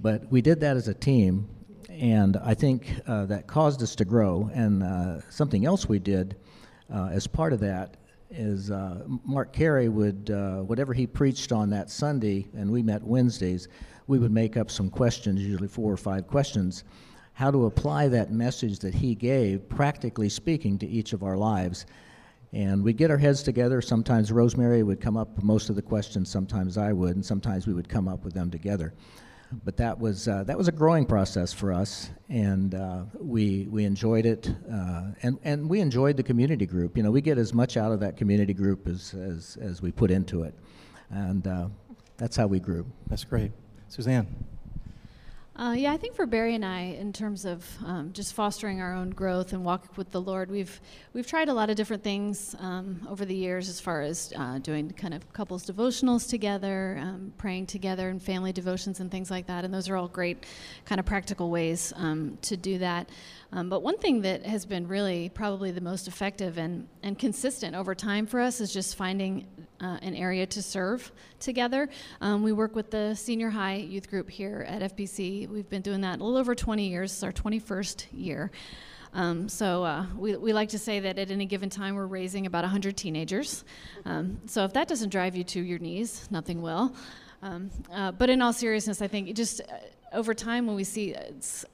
But 0.00 0.30
we 0.32 0.42
did 0.42 0.60
that 0.60 0.76
as 0.76 0.88
a 0.88 0.94
team, 0.94 1.48
And 1.88 2.36
I 2.38 2.54
think 2.54 3.00
that 3.06 3.46
caused 3.46 3.82
us 3.84 3.94
to 3.96 4.04
grow. 4.04 4.50
And 4.52 5.22
something 5.30 5.64
else 5.64 5.88
we 5.88 6.00
did 6.00 6.36
as 6.90 7.28
part 7.28 7.52
of 7.52 7.60
that 7.60 7.96
is 8.30 8.70
uh, 8.70 9.04
Mark 9.24 9.52
Carey 9.52 9.88
would, 9.88 10.30
uh, 10.30 10.58
whatever 10.62 10.92
he 10.92 11.06
preached 11.06 11.52
on 11.52 11.70
that 11.70 11.90
Sunday, 11.90 12.46
and 12.56 12.70
we 12.70 12.82
met 12.82 13.02
Wednesdays, 13.02 13.68
we 14.06 14.18
would 14.18 14.32
make 14.32 14.56
up 14.56 14.70
some 14.70 14.90
questions, 14.90 15.42
usually 15.42 15.68
four 15.68 15.92
or 15.92 15.96
five 15.96 16.26
questions, 16.26 16.84
how 17.32 17.50
to 17.50 17.66
apply 17.66 18.08
that 18.08 18.32
message 18.32 18.78
that 18.78 18.94
he 18.94 19.14
gave, 19.14 19.68
practically 19.68 20.28
speaking, 20.28 20.78
to 20.78 20.86
each 20.86 21.12
of 21.12 21.22
our 21.22 21.36
lives. 21.36 21.86
And 22.52 22.82
we'd 22.82 22.96
get 22.96 23.10
our 23.10 23.18
heads 23.18 23.42
together. 23.42 23.82
Sometimes 23.82 24.32
Rosemary 24.32 24.82
would 24.82 25.00
come 25.00 25.16
up 25.16 25.34
with 25.36 25.44
most 25.44 25.68
of 25.68 25.76
the 25.76 25.82
questions, 25.82 26.30
sometimes 26.30 26.78
I 26.78 26.92
would, 26.92 27.16
and 27.16 27.24
sometimes 27.24 27.66
we 27.66 27.74
would 27.74 27.88
come 27.88 28.08
up 28.08 28.24
with 28.24 28.34
them 28.34 28.50
together. 28.50 28.94
But 29.64 29.76
that 29.76 29.98
was, 29.98 30.26
uh, 30.26 30.42
that 30.44 30.58
was 30.58 30.68
a 30.68 30.72
growing 30.72 31.06
process 31.06 31.52
for 31.52 31.72
us, 31.72 32.10
and 32.28 32.74
uh, 32.74 33.02
we, 33.18 33.68
we 33.70 33.84
enjoyed 33.84 34.26
it. 34.26 34.50
Uh, 34.70 35.12
and, 35.22 35.38
and 35.44 35.68
we 35.68 35.80
enjoyed 35.80 36.16
the 36.16 36.22
community 36.22 36.66
group. 36.66 36.96
You 36.96 37.02
know, 37.02 37.10
we 37.10 37.20
get 37.20 37.38
as 37.38 37.54
much 37.54 37.76
out 37.76 37.92
of 37.92 38.00
that 38.00 38.16
community 38.16 38.54
group 38.54 38.88
as, 38.88 39.14
as, 39.14 39.56
as 39.60 39.82
we 39.82 39.92
put 39.92 40.10
into 40.10 40.42
it. 40.42 40.54
And 41.10 41.46
uh, 41.46 41.68
that's 42.16 42.36
how 42.36 42.46
we 42.48 42.58
grew. 42.58 42.84
That's 43.08 43.24
great. 43.24 43.52
Suzanne. 43.88 44.26
Uh, 45.58 45.72
yeah, 45.72 45.90
I 45.90 45.96
think 45.96 46.14
for 46.14 46.26
Barry 46.26 46.54
and 46.54 46.66
I, 46.66 46.80
in 46.80 47.14
terms 47.14 47.46
of 47.46 47.64
um, 47.82 48.12
just 48.12 48.34
fostering 48.34 48.82
our 48.82 48.92
own 48.92 49.08
growth 49.08 49.54
and 49.54 49.64
walk 49.64 49.96
with 49.96 50.10
the 50.10 50.20
Lord, 50.20 50.50
we've 50.50 50.82
we've 51.14 51.26
tried 51.26 51.48
a 51.48 51.54
lot 51.54 51.70
of 51.70 51.76
different 51.76 52.04
things 52.04 52.54
um, 52.58 53.06
over 53.08 53.24
the 53.24 53.34
years, 53.34 53.70
as 53.70 53.80
far 53.80 54.02
as 54.02 54.34
uh, 54.36 54.58
doing 54.58 54.90
kind 54.90 55.14
of 55.14 55.32
couples 55.32 55.64
devotionals 55.64 56.28
together, 56.28 56.98
um, 57.00 57.32
praying 57.38 57.64
together, 57.64 58.10
and 58.10 58.22
family 58.22 58.52
devotions 58.52 59.00
and 59.00 59.10
things 59.10 59.30
like 59.30 59.46
that. 59.46 59.64
And 59.64 59.72
those 59.72 59.88
are 59.88 59.96
all 59.96 60.08
great, 60.08 60.44
kind 60.84 60.98
of 60.98 61.06
practical 61.06 61.50
ways 61.50 61.90
um, 61.96 62.36
to 62.42 62.58
do 62.58 62.76
that. 62.78 63.08
Um, 63.52 63.68
but 63.68 63.82
one 63.82 63.96
thing 63.98 64.22
that 64.22 64.44
has 64.44 64.66
been 64.66 64.88
really 64.88 65.28
probably 65.28 65.70
the 65.70 65.80
most 65.80 66.08
effective 66.08 66.58
and, 66.58 66.88
and 67.02 67.18
consistent 67.18 67.76
over 67.76 67.94
time 67.94 68.26
for 68.26 68.40
us 68.40 68.60
is 68.60 68.72
just 68.72 68.96
finding 68.96 69.46
uh, 69.80 69.98
an 70.02 70.14
area 70.14 70.46
to 70.46 70.62
serve 70.62 71.12
together. 71.38 71.88
Um, 72.20 72.42
we 72.42 72.52
work 72.52 72.74
with 72.74 72.90
the 72.90 73.14
senior 73.14 73.50
high 73.50 73.76
youth 73.76 74.10
group 74.10 74.28
here 74.28 74.66
at 74.68 74.96
FBC. 74.96 75.48
We've 75.48 75.68
been 75.68 75.82
doing 75.82 76.00
that 76.00 76.20
a 76.20 76.24
little 76.24 76.38
over 76.38 76.54
20 76.54 76.88
years. 76.88 77.12
It's 77.12 77.22
our 77.22 77.32
21st 77.32 78.06
year. 78.12 78.50
Um, 79.14 79.48
so 79.48 79.84
uh, 79.84 80.06
we, 80.16 80.36
we 80.36 80.52
like 80.52 80.70
to 80.70 80.78
say 80.78 81.00
that 81.00 81.18
at 81.18 81.30
any 81.30 81.46
given 81.46 81.70
time 81.70 81.94
we're 81.94 82.06
raising 82.06 82.46
about 82.46 82.64
100 82.64 82.96
teenagers. 82.96 83.64
Um, 84.04 84.40
so 84.46 84.64
if 84.64 84.72
that 84.74 84.88
doesn't 84.88 85.08
drive 85.08 85.36
you 85.36 85.44
to 85.44 85.60
your 85.60 85.78
knees, 85.78 86.28
nothing 86.30 86.60
will. 86.60 86.94
Um, 87.42 87.70
uh, 87.92 88.12
but 88.12 88.28
in 88.28 88.42
all 88.42 88.52
seriousness, 88.52 89.00
I 89.00 89.08
think 89.08 89.34
just 89.34 89.60
uh, 89.60 89.64
over 90.12 90.34
time, 90.34 90.66
when 90.66 90.76
we 90.76 90.84
see 90.84 91.14
uh, 91.14 91.20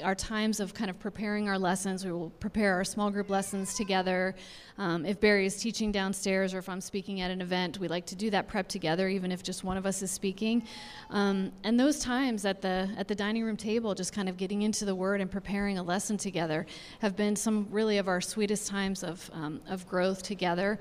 our 0.03 0.15
times 0.15 0.59
of 0.59 0.75
kind 0.75 0.91
of 0.91 0.99
preparing 0.99 1.49
our 1.49 1.59
lessons, 1.59 2.05
we 2.05 2.13
will 2.13 2.31
prepare 2.31 2.75
our 2.75 2.85
small 2.85 3.11
group 3.11 3.29
lessons 3.29 3.75
together. 3.75 4.35
Um, 4.79 5.05
if 5.05 5.21
Barry 5.21 5.45
is 5.45 5.61
teaching 5.61 5.93
downstairs 5.93 6.55
or 6.55 6.59
if 6.59 6.69
I'm 6.69 6.81
speaking 6.81 7.21
at 7.21 7.31
an 7.31 7.43
event, 7.43 7.79
we 7.79 7.89
like 7.89 8.07
to 8.07 8.15
do 8.15 8.31
that 8.31 8.49
prep 8.49 8.69
together, 8.69 9.09
even 9.09 9.31
if 9.31 9.43
just 9.43 9.65
one 9.65 9.77
of 9.77 9.85
us 9.85 10.03
is 10.03 10.11
speaking. 10.11 10.63
Um, 11.11 11.53
and 11.63 11.79
those 11.79 12.01
times 12.01 12.45
at 12.47 12.63
the 12.63 12.91
at 12.97 13.07
the 13.07 13.15
dining 13.15 13.45
room 13.45 13.57
table, 13.57 13.95
just 13.95 14.13
kind 14.13 14.29
of 14.29 14.37
getting 14.37 14.63
into 14.63 14.85
the 14.85 14.95
Word 14.95 15.21
and 15.21 15.31
preparing 15.31 15.79
a 15.79 15.83
lesson 15.83 16.17
together, 16.17 16.67
have 17.01 17.17
been 17.17 17.37
some 17.37 17.69
really 17.71 17.99
of 17.99 18.09
our 18.09 18.21
sweetest 18.21 18.67
times 18.67 19.05
of 19.05 19.31
um, 19.35 19.61
of 19.69 19.87
growth 19.87 20.23
together. 20.23 20.79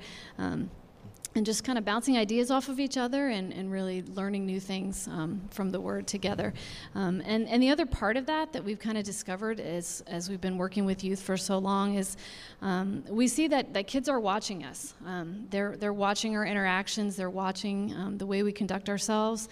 And 1.34 1.46
just 1.46 1.64
kind 1.64 1.78
of 1.78 1.84
bouncing 1.86 2.18
ideas 2.18 2.50
off 2.50 2.68
of 2.68 2.78
each 2.78 2.98
other 2.98 3.28
and, 3.28 3.54
and 3.54 3.72
really 3.72 4.02
learning 4.02 4.44
new 4.44 4.60
things 4.60 5.08
um, 5.08 5.40
from 5.50 5.70
the 5.70 5.80
word 5.80 6.06
together. 6.06 6.52
Um, 6.94 7.22
and, 7.24 7.48
and 7.48 7.62
the 7.62 7.70
other 7.70 7.86
part 7.86 8.18
of 8.18 8.26
that 8.26 8.52
that 8.52 8.62
we've 8.62 8.78
kind 8.78 8.98
of 8.98 9.04
discovered 9.04 9.58
is, 9.58 10.04
as 10.06 10.28
we've 10.28 10.42
been 10.42 10.58
working 10.58 10.84
with 10.84 11.02
youth 11.02 11.22
for 11.22 11.38
so 11.38 11.56
long 11.56 11.94
is 11.94 12.18
um, 12.60 13.02
we 13.08 13.28
see 13.28 13.48
that, 13.48 13.72
that 13.72 13.86
kids 13.86 14.10
are 14.10 14.20
watching 14.20 14.62
us. 14.62 14.92
Um, 15.06 15.46
they're, 15.48 15.74
they're 15.78 15.94
watching 15.94 16.36
our 16.36 16.44
interactions, 16.44 17.16
they're 17.16 17.30
watching 17.30 17.94
um, 17.96 18.18
the 18.18 18.26
way 18.26 18.42
we 18.42 18.52
conduct 18.52 18.90
ourselves. 18.90 19.48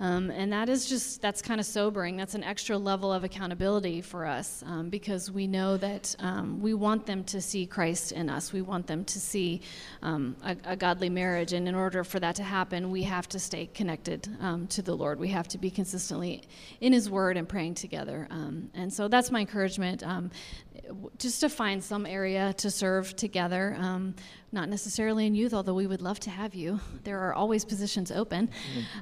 Um, 0.00 0.30
and 0.30 0.52
that 0.52 0.68
is 0.68 0.86
just, 0.86 1.20
that's 1.20 1.42
kind 1.42 1.60
of 1.60 1.66
sobering. 1.66 2.16
That's 2.16 2.34
an 2.34 2.44
extra 2.44 2.76
level 2.76 3.12
of 3.12 3.24
accountability 3.24 4.00
for 4.00 4.26
us 4.26 4.62
um, 4.66 4.88
because 4.88 5.30
we 5.30 5.46
know 5.46 5.76
that 5.76 6.14
um, 6.18 6.60
we 6.60 6.74
want 6.74 7.06
them 7.06 7.24
to 7.24 7.40
see 7.40 7.66
Christ 7.66 8.12
in 8.12 8.28
us. 8.28 8.52
We 8.52 8.62
want 8.62 8.86
them 8.86 9.04
to 9.04 9.20
see 9.20 9.62
um, 10.02 10.36
a, 10.44 10.56
a, 10.64 10.76
godly 10.76 11.08
marriage. 11.08 11.52
And 11.52 11.68
in 11.68 11.74
order 11.74 12.04
for 12.04 12.20
that 12.20 12.34
to 12.36 12.42
happen, 12.42 12.90
we 12.90 13.02
have 13.04 13.28
to 13.30 13.38
stay 13.38 13.66
connected 13.66 14.28
um, 14.40 14.66
to 14.68 14.82
the 14.82 14.94
Lord. 14.94 15.18
We 15.18 15.28
have 15.28 15.48
to 15.48 15.58
be 15.58 15.70
consistently 15.70 16.42
in 16.80 16.92
His 16.92 17.08
Word 17.08 17.36
and 17.36 17.48
praying 17.48 17.74
together. 17.74 18.28
And 18.74 18.92
so 18.92 19.08
that's 19.08 19.30
my 19.30 19.40
encouragement 19.40 20.02
just 21.18 21.40
to 21.40 21.48
find 21.48 21.82
some 21.82 22.06
area 22.06 22.52
to 22.54 22.70
serve 22.70 23.14
together. 23.16 23.76
Um, 23.78 24.14
not 24.52 24.68
necessarily 24.68 25.26
in 25.26 25.34
youth, 25.34 25.54
although 25.54 25.74
we 25.74 25.86
would 25.86 26.02
love 26.02 26.20
to 26.20 26.30
have 26.30 26.54
you. 26.54 26.78
There 27.04 27.18
are 27.20 27.32
always 27.32 27.64
positions 27.64 28.10
open. 28.10 28.50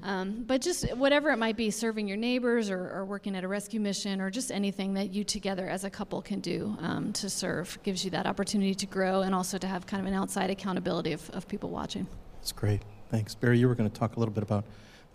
Um, 0.03 0.45
but 0.47 0.61
just 0.61 0.95
whatever 0.97 1.31
it 1.31 1.39
might 1.39 1.57
be, 1.57 1.71
serving 1.71 2.07
your 2.07 2.17
neighbors 2.17 2.71
or, 2.71 2.91
or, 2.91 3.05
working 3.05 3.35
at 3.35 3.43
a 3.43 3.49
rescue 3.49 3.81
mission 3.81 4.21
or 4.21 4.31
just 4.31 4.53
anything 4.53 4.95
that 4.95 5.13
you 5.13 5.25
together 5.25 5.69
as 5.69 5.85
a 5.85 5.91
couple 5.91 6.23
can 6.23 6.41
do 6.41 6.77
um, 6.81 7.13
to 7.15 7.29
serve 7.29 7.79
gives 7.83 8.05
you 8.05 8.11
that 8.13 8.27
opportunity 8.27 8.75
to 8.75 8.87
grow 8.87 9.23
and 9.23 9.35
also 9.35 9.59
to 9.59 9.67
have 9.67 9.87
kind 9.87 10.01
of 10.01 10.07
an 10.07 10.15
outside 10.15 10.51
accountability 10.51 11.13
of, 11.13 11.29
of 11.31 11.49
people 11.49 11.71
watching. 11.71 12.07
That's 12.37 12.53
great. 12.53 12.83
Thanks. 13.11 13.35
Barry, 13.35 13.59
you 13.59 13.69
were 13.69 13.75
going 13.75 13.91
to 13.91 13.99
talk 13.99 14.17
a 14.17 14.21
little 14.21 14.35
bit 14.35 14.45
about 14.45 14.65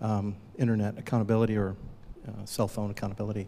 um, 0.02 0.36
internet 0.58 0.98
accountability 0.98 1.58
or 1.58 1.76
uh, 2.28 2.46
cell 2.46 2.68
phone 2.68 2.92
accountability. 2.92 3.48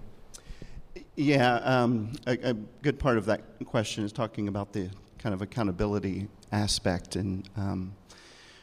Yeah, 1.20 1.56
um, 1.56 2.12
a, 2.28 2.52
a, 2.52 2.54
good 2.84 3.00
part 3.00 3.18
of 3.18 3.26
that 3.26 3.42
question 3.66 4.04
is 4.04 4.12
talking 4.12 4.48
about 4.48 4.72
the 4.72 4.92
kind 5.18 5.34
of 5.34 5.42
accountability 5.42 6.28
aspect. 6.52 7.16
And, 7.16 7.50
um, 7.58 7.96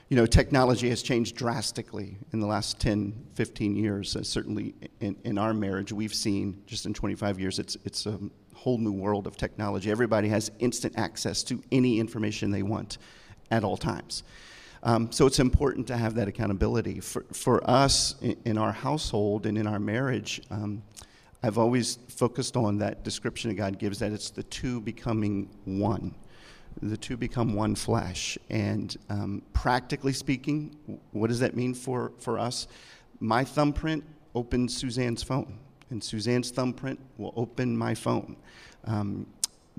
you 0.09 0.17
know, 0.17 0.25
technology 0.25 0.88
has 0.90 1.03
changed 1.03 1.35
drastically 1.35 2.17
in 2.33 2.38
the 2.38 2.47
last 2.47 2.79
10, 2.79 3.12
15 3.35 3.75
years. 3.75 4.14
Uh, 4.14 4.23
certainly 4.23 4.73
in, 5.01 5.17
in 5.25 5.37
our 5.37 5.53
marriage, 5.53 5.93
we've 5.93 6.14
seen 6.14 6.62
just 6.64 6.87
in 6.87 6.95
25 6.95 7.40
years, 7.40 7.59
it's, 7.59 7.77
it's 7.85 8.07
a 8.07 8.21
whole 8.55 8.79
new 8.79 8.93
world 8.93 9.27
of 9.27 9.37
technology. 9.37 9.90
Everybody 9.90 10.29
has 10.29 10.53
instant 10.61 10.95
access 10.97 11.43
to 11.43 11.61
any 11.73 11.99
information 11.99 12.53
they 12.53 12.62
want 12.62 12.99
at 13.51 13.64
all 13.64 13.77
times. 13.77 14.23
Um, 14.85 15.11
so 15.11 15.27
it's 15.27 15.40
important 15.40 15.88
to 15.88 15.97
have 15.97 16.14
that 16.14 16.29
accountability. 16.29 17.01
For, 17.01 17.25
for 17.33 17.69
us 17.69 18.14
in, 18.23 18.37
in 18.45 18.59
our 18.59 18.71
household 18.71 19.45
and 19.45 19.59
in 19.59 19.67
our 19.67 19.81
marriage, 19.81 20.40
um, 20.53 20.85
I've 21.44 21.59
always 21.59 21.98
focused 22.09 22.57
on 22.57 22.78
that 22.78 23.04
description 23.04 23.50
that 23.50 23.57
God 23.57 23.78
gives 23.78 23.98
that 23.98 24.12
it's 24.12 24.30
the 24.30 24.44
two 24.44 24.80
becoming 24.80 25.50
one. 25.66 26.14
The 26.80 26.96
two 26.96 27.18
become 27.18 27.52
one 27.54 27.74
flesh. 27.74 28.38
And 28.48 28.96
um, 29.11 29.42
practically 29.52 30.14
speaking, 30.14 30.74
what 31.12 31.26
does 31.26 31.40
that 31.40 31.54
mean 31.54 31.74
for, 31.74 32.12
for 32.18 32.38
us? 32.38 32.66
My 33.20 33.44
thumbprint 33.44 34.04
opens 34.35 34.74
Suzanne's 34.74 35.22
phone, 35.22 35.59
and 35.90 36.02
Suzanne's 36.02 36.50
thumbprint 36.50 36.98
will 37.18 37.35
open 37.37 37.76
my 37.76 37.94
phone. 37.94 38.37
Um, 38.87 39.26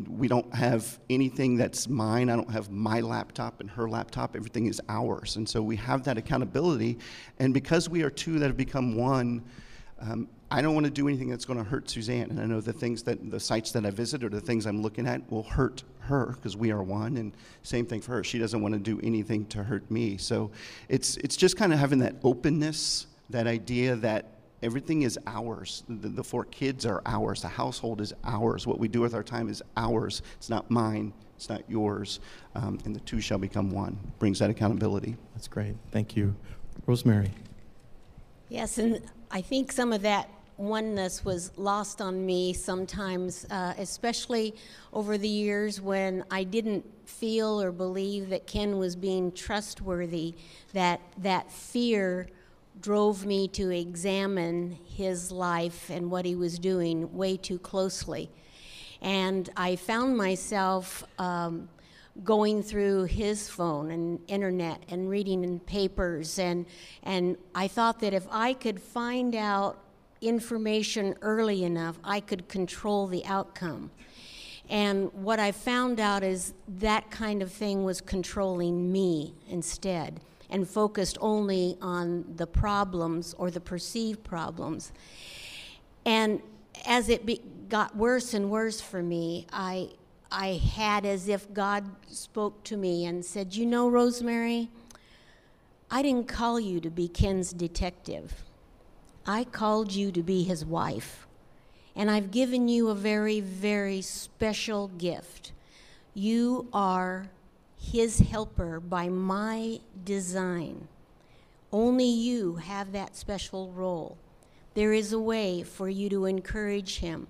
we 0.08 0.28
don't 0.28 0.54
have 0.54 1.00
anything 1.10 1.58
that's 1.58 1.88
mine. 1.88 2.30
I 2.30 2.36
don't 2.36 2.52
have 2.52 2.70
my 2.70 3.02
laptop 3.02 3.60
and 3.60 3.72
her 3.72 3.90
laptop. 3.90 4.36
Everything 4.36 4.68
is 4.68 4.80
ours. 4.88 5.38
And 5.38 5.50
so 5.50 5.64
we 5.64 5.78
have 5.78 6.04
that 6.04 6.20
accountability. 6.20 7.00
And 7.40 7.56
because 7.56 7.90
we 7.90 8.04
are 8.04 8.12
two 8.12 8.38
that 8.38 8.46
have 8.46 8.58
become 8.58 8.96
one, 8.96 9.44
um, 10.00 10.28
I 10.52 10.62
don't 10.62 10.74
want 10.74 10.86
to 10.86 10.92
do 10.92 11.08
anything 11.08 11.30
that's 11.30 11.46
going 11.46 11.58
to 11.58 11.66
hurt 11.66 11.90
Suzanne. 11.90 12.30
And 12.30 12.40
I 12.40 12.46
know 12.46 12.62
the 12.62 12.74
things 12.74 13.04
that 13.04 13.32
the 13.32 13.40
sites 13.40 13.72
that 13.72 13.86
I 13.86 13.90
visit 13.90 14.24
or 14.24 14.30
the 14.30 14.42
things 14.42 14.66
I'm 14.66 14.82
looking 14.82 15.08
at 15.08 15.30
will 15.32 15.44
hurt 15.44 15.84
her 16.02 16.28
because 16.28 16.56
we 16.56 16.72
are 16.72 16.84
one. 16.84 17.18
And 17.18 17.34
same 17.64 17.86
thing 17.86 18.02
for 18.02 18.12
her. 18.14 18.24
She 18.24 18.38
doesn't 18.38 18.62
want 18.62 18.74
to 18.74 18.80
do 18.80 19.00
anything 19.02 19.46
to 19.48 19.64
hurt 19.64 19.90
me. 19.90 20.18
So 20.18 20.52
it's 20.88 21.18
it's 21.18 21.36
just 21.36 21.58
kind 21.58 21.74
of 21.74 21.80
having 21.80 22.00
that 22.00 22.16
openness, 22.24 23.08
that 23.32 23.48
idea 23.48 23.96
that 23.98 24.36
everything 24.62 25.02
is 25.02 25.18
ours. 25.26 25.84
The, 25.90 26.10
the 26.10 26.24
four 26.24 26.46
kids 26.46 26.86
are 26.86 27.02
ours. 27.06 27.42
The 27.42 27.48
household 27.48 28.00
is 28.02 28.14
ours. 28.24 28.68
What 28.68 28.80
we 28.80 28.88
do 28.88 29.02
with 29.02 29.16
our 29.16 29.24
time 29.24 29.50
is 29.50 29.64
ours. 29.76 30.22
It's 30.38 30.50
not 30.50 30.70
mine. 30.70 31.14
It's 31.36 31.50
not 31.50 31.70
yours. 31.70 32.20
Um, 32.54 32.80
and 32.86 32.96
the 32.96 33.00
two 33.02 33.20
shall 33.20 33.38
become 33.38 33.72
one. 33.72 33.98
Brings 34.20 34.40
that 34.40 34.50
accountability. 34.50 35.18
That's 35.34 35.48
great. 35.48 35.76
Thank 35.92 36.16
you, 36.16 36.36
Rosemary. 36.86 37.32
Yes, 38.48 38.78
and 38.78 39.02
I 39.32 39.42
think 39.42 39.72
some 39.72 39.92
of 39.92 40.04
that 40.04 40.30
oneness 40.58 41.26
was 41.26 41.52
lost 41.58 42.02
on 42.02 42.26
me 42.26 42.54
sometimes, 42.54 43.46
uh, 43.52 43.74
especially 43.78 44.56
over 44.94 45.18
the 45.18 45.28
years 45.28 45.82
when 45.82 46.24
I 46.32 46.44
didn't 46.44 46.86
feel 47.08 47.62
or 47.62 47.72
believe 47.72 48.30
that 48.30 48.48
Ken 48.48 48.78
was 48.78 48.96
being 48.96 49.32
trustworthy, 49.32 50.36
that 50.74 51.02
that 51.18 51.52
fear 51.52 52.28
drove 52.82 53.26
me 53.26 53.48
to 53.48 53.70
examine 53.70 54.78
his 54.86 55.32
life 55.32 55.90
and 55.90 56.12
what 56.12 56.26
he 56.26 56.36
was 56.36 56.60
doing 56.60 57.14
way 57.16 57.38
too 57.38 57.60
closely. 57.60 58.30
And 59.02 59.50
I 59.56 59.76
found 59.76 60.18
myself 60.18 61.04
um, 61.20 61.70
going 62.24 62.64
through 62.64 63.06
his 63.06 63.50
phone 63.50 63.92
and 63.92 64.20
internet 64.28 64.82
and 64.90 65.10
reading 65.10 65.44
in 65.44 65.60
papers 65.60 66.40
and 66.40 66.66
and 67.04 67.38
I 67.54 67.68
thought 67.68 68.00
that 68.00 68.14
if 68.14 68.26
I 68.32 68.54
could 68.54 68.82
find 68.82 69.36
out 69.36 69.78
information 70.22 71.16
early 71.22 71.64
enough, 71.64 71.98
I 72.04 72.20
could 72.20 72.48
control 72.48 73.08
the 73.08 73.26
outcome. 73.26 73.92
And 74.70 75.14
what 75.14 75.40
I 75.40 75.52
found 75.52 76.00
out 76.00 76.24
is 76.24 76.54
that 76.68 77.12
kind 77.12 77.42
of 77.42 77.52
thing 77.52 77.84
was 77.84 78.02
controlling 78.02 78.92
me 78.92 79.36
instead 79.48 80.20
and 80.50 80.68
focused 80.68 81.18
only 81.22 81.78
on 81.82 82.26
the 82.36 82.48
problems 82.48 83.34
or 83.38 83.52
the 83.52 83.60
perceived 83.60 84.24
problems. 84.24 84.92
And 86.06 86.42
as 86.86 87.10
it 87.10 87.26
be, 87.26 87.42
got 87.70 87.96
worse 87.96 88.34
and 88.34 88.50
worse 88.50 88.82
for 88.82 89.02
me, 89.02 89.48
I, 89.52 89.90
I 90.32 90.62
had 90.76 91.06
as 91.06 91.28
if 91.28 91.52
God 91.54 91.86
spoke 92.08 92.64
to 92.66 92.78
me 92.78 93.06
and 93.06 93.24
said, 93.24 93.56
You 93.56 93.66
know, 93.66 93.90
Rosemary, 93.90 94.70
I 95.90 96.02
didn't 96.02 96.28
call 96.28 96.60
you 96.60 96.80
to 96.82 96.90
be 96.90 97.08
Ken's 97.08 97.54
detective. 97.54 98.44
I 99.26 99.44
called 99.44 99.92
you 99.94 100.12
to 100.12 100.22
be 100.22 100.44
his 100.44 100.64
wife. 100.64 101.26
And 101.96 102.12
I've 102.12 102.32
given 102.32 102.68
you 102.68 102.90
a 102.90 102.96
very, 102.96 103.40
very 103.40 104.02
special 104.02 104.90
gift. 104.90 105.52
You 106.14 106.68
are 106.74 107.30
his 107.80 108.20
helper 108.20 108.80
by 108.80 109.10
my 109.10 109.80
design. 110.04 110.88
Only 111.72 112.06
you 112.06 112.56
have 112.56 112.92
that 112.92 113.16
special 113.16 113.72
role. 113.72 114.18
There 114.76 114.94
is 114.94 115.14
a 115.14 115.20
way 115.20 115.64
for 115.64 115.90
you 115.90 116.10
to 116.10 116.26
encourage 116.26 117.00
him 117.00 117.28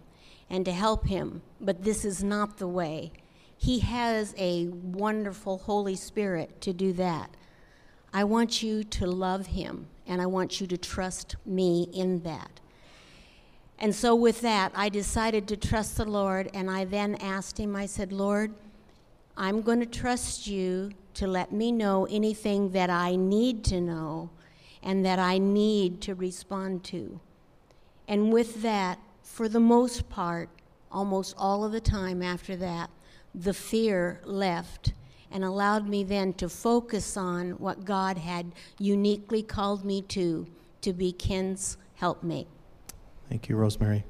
and 0.49 0.65
to 0.65 0.71
help 0.71 1.07
him, 1.07 1.41
but 1.61 1.83
this 1.83 2.03
is 2.03 2.23
not 2.23 2.57
the 2.57 2.67
way. 2.67 3.11
He 3.57 3.79
has 3.79 4.33
a 4.37 4.67
wonderful 4.67 5.59
Holy 5.59 5.95
Spirit 5.95 6.59
to 6.61 6.73
do 6.73 6.91
that. 6.93 7.29
I 8.15 8.23
want 8.23 8.63
you 8.63 8.85
to 8.85 9.05
love 9.05 9.47
him, 9.47 9.87
and 10.07 10.21
I 10.21 10.25
want 10.25 10.61
you 10.61 10.67
to 10.67 10.77
trust 10.77 11.35
me 11.45 11.89
in 11.91 12.21
that. 12.21 12.61
And 13.77 13.93
so, 13.93 14.15
with 14.15 14.39
that, 14.39 14.71
I 14.73 14.87
decided 14.87 15.49
to 15.49 15.57
trust 15.57 15.97
the 15.97 16.05
Lord, 16.05 16.49
and 16.53 16.71
I 16.71 16.85
then 16.85 17.15
asked 17.15 17.59
him, 17.59 17.75
I 17.75 17.87
said, 17.87 18.13
Lord, 18.13 18.53
I'm 19.35 19.61
going 19.61 19.81
to 19.81 19.85
trust 19.85 20.47
you 20.47 20.93
to 21.15 21.27
let 21.27 21.51
me 21.51 21.73
know 21.73 22.07
anything 22.09 22.69
that 22.69 22.89
I 22.89 23.17
need 23.17 23.65
to 23.65 23.81
know 23.81 24.29
and 24.81 25.05
that 25.05 25.19
I 25.19 25.37
need 25.37 25.99
to 26.03 26.15
respond 26.15 26.85
to. 26.85 27.19
And 28.07 28.31
with 28.31 28.61
that, 28.61 28.97
for 29.23 29.49
the 29.49 29.59
most 29.59 30.07
part, 30.07 30.47
almost 30.89 31.35
all 31.37 31.65
of 31.65 31.73
the 31.73 31.81
time 31.81 32.21
after 32.21 32.55
that, 32.55 32.89
the 33.33 33.53
fear 33.53 34.21
left 34.23 34.93
and 35.35 35.43
allowed 35.43 35.89
me 35.89 36.01
then 36.01 36.31
to 36.31 36.47
focus 36.47 37.17
on 37.17 37.51
what 37.51 37.83
God 37.83 38.17
had 38.17 38.53
uniquely 38.79 39.43
called 39.43 39.83
me 39.83 40.01
to, 40.03 40.47
to 40.79 40.93
be 40.93 41.11
Ken's 41.11 41.75
helpmate. 41.95 42.47
Thank 43.27 43.49
you, 43.49 43.57
Rosemary. 43.57 44.05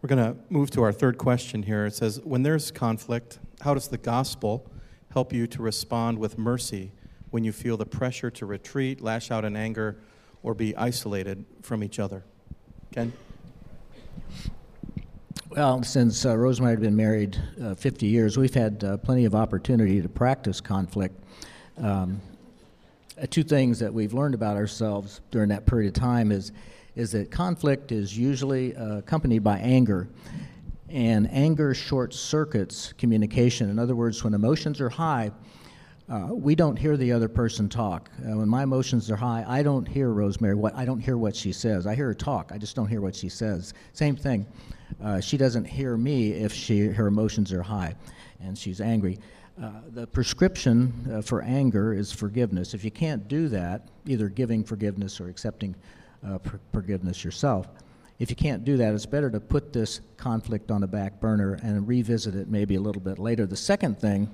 We're 0.00 0.08
going 0.08 0.24
to 0.24 0.40
move 0.48 0.70
to 0.70 0.82
our 0.82 0.90
third 0.90 1.18
question 1.18 1.64
here. 1.64 1.84
It 1.84 1.94
says, 1.94 2.22
When 2.24 2.44
there's 2.44 2.70
conflict, 2.70 3.38
how 3.60 3.74
does 3.74 3.88
the 3.88 3.98
gospel 3.98 4.66
help 5.12 5.34
you 5.34 5.46
to 5.48 5.60
respond 5.60 6.18
with 6.18 6.38
mercy 6.38 6.92
when 7.28 7.44
you 7.44 7.52
feel 7.52 7.76
the 7.76 7.84
pressure 7.84 8.30
to 8.30 8.46
retreat, 8.46 9.02
lash 9.02 9.30
out 9.30 9.44
in 9.44 9.54
anger, 9.54 9.98
or 10.42 10.54
be 10.54 10.74
isolated 10.76 11.44
from 11.60 11.84
each 11.84 11.98
other? 11.98 12.24
Ken? 12.90 13.12
Well, 15.58 15.82
since 15.82 16.24
uh, 16.24 16.38
Rosemary 16.38 16.74
had 16.74 16.80
been 16.80 16.94
married 16.94 17.36
uh, 17.60 17.74
50 17.74 18.06
years, 18.06 18.38
we've 18.38 18.54
had 18.54 18.84
uh, 18.84 18.96
plenty 18.98 19.24
of 19.24 19.34
opportunity 19.34 20.00
to 20.00 20.08
practice 20.08 20.60
conflict. 20.60 21.20
Um, 21.78 22.20
uh, 23.20 23.26
two 23.28 23.42
things 23.42 23.80
that 23.80 23.92
we've 23.92 24.14
learned 24.14 24.36
about 24.36 24.56
ourselves 24.56 25.20
during 25.32 25.48
that 25.48 25.66
period 25.66 25.88
of 25.88 26.00
time 26.00 26.30
is, 26.30 26.52
is 26.94 27.10
that 27.10 27.32
conflict 27.32 27.90
is 27.90 28.16
usually 28.16 28.76
uh, 28.76 28.98
accompanied 28.98 29.42
by 29.42 29.58
anger. 29.58 30.06
And 30.90 31.28
anger 31.32 31.74
short 31.74 32.14
circuits 32.14 32.94
communication. 32.96 33.68
In 33.68 33.80
other 33.80 33.96
words, 33.96 34.22
when 34.22 34.34
emotions 34.34 34.80
are 34.80 34.88
high, 34.88 35.32
uh, 36.10 36.28
we 36.30 36.54
don't 36.54 36.76
hear 36.76 36.96
the 36.96 37.12
other 37.12 37.28
person 37.28 37.68
talk. 37.68 38.10
Uh, 38.20 38.36
when 38.36 38.48
my 38.48 38.62
emotions 38.62 39.10
are 39.10 39.16
high, 39.16 39.44
I 39.46 39.62
don't 39.62 39.86
hear 39.86 40.08
Rosemary. 40.10 40.54
What 40.54 40.74
I 40.74 40.84
don't 40.84 41.00
hear 41.00 41.18
what 41.18 41.36
she 41.36 41.52
says. 41.52 41.86
I 41.86 41.94
hear 41.94 42.06
her 42.06 42.14
talk. 42.14 42.50
I 42.52 42.58
just 42.58 42.74
don't 42.74 42.86
hear 42.86 43.02
what 43.02 43.14
she 43.14 43.28
says. 43.28 43.74
Same 43.92 44.16
thing. 44.16 44.46
Uh, 45.02 45.20
she 45.20 45.36
doesn't 45.36 45.64
hear 45.64 45.96
me 45.96 46.32
if 46.32 46.52
she 46.52 46.86
her 46.86 47.08
emotions 47.08 47.52
are 47.52 47.62
high, 47.62 47.94
and 48.40 48.56
she's 48.56 48.80
angry. 48.80 49.18
Uh, 49.62 49.72
the 49.90 50.06
prescription 50.06 50.92
uh, 51.12 51.20
for 51.20 51.42
anger 51.42 51.92
is 51.92 52.10
forgiveness. 52.10 52.72
If 52.72 52.84
you 52.84 52.90
can't 52.90 53.28
do 53.28 53.48
that, 53.48 53.88
either 54.06 54.28
giving 54.28 54.64
forgiveness 54.64 55.20
or 55.20 55.28
accepting 55.28 55.74
forgiveness 56.72 57.22
yourself, 57.22 57.68
if 58.18 58.30
you 58.30 58.36
can't 58.36 58.64
do 58.64 58.76
that, 58.76 58.94
it's 58.94 59.06
better 59.06 59.30
to 59.30 59.40
put 59.40 59.72
this 59.72 60.00
conflict 60.16 60.70
on 60.70 60.80
the 60.80 60.86
back 60.86 61.20
burner 61.20 61.58
and 61.62 61.86
revisit 61.86 62.34
it 62.34 62.48
maybe 62.48 62.76
a 62.76 62.80
little 62.80 63.02
bit 63.02 63.18
later. 63.18 63.46
The 63.46 63.56
second 63.56 63.98
thing 63.98 64.28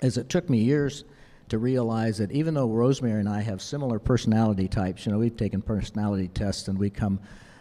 is 0.00 0.16
it 0.16 0.28
took 0.28 0.48
me 0.48 0.58
years 0.58 1.04
to 1.48 1.58
realize 1.58 2.18
that 2.18 2.32
even 2.32 2.54
though 2.54 2.68
Rosemary 2.68 3.20
and 3.20 3.28
I 3.28 3.42
have 3.42 3.60
similar 3.60 3.98
personality 3.98 4.68
types, 4.68 5.04
you 5.04 5.12
know, 5.12 5.18
we've 5.18 5.36
taken 5.36 5.60
personality 5.60 6.28
tests 6.28 6.68
and 6.68 6.78
we 6.78 6.88
come 6.88 7.20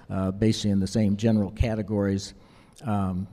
uh, 0.09 0.31
basically 0.31 0.71
in 0.71 0.79
the 0.79 0.87
same 0.87 1.17
general 1.17 1.51
categories, 1.51 2.33
um, 2.85 3.27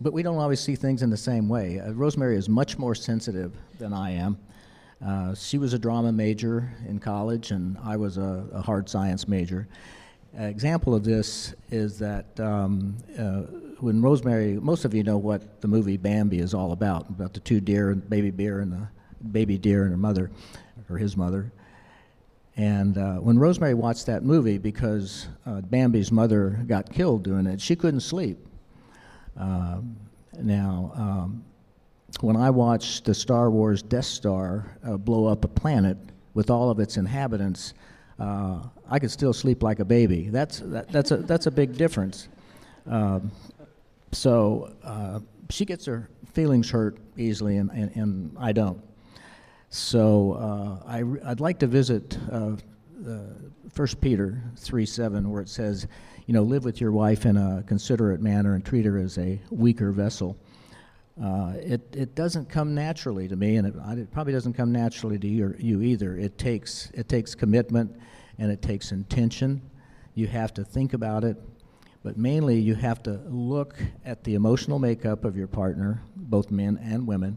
but 0.00 0.12
we 0.12 0.22
don't 0.22 0.36
always 0.36 0.60
see 0.60 0.76
things 0.76 1.02
in 1.02 1.10
the 1.10 1.16
same 1.16 1.48
way. 1.48 1.80
Uh, 1.80 1.92
Rosemary 1.92 2.36
is 2.36 2.48
much 2.48 2.78
more 2.78 2.94
sensitive 2.94 3.52
than 3.78 3.92
I 3.92 4.10
am. 4.12 4.38
Uh, 5.04 5.34
she 5.34 5.58
was 5.58 5.72
a 5.72 5.78
drama 5.78 6.12
major 6.12 6.72
in 6.86 6.98
college, 6.98 7.50
and 7.52 7.78
I 7.84 7.96
was 7.96 8.18
a, 8.18 8.46
a 8.52 8.60
hard 8.60 8.88
science 8.88 9.28
major 9.28 9.68
example 10.34 10.94
of 10.94 11.04
this 11.04 11.54
is 11.70 11.98
that 11.98 12.38
um, 12.40 12.96
uh, 13.18 13.42
when 13.80 14.02
Rosemary, 14.02 14.54
most 14.54 14.84
of 14.84 14.94
you 14.94 15.02
know 15.02 15.18
what 15.18 15.60
the 15.60 15.68
movie 15.68 15.96
Bambi 15.96 16.38
is 16.38 16.54
all 16.54 16.72
about, 16.72 17.08
about 17.08 17.32
the 17.32 17.40
two 17.40 17.60
deer, 17.60 17.90
and 17.90 18.08
baby 18.08 18.30
deer, 18.30 18.60
and 18.60 18.72
the 18.72 18.88
baby 19.32 19.58
deer 19.58 19.82
and 19.82 19.90
her 19.90 19.96
mother, 19.96 20.30
or 20.88 20.98
his 20.98 21.16
mother. 21.16 21.52
And 22.56 22.98
uh, 22.98 23.14
when 23.16 23.38
Rosemary 23.38 23.74
watched 23.74 24.06
that 24.06 24.24
movie, 24.24 24.58
because 24.58 25.28
uh, 25.46 25.60
Bambi's 25.60 26.10
mother 26.10 26.60
got 26.66 26.92
killed 26.92 27.22
doing 27.22 27.46
it, 27.46 27.60
she 27.60 27.76
couldn't 27.76 28.00
sleep. 28.00 28.38
Um, 29.36 29.96
now, 30.40 30.92
um, 30.96 31.44
when 32.20 32.36
I 32.36 32.50
watched 32.50 33.04
the 33.04 33.14
Star 33.14 33.50
Wars 33.50 33.82
Death 33.82 34.06
Star 34.06 34.76
uh, 34.84 34.96
blow 34.96 35.26
up 35.26 35.44
a 35.44 35.48
planet 35.48 35.96
with 36.34 36.50
all 36.50 36.70
of 36.70 36.80
its 36.80 36.96
inhabitants, 36.96 37.74
uh, 38.18 38.62
I 38.88 38.98
could 38.98 39.10
still 39.10 39.32
sleep 39.32 39.62
like 39.62 39.80
a 39.80 39.84
baby. 39.84 40.28
That's, 40.30 40.60
that, 40.60 40.88
that's, 40.88 41.10
a, 41.10 41.18
that's 41.18 41.46
a 41.46 41.50
big 41.50 41.76
difference. 41.76 42.28
Um, 42.86 43.30
so 44.12 44.74
uh, 44.82 45.20
she 45.50 45.64
gets 45.64 45.84
her 45.86 46.08
feelings 46.32 46.70
hurt 46.70 46.98
easily, 47.16 47.58
and, 47.58 47.70
and, 47.70 47.94
and 47.96 48.36
I 48.38 48.52
don't. 48.52 48.82
So 49.70 50.32
uh, 50.32 50.88
I, 50.88 51.02
would 51.02 51.40
like 51.40 51.58
to 51.58 51.66
visit 51.66 52.16
uh, 52.32 52.56
1 53.74 53.88
Peter 54.00 54.42
3 54.56 54.86
7, 54.86 55.30
where 55.30 55.42
it 55.42 55.48
says, 55.48 55.86
you 56.26 56.34
know, 56.34 56.42
live 56.42 56.64
with 56.64 56.80
your 56.80 56.92
wife 56.92 57.26
in 57.26 57.36
a 57.36 57.62
considerate 57.66 58.20
manner 58.20 58.54
and 58.54 58.64
treat 58.64 58.84
her 58.84 58.98
as 58.98 59.18
a 59.18 59.40
weaker 59.50 59.92
vessel. 59.92 60.36
Uh, 61.22 61.54
it, 61.56 61.82
it 61.96 62.14
doesn't 62.14 62.48
come 62.48 62.74
naturally 62.74 63.26
to 63.28 63.36
me, 63.36 63.56
and 63.56 63.66
it, 63.66 63.74
it 63.98 64.10
probably 64.12 64.32
doesn't 64.32 64.52
come 64.52 64.70
naturally 64.70 65.18
to 65.18 65.26
you, 65.26 65.54
you, 65.58 65.82
either. 65.82 66.16
It 66.16 66.38
takes, 66.38 66.90
it 66.94 67.08
takes 67.08 67.34
commitment 67.34 67.94
and 68.38 68.50
it 68.50 68.62
takes 68.62 68.92
intention. 68.92 69.60
You 70.14 70.26
have 70.28 70.54
to 70.54 70.64
think 70.64 70.94
about 70.94 71.24
it, 71.24 71.36
but 72.02 72.16
mainly 72.16 72.58
you 72.58 72.74
have 72.74 73.02
to 73.04 73.20
look 73.28 73.76
at 74.04 74.24
the 74.24 74.34
emotional 74.34 74.78
makeup 74.78 75.24
of 75.24 75.36
your 75.36 75.46
partner, 75.46 76.02
both 76.16 76.50
men 76.50 76.78
and 76.82 77.06
women, 77.06 77.36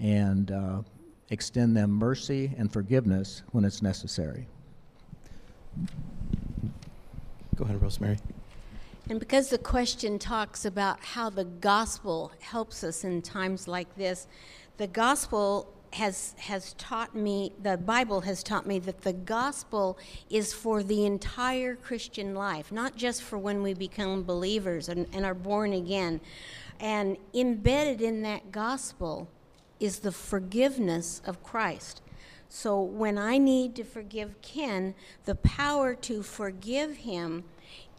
and 0.00 0.50
uh, 0.50 0.82
extend 1.30 1.76
them 1.76 1.90
mercy 1.90 2.52
and 2.58 2.72
forgiveness 2.72 3.42
when 3.52 3.64
it's 3.64 3.82
necessary. 3.82 4.46
Go 7.56 7.64
ahead, 7.64 7.80
Rosemary. 7.80 8.18
And 9.08 9.20
because 9.20 9.50
the 9.50 9.58
question 9.58 10.18
talks 10.18 10.64
about 10.64 10.98
how 11.00 11.28
the 11.30 11.44
gospel 11.44 12.32
helps 12.40 12.82
us 12.82 13.04
in 13.04 13.20
times 13.22 13.68
like 13.68 13.94
this, 13.96 14.26
the 14.78 14.86
gospel 14.86 15.72
has, 15.94 16.34
has 16.38 16.72
taught 16.74 17.14
me, 17.14 17.52
the 17.62 17.76
Bible 17.76 18.22
has 18.22 18.42
taught 18.42 18.66
me 18.66 18.78
that 18.80 19.02
the 19.02 19.12
gospel 19.12 19.96
is 20.28 20.52
for 20.52 20.82
the 20.82 21.06
entire 21.06 21.76
Christian 21.76 22.34
life, 22.34 22.72
not 22.72 22.96
just 22.96 23.22
for 23.22 23.38
when 23.38 23.62
we 23.62 23.74
become 23.74 24.24
believers 24.24 24.88
and, 24.88 25.06
and 25.12 25.24
are 25.24 25.34
born 25.34 25.72
again. 25.72 26.20
And 26.80 27.16
embedded 27.32 28.02
in 28.02 28.22
that 28.22 28.50
gospel 28.50 29.28
is 29.78 30.00
the 30.00 30.10
forgiveness 30.12 31.22
of 31.24 31.42
Christ. 31.44 32.02
So 32.48 32.80
when 32.80 33.16
I 33.16 33.38
need 33.38 33.76
to 33.76 33.84
forgive 33.84 34.40
Ken, 34.42 34.94
the 35.24 35.36
power 35.36 35.94
to 35.94 36.22
forgive 36.22 36.96
him 36.96 37.44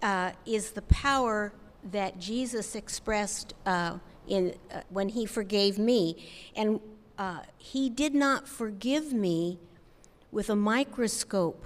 uh, 0.01 0.31
is 0.45 0.71
the 0.71 0.81
power 0.83 1.53
that 1.91 2.19
Jesus 2.19 2.75
expressed 2.75 3.53
uh, 3.65 3.99
in 4.27 4.55
uh, 4.73 4.81
when 4.89 5.09
He 5.09 5.25
forgave 5.25 5.77
me, 5.77 6.27
and 6.55 6.79
uh, 7.17 7.41
He 7.57 7.89
did 7.89 8.13
not 8.13 8.47
forgive 8.47 9.13
me 9.13 9.59
with 10.31 10.49
a 10.49 10.55
microscope 10.55 11.65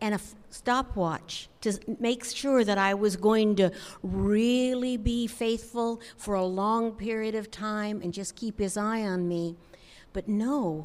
and 0.00 0.14
a 0.14 0.16
f- 0.16 0.34
stopwatch 0.50 1.48
to 1.60 1.78
make 1.98 2.24
sure 2.24 2.64
that 2.64 2.78
I 2.78 2.94
was 2.94 3.16
going 3.16 3.56
to 3.56 3.70
really 4.02 4.96
be 4.96 5.26
faithful 5.26 6.00
for 6.16 6.34
a 6.34 6.44
long 6.44 6.92
period 6.92 7.34
of 7.34 7.50
time 7.50 8.00
and 8.02 8.12
just 8.12 8.36
keep 8.36 8.58
his 8.58 8.76
eye 8.76 9.02
on 9.02 9.28
me. 9.28 9.56
But 10.12 10.28
no, 10.28 10.84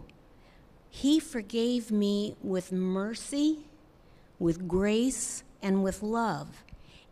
he 0.89 1.19
forgave 1.19 1.91
me 1.91 2.35
with 2.41 2.71
mercy, 2.71 3.65
with 4.39 4.67
grace, 4.67 5.43
and 5.61 5.83
with 5.83 6.03
love. 6.03 6.63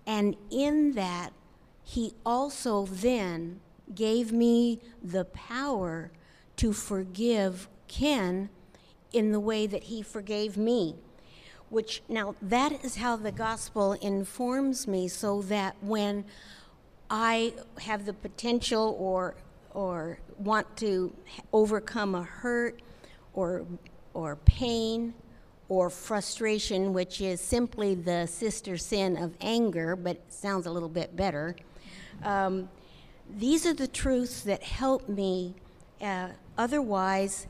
And 0.05 0.35
in 0.51 0.93
that, 0.93 1.31
he 1.83 2.13
also 2.25 2.85
then 2.85 3.59
gave 3.93 4.31
me 4.31 4.79
the 5.01 5.25
power 5.25 6.11
to 6.63 6.71
forgive 6.71 7.67
Ken 7.89 8.47
in 9.11 9.33
the 9.33 9.39
way 9.41 9.67
that 9.67 9.83
he 9.83 10.01
forgave 10.01 10.55
me. 10.55 10.95
Which 11.69 12.01
now 12.07 12.35
that 12.41 12.85
is 12.85 12.95
how 12.95 13.17
the 13.17 13.33
gospel 13.33 13.91
informs 13.91 14.87
me 14.87 15.09
so 15.09 15.41
that 15.41 15.75
when 15.81 16.23
I 17.09 17.53
have 17.79 18.05
the 18.05 18.13
potential 18.13 18.95
or 18.97 19.35
or 19.73 20.19
want 20.37 20.77
to 20.77 21.13
overcome 21.51 22.15
a 22.15 22.23
hurt 22.23 22.81
or 23.33 23.65
or 24.13 24.37
pain 24.45 25.13
or 25.67 25.89
frustration, 25.89 26.93
which 26.93 27.19
is 27.19 27.41
simply 27.41 27.93
the 27.93 28.25
sister 28.25 28.77
sin 28.77 29.17
of 29.17 29.35
anger, 29.41 29.97
but 29.97 30.17
sounds 30.31 30.65
a 30.65 30.71
little 30.71 30.87
bit 30.87 31.13
better. 31.13 31.57
Um, 32.23 32.69
these 33.29 33.65
are 33.65 33.73
the 33.73 33.87
truths 33.87 34.43
that 34.43 34.63
help 34.63 35.09
me. 35.09 35.55
Uh, 35.99 36.29
otherwise, 36.57 37.47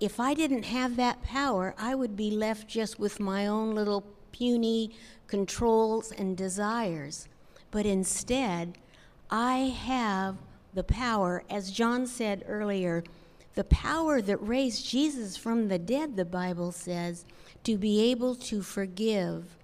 if 0.00 0.18
I 0.18 0.34
didn't 0.34 0.64
have 0.64 0.96
that 0.96 1.22
power, 1.22 1.74
I 1.78 1.94
would 1.94 2.16
be 2.16 2.30
left 2.30 2.68
just 2.68 2.98
with 2.98 3.20
my 3.20 3.46
own 3.46 3.74
little 3.74 4.04
puny 4.32 4.90
controls 5.26 6.12
and 6.12 6.36
desires. 6.36 7.28
But 7.70 7.86
instead, 7.86 8.78
I 9.30 9.74
have 9.86 10.36
the 10.74 10.84
power, 10.84 11.44
as 11.48 11.70
John 11.70 12.06
said 12.06 12.44
earlier, 12.46 13.04
the 13.54 13.64
power 13.64 14.20
that 14.20 14.36
raised 14.38 14.86
Jesus 14.86 15.36
from 15.36 15.68
the 15.68 15.78
dead, 15.78 16.16
the 16.16 16.24
Bible 16.24 16.72
says, 16.72 17.24
to 17.62 17.78
be 17.78 18.10
able 18.10 18.34
to 18.34 18.62
forgive, 18.62 19.56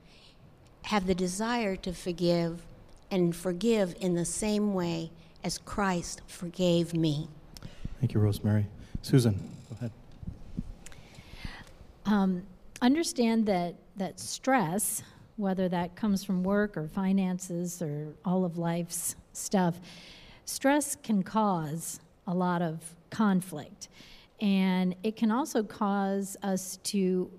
have 0.83 1.07
the 1.07 1.15
desire 1.15 1.77
to 1.77 1.93
forgive, 1.93 2.63
and 3.11 3.35
forgive 3.35 3.97
in 4.01 4.15
the 4.15 4.25
same 4.25 4.73
way 4.73 5.11
as 5.43 5.59
Christ 5.59 6.23
forgave 6.29 6.95
me. 6.95 7.29
Thank 8.01 8.15
you, 8.15 8.21
Rosemary. 8.21 8.67
Susan, 9.03 9.35
go 9.69 9.77
ahead. 9.77 9.91
Um, 12.07 12.43
understand 12.81 13.45
that, 13.45 13.75
that 13.97 14.19
stress, 14.19 15.03
whether 15.37 15.69
that 15.69 15.97
comes 15.97 16.25
from 16.25 16.43
work 16.43 16.79
or 16.79 16.89
finances 16.89 17.83
or 17.83 18.15
all 18.25 18.47
of 18.47 18.57
life's 18.57 19.17
stuff, 19.35 19.79
stress 20.47 20.97
can 20.97 21.23
cause 21.23 22.01
a 22.27 22.33
lot 22.33 22.63
of 22.63 22.83
conflict. 23.11 23.89
And 24.41 24.95
it 25.03 25.17
can 25.17 25.31
also 25.31 25.63
cause 25.63 26.39
us 26.43 26.79
to 26.85 27.31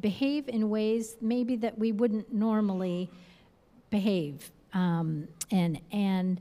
behave 0.00 0.48
in 0.48 0.70
ways 0.70 1.16
maybe 1.20 1.56
that 1.56 1.78
we 1.78 1.92
wouldn't 1.92 2.32
normally 2.32 3.10
behave. 3.90 4.50
Um, 4.72 5.28
and, 5.50 5.78
and 5.92 6.40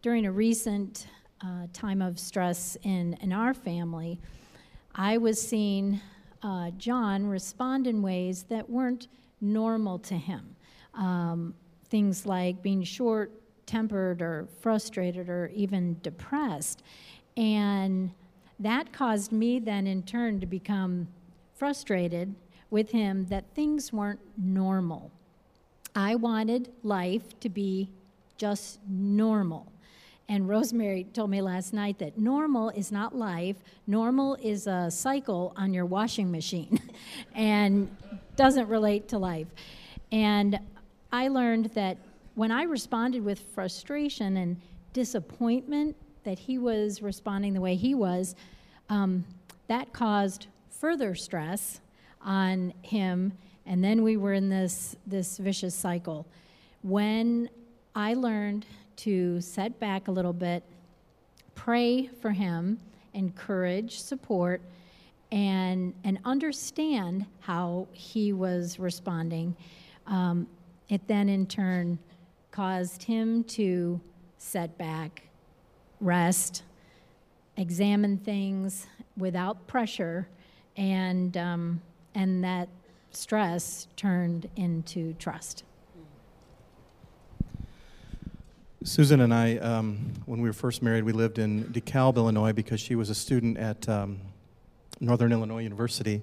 during 0.00 0.24
a 0.24 0.32
recent 0.32 1.06
uh, 1.44 1.66
time 1.72 2.00
of 2.00 2.18
stress 2.18 2.76
in, 2.82 3.14
in 3.20 3.32
our 3.32 3.52
family, 3.52 4.18
I 4.94 5.18
was 5.18 5.40
seeing 5.40 6.00
uh, 6.42 6.70
John 6.72 7.26
respond 7.26 7.86
in 7.86 8.02
ways 8.02 8.44
that 8.44 8.68
weren't 8.68 9.08
normal 9.40 9.98
to 10.00 10.14
him. 10.14 10.56
Um, 10.94 11.54
things 11.88 12.24
like 12.24 12.62
being 12.62 12.82
short 12.82 13.32
tempered 13.66 14.22
or 14.22 14.48
frustrated 14.60 15.28
or 15.28 15.50
even 15.54 15.96
depressed. 16.02 16.82
And 17.36 18.12
that 18.58 18.92
caused 18.92 19.32
me 19.32 19.58
then, 19.58 19.86
in 19.86 20.02
turn, 20.02 20.40
to 20.40 20.46
become 20.46 21.08
frustrated 21.54 22.34
with 22.70 22.90
him 22.90 23.26
that 23.26 23.44
things 23.54 23.92
weren't 23.92 24.20
normal. 24.36 25.10
I 25.94 26.14
wanted 26.14 26.72
life 26.82 27.38
to 27.40 27.48
be 27.48 27.90
just 28.36 28.80
normal. 28.88 29.73
And 30.28 30.48
Rosemary 30.48 31.04
told 31.04 31.30
me 31.30 31.42
last 31.42 31.72
night 31.74 31.98
that 31.98 32.18
normal 32.18 32.70
is 32.70 32.90
not 32.90 33.14
life, 33.14 33.56
normal 33.86 34.36
is 34.36 34.66
a 34.66 34.90
cycle 34.90 35.52
on 35.56 35.74
your 35.74 35.84
washing 35.84 36.30
machine 36.30 36.80
and 37.34 37.94
doesn't 38.36 38.68
relate 38.68 39.08
to 39.08 39.18
life. 39.18 39.48
And 40.10 40.58
I 41.12 41.28
learned 41.28 41.66
that 41.74 41.98
when 42.34 42.50
I 42.50 42.62
responded 42.62 43.24
with 43.24 43.38
frustration 43.54 44.38
and 44.38 44.60
disappointment 44.92 45.96
that 46.24 46.38
he 46.38 46.58
was 46.58 47.02
responding 47.02 47.52
the 47.52 47.60
way 47.60 47.76
he 47.76 47.94
was, 47.94 48.34
um, 48.88 49.24
that 49.68 49.92
caused 49.92 50.46
further 50.70 51.14
stress 51.14 51.80
on 52.22 52.72
him. 52.82 53.32
And 53.66 53.84
then 53.84 54.02
we 54.02 54.16
were 54.16 54.32
in 54.32 54.48
this, 54.48 54.96
this 55.06 55.38
vicious 55.38 55.74
cycle. 55.74 56.26
When 56.82 57.48
I 57.94 58.14
learned 58.14 58.66
to 58.96 59.40
set 59.40 59.78
back 59.80 60.08
a 60.08 60.10
little 60.10 60.32
bit, 60.32 60.62
pray 61.54 62.06
for 62.06 62.30
him, 62.30 62.78
encourage, 63.12 64.00
support, 64.00 64.60
and, 65.32 65.94
and 66.04 66.18
understand 66.24 67.26
how 67.40 67.88
he 67.92 68.32
was 68.32 68.78
responding. 68.78 69.56
Um, 70.06 70.46
it 70.88 71.06
then, 71.08 71.28
in 71.28 71.46
turn, 71.46 71.98
caused 72.50 73.02
him 73.02 73.44
to 73.44 74.00
set 74.38 74.76
back, 74.78 75.22
rest, 76.00 76.62
examine 77.56 78.18
things 78.18 78.86
without 79.16 79.66
pressure, 79.66 80.28
and, 80.76 81.36
um, 81.36 81.80
and 82.14 82.44
that 82.44 82.68
stress 83.10 83.88
turned 83.96 84.48
into 84.56 85.14
trust. 85.14 85.64
Susan 88.86 89.22
and 89.22 89.32
I, 89.32 89.56
um, 89.56 90.12
when 90.26 90.42
we 90.42 90.48
were 90.48 90.52
first 90.52 90.82
married, 90.82 91.04
we 91.04 91.12
lived 91.12 91.38
in 91.38 91.64
DeKalb, 91.72 92.16
Illinois, 92.16 92.52
because 92.52 92.78
she 92.78 92.96
was 92.96 93.08
a 93.08 93.14
student 93.14 93.56
at 93.56 93.88
um, 93.88 94.20
Northern 95.00 95.32
Illinois 95.32 95.62
University. 95.62 96.20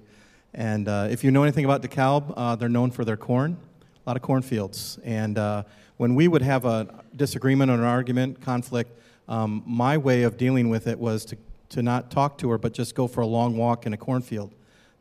And 0.53 0.87
uh, 0.87 1.07
if 1.09 1.23
you 1.23 1.31
know 1.31 1.41
anything 1.41 1.65
about 1.65 1.81
DeKalb, 1.81 2.35
uh, 2.37 2.55
they're 2.55 2.69
known 2.69 2.91
for 2.91 3.03
their 3.03 3.17
corn, 3.17 3.57
a 4.05 4.07
lot 4.07 4.15
of 4.15 4.21
cornfields. 4.21 4.99
And 5.03 5.39
uh, 5.39 5.63
when 5.97 6.13
we 6.13 6.27
would 6.27 6.43
have 6.43 6.65
a 6.65 7.03
disagreement 7.15 7.71
or 7.71 7.73
an 7.73 7.83
argument, 7.83 8.41
conflict, 8.41 8.95
um, 9.27 9.63
my 9.65 9.97
way 9.97 10.21
of 10.21 10.37
dealing 10.37 10.69
with 10.69 10.85
it 10.85 10.99
was 10.99 11.25
to, 11.25 11.37
to 11.69 11.81
not 11.81 12.11
talk 12.11 12.37
to 12.37 12.49
her, 12.51 12.59
but 12.59 12.73
just 12.73 12.93
go 12.93 13.07
for 13.07 13.21
a 13.21 13.27
long 13.27 13.57
walk 13.57 13.87
in 13.87 13.93
a 13.93 13.97
cornfield. 13.97 14.53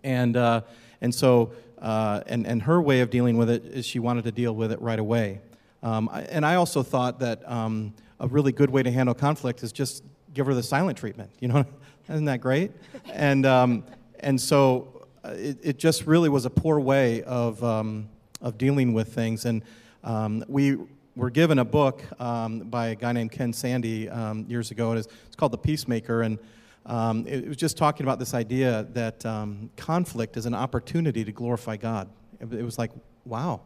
and, 0.04 0.38
uh, 0.38 0.62
and 1.02 1.14
so, 1.14 1.52
uh, 1.82 2.22
and, 2.28 2.48
and 2.48 2.62
her 2.62 2.82
way 2.82 3.02
of 3.02 3.10
dealing 3.10 3.36
with 3.36 3.50
it 3.50 3.66
is 3.66 3.86
she 3.86 4.00
wanted 4.00 4.24
to 4.24 4.32
deal 4.32 4.56
with 4.56 4.72
it 4.72 4.82
right 4.82 5.00
away. 5.00 5.42
Um, 5.82 6.10
and 6.14 6.46
I 6.46 6.56
also 6.56 6.84
thought 6.84 7.20
that 7.20 7.50
um, 7.50 7.94
a 8.20 8.28
really 8.28 8.52
good 8.52 8.70
way 8.70 8.84
to 8.84 8.92
handle 8.92 9.16
conflict 9.16 9.64
is 9.64 9.72
just 9.72 10.04
give 10.34 10.46
her 10.46 10.54
the 10.54 10.64
silent 10.64 10.98
treatment. 10.98 11.32
You 11.40 11.48
know, 11.50 11.66
isn't 12.10 12.26
that 12.26 12.42
great? 12.42 12.72
And 13.12 13.46
um, 13.46 13.86
and 14.20 14.40
so 14.40 15.08
uh, 15.24 15.30
it, 15.30 15.58
it 15.62 15.78
just 15.78 16.06
really 16.06 16.30
was 16.30 16.46
a 16.46 16.50
poor 16.50 16.80
way 16.80 17.24
of 17.24 17.64
um, 17.64 18.10
of 18.42 18.58
dealing 18.58 18.94
with 18.94 19.14
things. 19.14 19.46
And 19.46 19.64
um, 20.04 20.44
we 20.48 20.78
were 21.16 21.30
given 21.30 21.60
a 21.60 21.66
book 21.66 22.02
um, 22.22 22.60
by 22.62 22.90
a 22.90 22.96
guy 22.96 23.12
named 23.12 23.32
Ken 23.32 23.54
Sande 23.54 24.48
years 24.48 24.72
ago. 24.72 24.94
It 24.94 25.00
is, 25.00 25.08
it's 25.28 25.36
called 25.36 25.52
The 25.52 25.58
Peacemaker, 25.58 26.22
and 26.22 26.38
it, 27.28 27.44
it 27.44 27.48
was 27.48 27.58
just 27.58 27.78
talking 27.78 28.06
about 28.06 28.20
this 28.20 28.34
idea 28.34 28.88
that 28.94 29.24
conflict 29.78 30.38
is 30.38 30.46
an 30.46 30.54
opportunity 30.54 31.24
to 31.24 31.32
glorify 31.32 31.78
God. 31.78 32.10
It, 32.40 32.54
it 32.54 32.64
was 32.64 32.78
like, 32.78 32.92
wow. 33.26 33.62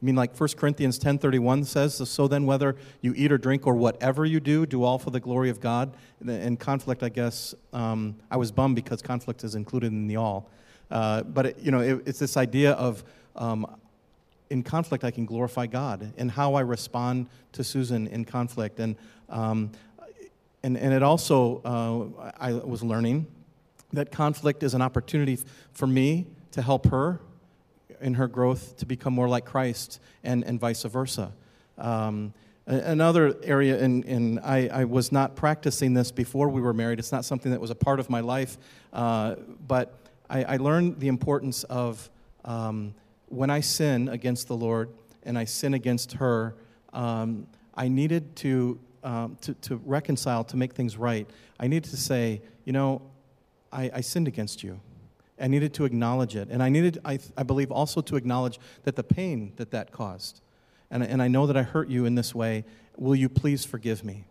I 0.00 0.04
mean, 0.04 0.16
like 0.16 0.38
1 0.38 0.50
Corinthians 0.56 0.98
10.31 0.98 1.64
says, 1.64 2.08
so 2.10 2.28
then 2.28 2.44
whether 2.44 2.76
you 3.00 3.14
eat 3.16 3.32
or 3.32 3.38
drink 3.38 3.66
or 3.66 3.74
whatever 3.74 4.26
you 4.26 4.38
do, 4.38 4.66
do 4.66 4.82
all 4.82 4.98
for 4.98 5.10
the 5.10 5.20
glory 5.20 5.48
of 5.48 5.60
God. 5.60 5.96
And 6.20 6.60
conflict, 6.60 7.02
I 7.02 7.08
guess, 7.08 7.54
um, 7.72 8.16
I 8.30 8.36
was 8.36 8.52
bummed 8.52 8.76
because 8.76 9.00
conflict 9.00 9.44
is 9.44 9.54
included 9.54 9.92
in 9.92 10.06
the 10.06 10.16
all. 10.16 10.50
Uh, 10.90 11.22
but, 11.22 11.46
it, 11.46 11.58
you 11.58 11.70
know, 11.70 11.80
it, 11.80 12.02
it's 12.06 12.18
this 12.18 12.36
idea 12.36 12.72
of 12.72 13.02
um, 13.36 13.66
in 14.50 14.62
conflict 14.62 15.04
I 15.04 15.10
can 15.10 15.24
glorify 15.24 15.66
God 15.66 16.12
and 16.18 16.30
how 16.30 16.54
I 16.54 16.60
respond 16.60 17.28
to 17.52 17.64
Susan 17.64 18.06
in 18.08 18.24
conflict. 18.24 18.80
And, 18.80 18.96
um, 19.30 19.72
and, 20.62 20.76
and 20.76 20.92
it 20.92 21.02
also, 21.02 21.62
uh, 21.64 22.30
I 22.38 22.52
was 22.52 22.82
learning 22.82 23.26
that 23.92 24.10
conflict 24.10 24.62
is 24.62 24.74
an 24.74 24.82
opportunity 24.82 25.38
for 25.72 25.86
me 25.86 26.26
to 26.52 26.62
help 26.62 26.86
her 26.86 27.20
in 28.00 28.14
her 28.14 28.28
growth 28.28 28.76
to 28.78 28.86
become 28.86 29.12
more 29.12 29.28
like 29.28 29.44
Christ 29.44 30.00
and, 30.22 30.44
and 30.44 30.58
vice 30.60 30.82
versa. 30.82 31.32
Um, 31.78 32.34
another 32.66 33.36
area, 33.42 33.82
and, 33.82 34.04
and 34.04 34.40
I, 34.40 34.68
I 34.72 34.84
was 34.84 35.12
not 35.12 35.36
practicing 35.36 35.94
this 35.94 36.10
before 36.10 36.48
we 36.48 36.60
were 36.60 36.72
married, 36.72 36.98
it's 36.98 37.12
not 37.12 37.24
something 37.24 37.52
that 37.52 37.60
was 37.60 37.70
a 37.70 37.74
part 37.74 38.00
of 38.00 38.08
my 38.08 38.20
life, 38.20 38.58
uh, 38.92 39.36
but 39.66 39.94
I, 40.30 40.44
I 40.44 40.56
learned 40.56 41.00
the 41.00 41.08
importance 41.08 41.64
of 41.64 42.08
um, 42.44 42.94
when 43.28 43.50
I 43.50 43.60
sin 43.60 44.08
against 44.08 44.48
the 44.48 44.56
Lord 44.56 44.90
and 45.24 45.38
I 45.38 45.44
sin 45.44 45.74
against 45.74 46.14
her, 46.14 46.54
um, 46.92 47.46
I 47.74 47.88
needed 47.88 48.36
to, 48.36 48.78
um, 49.02 49.36
to, 49.42 49.54
to 49.54 49.76
reconcile, 49.84 50.44
to 50.44 50.56
make 50.56 50.74
things 50.74 50.96
right. 50.96 51.28
I 51.58 51.66
needed 51.66 51.90
to 51.90 51.96
say, 51.96 52.42
you 52.64 52.72
know, 52.72 53.02
I, 53.72 53.90
I 53.94 54.00
sinned 54.00 54.28
against 54.28 54.62
you. 54.62 54.80
I 55.40 55.48
needed 55.48 55.74
to 55.74 55.84
acknowledge 55.84 56.36
it. 56.36 56.48
And 56.50 56.62
I 56.62 56.68
needed, 56.68 56.98
I, 57.04 57.18
I 57.36 57.42
believe, 57.42 57.72
also 57.72 58.00
to 58.02 58.16
acknowledge 58.16 58.58
that 58.84 58.96
the 58.96 59.02
pain 59.02 59.52
that 59.56 59.70
that 59.72 59.90
caused. 59.90 60.40
And, 60.90 61.02
and 61.02 61.20
I 61.20 61.28
know 61.28 61.46
that 61.46 61.56
I 61.56 61.62
hurt 61.62 61.88
you 61.88 62.04
in 62.04 62.14
this 62.14 62.34
way. 62.34 62.64
Will 62.96 63.16
you 63.16 63.28
please 63.28 63.64
forgive 63.64 64.04
me? 64.04 64.26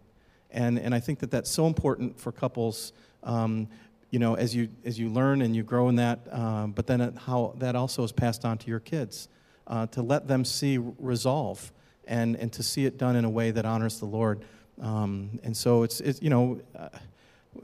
And, 0.51 0.79
and 0.79 0.95
I 0.95 0.99
think 0.99 1.19
that 1.19 1.31
that's 1.31 1.49
so 1.49 1.67
important 1.67 2.19
for 2.19 2.31
couples, 2.31 2.93
um, 3.23 3.67
you 4.11 4.19
know, 4.19 4.35
as 4.35 4.55
you, 4.55 4.69
as 4.85 4.99
you 4.99 5.09
learn 5.09 5.41
and 5.41 5.55
you 5.55 5.63
grow 5.63 5.89
in 5.89 5.95
that, 5.95 6.19
um, 6.31 6.71
but 6.71 6.87
then 6.87 7.15
how 7.25 7.55
that 7.57 7.75
also 7.75 8.03
is 8.03 8.11
passed 8.11 8.45
on 8.45 8.57
to 8.59 8.67
your 8.67 8.79
kids, 8.79 9.27
uh, 9.67 9.87
to 9.87 10.01
let 10.01 10.27
them 10.27 10.45
see 10.45 10.77
resolve 10.77 11.73
and, 12.05 12.35
and 12.35 12.53
to 12.53 12.63
see 12.63 12.85
it 12.85 12.97
done 12.97 13.15
in 13.15 13.25
a 13.25 13.29
way 13.29 13.51
that 13.51 13.65
honors 13.65 13.99
the 13.99 14.05
Lord. 14.05 14.45
Um, 14.81 15.39
and 15.43 15.55
so 15.55 15.83
it's, 15.83 15.99
it's 16.01 16.21
you 16.21 16.29
know, 16.29 16.61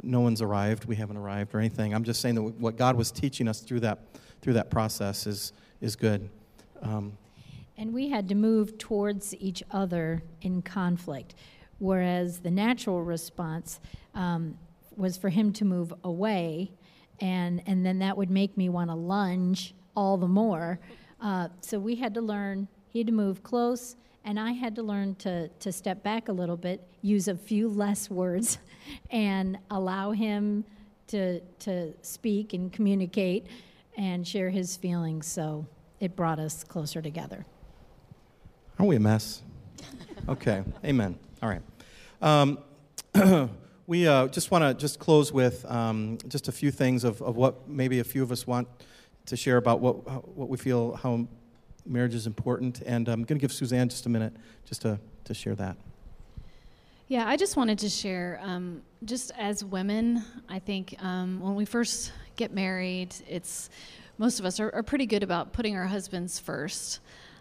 no 0.03 0.19
one's 0.19 0.41
arrived. 0.41 0.85
We 0.85 0.95
haven't 0.95 1.17
arrived 1.17 1.53
or 1.53 1.59
anything. 1.59 1.93
I'm 1.93 2.03
just 2.03 2.21
saying 2.21 2.35
that 2.35 2.41
what 2.41 2.77
God 2.77 2.95
was 2.95 3.11
teaching 3.11 3.47
us 3.47 3.59
through 3.59 3.81
that, 3.81 3.99
through 4.41 4.53
that 4.53 4.69
process 4.69 5.27
is, 5.27 5.53
is 5.81 5.95
good. 5.95 6.29
Um, 6.81 7.17
and 7.77 7.93
we 7.93 8.09
had 8.09 8.27
to 8.29 8.35
move 8.35 8.77
towards 8.77 9.33
each 9.35 9.63
other 9.71 10.21
in 10.41 10.61
conflict, 10.61 11.35
whereas 11.79 12.39
the 12.39 12.51
natural 12.51 13.01
response 13.01 13.79
um, 14.15 14.57
was 14.97 15.15
for 15.15 15.29
him 15.29 15.53
to 15.53 15.65
move 15.65 15.93
away, 16.03 16.71
and, 17.21 17.61
and 17.65 17.85
then 17.85 17.99
that 17.99 18.17
would 18.17 18.29
make 18.29 18.57
me 18.57 18.67
want 18.67 18.89
to 18.89 18.95
lunge 18.95 19.73
all 19.95 20.17
the 20.17 20.27
more. 20.27 20.79
Uh, 21.21 21.47
so 21.61 21.79
we 21.79 21.95
had 21.95 22.13
to 22.13 22.21
learn, 22.21 22.67
he 22.89 22.99
had 22.99 23.07
to 23.07 23.13
move 23.13 23.43
close, 23.43 23.95
and 24.25 24.37
I 24.39 24.51
had 24.51 24.75
to 24.75 24.83
learn 24.83 25.15
to, 25.15 25.47
to 25.47 25.71
step 25.71 26.03
back 26.03 26.27
a 26.27 26.33
little 26.33 26.57
bit, 26.57 26.85
use 27.01 27.29
a 27.29 27.35
few 27.35 27.69
less 27.69 28.09
words, 28.09 28.59
and 29.11 29.57
allow 29.71 30.11
him 30.11 30.63
to, 31.07 31.39
to 31.59 31.93
speak 32.01 32.53
and 32.53 32.71
communicate 32.71 33.47
and 33.97 34.27
share 34.27 34.49
his 34.49 34.77
feelings. 34.77 35.27
So 35.27 35.65
it 35.99 36.15
brought 36.15 36.39
us 36.39 36.63
closer 36.63 37.01
together. 37.01 37.45
Aren't 38.77 38.89
we 38.89 38.95
a 38.95 38.99
mess? 38.99 39.41
Okay, 40.27 40.63
amen. 40.85 41.17
All 41.41 41.49
right. 41.49 41.61
Um, 42.21 42.59
we 43.87 44.07
uh, 44.07 44.27
just 44.27 44.51
want 44.51 44.63
to 44.63 44.75
just 44.75 44.99
close 44.99 45.31
with 45.33 45.65
um, 45.65 46.19
just 46.27 46.47
a 46.49 46.51
few 46.51 46.69
things 46.69 47.03
of, 47.03 47.19
of 47.23 47.35
what 47.35 47.67
maybe 47.67 47.99
a 47.99 48.03
few 48.03 48.21
of 48.21 48.31
us 48.31 48.45
want 48.45 48.67
to 49.25 49.35
share 49.35 49.57
about 49.57 49.79
what, 49.79 50.27
what 50.37 50.49
we 50.49 50.57
feel 50.57 50.93
how 50.95 51.27
marriage 51.85 52.13
is 52.13 52.27
important. 52.27 52.81
And 52.85 53.07
I'm 53.07 53.23
going 53.23 53.39
to 53.39 53.41
give 53.41 53.51
Suzanne 53.51 53.89
just 53.89 54.05
a 54.05 54.09
minute 54.09 54.33
just 54.65 54.83
to, 54.83 54.99
to 55.23 55.33
share 55.33 55.55
that. 55.55 55.77
Yeah, 57.09 57.27
I 57.27 57.37
just 57.37 57.57
wanted 57.57 57.79
to 57.79 57.89
share, 57.89 58.39
um, 58.43 58.83
just 59.03 59.31
as 59.35 59.65
women, 59.65 60.23
I 60.47 60.59
think 60.59 60.95
um, 60.99 61.39
when 61.39 61.55
we 61.55 61.65
first 61.65 62.13
get 62.35 62.53
married, 62.53 63.15
it's 63.27 63.71
most 64.19 64.39
of 64.39 64.45
us 64.45 64.59
are, 64.59 64.69
are 64.75 64.83
pretty 64.83 65.07
good 65.07 65.23
about 65.23 65.51
putting 65.51 65.75
our 65.75 65.87
husbands 65.87 66.39
first. 66.39 66.99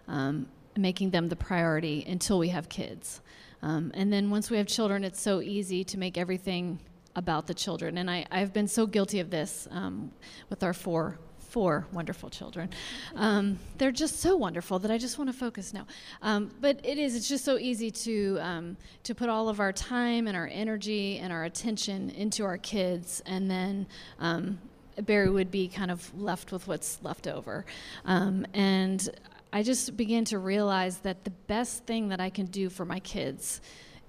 Um, 0.08 0.48
making 0.78 1.10
them 1.10 1.28
the 1.28 1.36
priority 1.36 2.04
until 2.08 2.38
we 2.38 2.48
have 2.48 2.68
kids. 2.68 3.20
Um, 3.62 3.90
and 3.94 4.12
then 4.12 4.30
once 4.30 4.48
we 4.48 4.56
have 4.56 4.66
children, 4.66 5.04
it's 5.04 5.20
so 5.20 5.42
easy 5.42 5.84
to 5.84 5.98
make 5.98 6.16
everything 6.16 6.78
about 7.16 7.46
the 7.46 7.54
children. 7.54 7.98
And 7.98 8.10
I, 8.10 8.24
I've 8.30 8.52
been 8.52 8.68
so 8.68 8.86
guilty 8.86 9.20
of 9.20 9.28
this 9.28 9.66
um, 9.70 10.12
with 10.48 10.62
our 10.62 10.72
four 10.72 11.18
four 11.48 11.86
wonderful 11.92 12.30
children. 12.30 12.70
Um, 13.16 13.58
they're 13.78 13.90
just 13.90 14.20
so 14.20 14.36
wonderful 14.36 14.78
that 14.80 14.90
I 14.90 14.98
just 14.98 15.18
want 15.18 15.30
to 15.30 15.36
focus 15.36 15.72
now. 15.72 15.86
Um, 16.22 16.50
but 16.60 16.80
it 16.84 16.98
is, 16.98 17.16
it's 17.16 17.28
just 17.28 17.44
so 17.44 17.58
easy 17.58 17.90
to, 17.90 18.38
um, 18.40 18.76
to 19.04 19.14
put 19.14 19.28
all 19.28 19.48
of 19.48 19.60
our 19.60 19.72
time 19.72 20.26
and 20.26 20.36
our 20.36 20.48
energy 20.52 21.18
and 21.18 21.32
our 21.32 21.44
attention 21.44 22.10
into 22.10 22.44
our 22.44 22.58
kids, 22.58 23.22
and 23.26 23.50
then 23.50 23.86
um, 24.20 24.58
Barry 25.00 25.30
would 25.30 25.50
be 25.50 25.68
kind 25.68 25.90
of 25.90 26.12
left 26.20 26.52
with 26.52 26.66
what's 26.68 26.98
left 27.02 27.26
over. 27.26 27.64
Um, 28.04 28.46
and 28.52 29.08
I 29.52 29.62
just 29.62 29.96
began 29.96 30.24
to 30.26 30.38
realize 30.38 30.98
that 30.98 31.24
the 31.24 31.30
best 31.30 31.84
thing 31.86 32.08
that 32.08 32.20
I 32.20 32.30
can 32.30 32.46
do 32.46 32.68
for 32.68 32.84
my 32.84 33.00
kids 33.00 33.60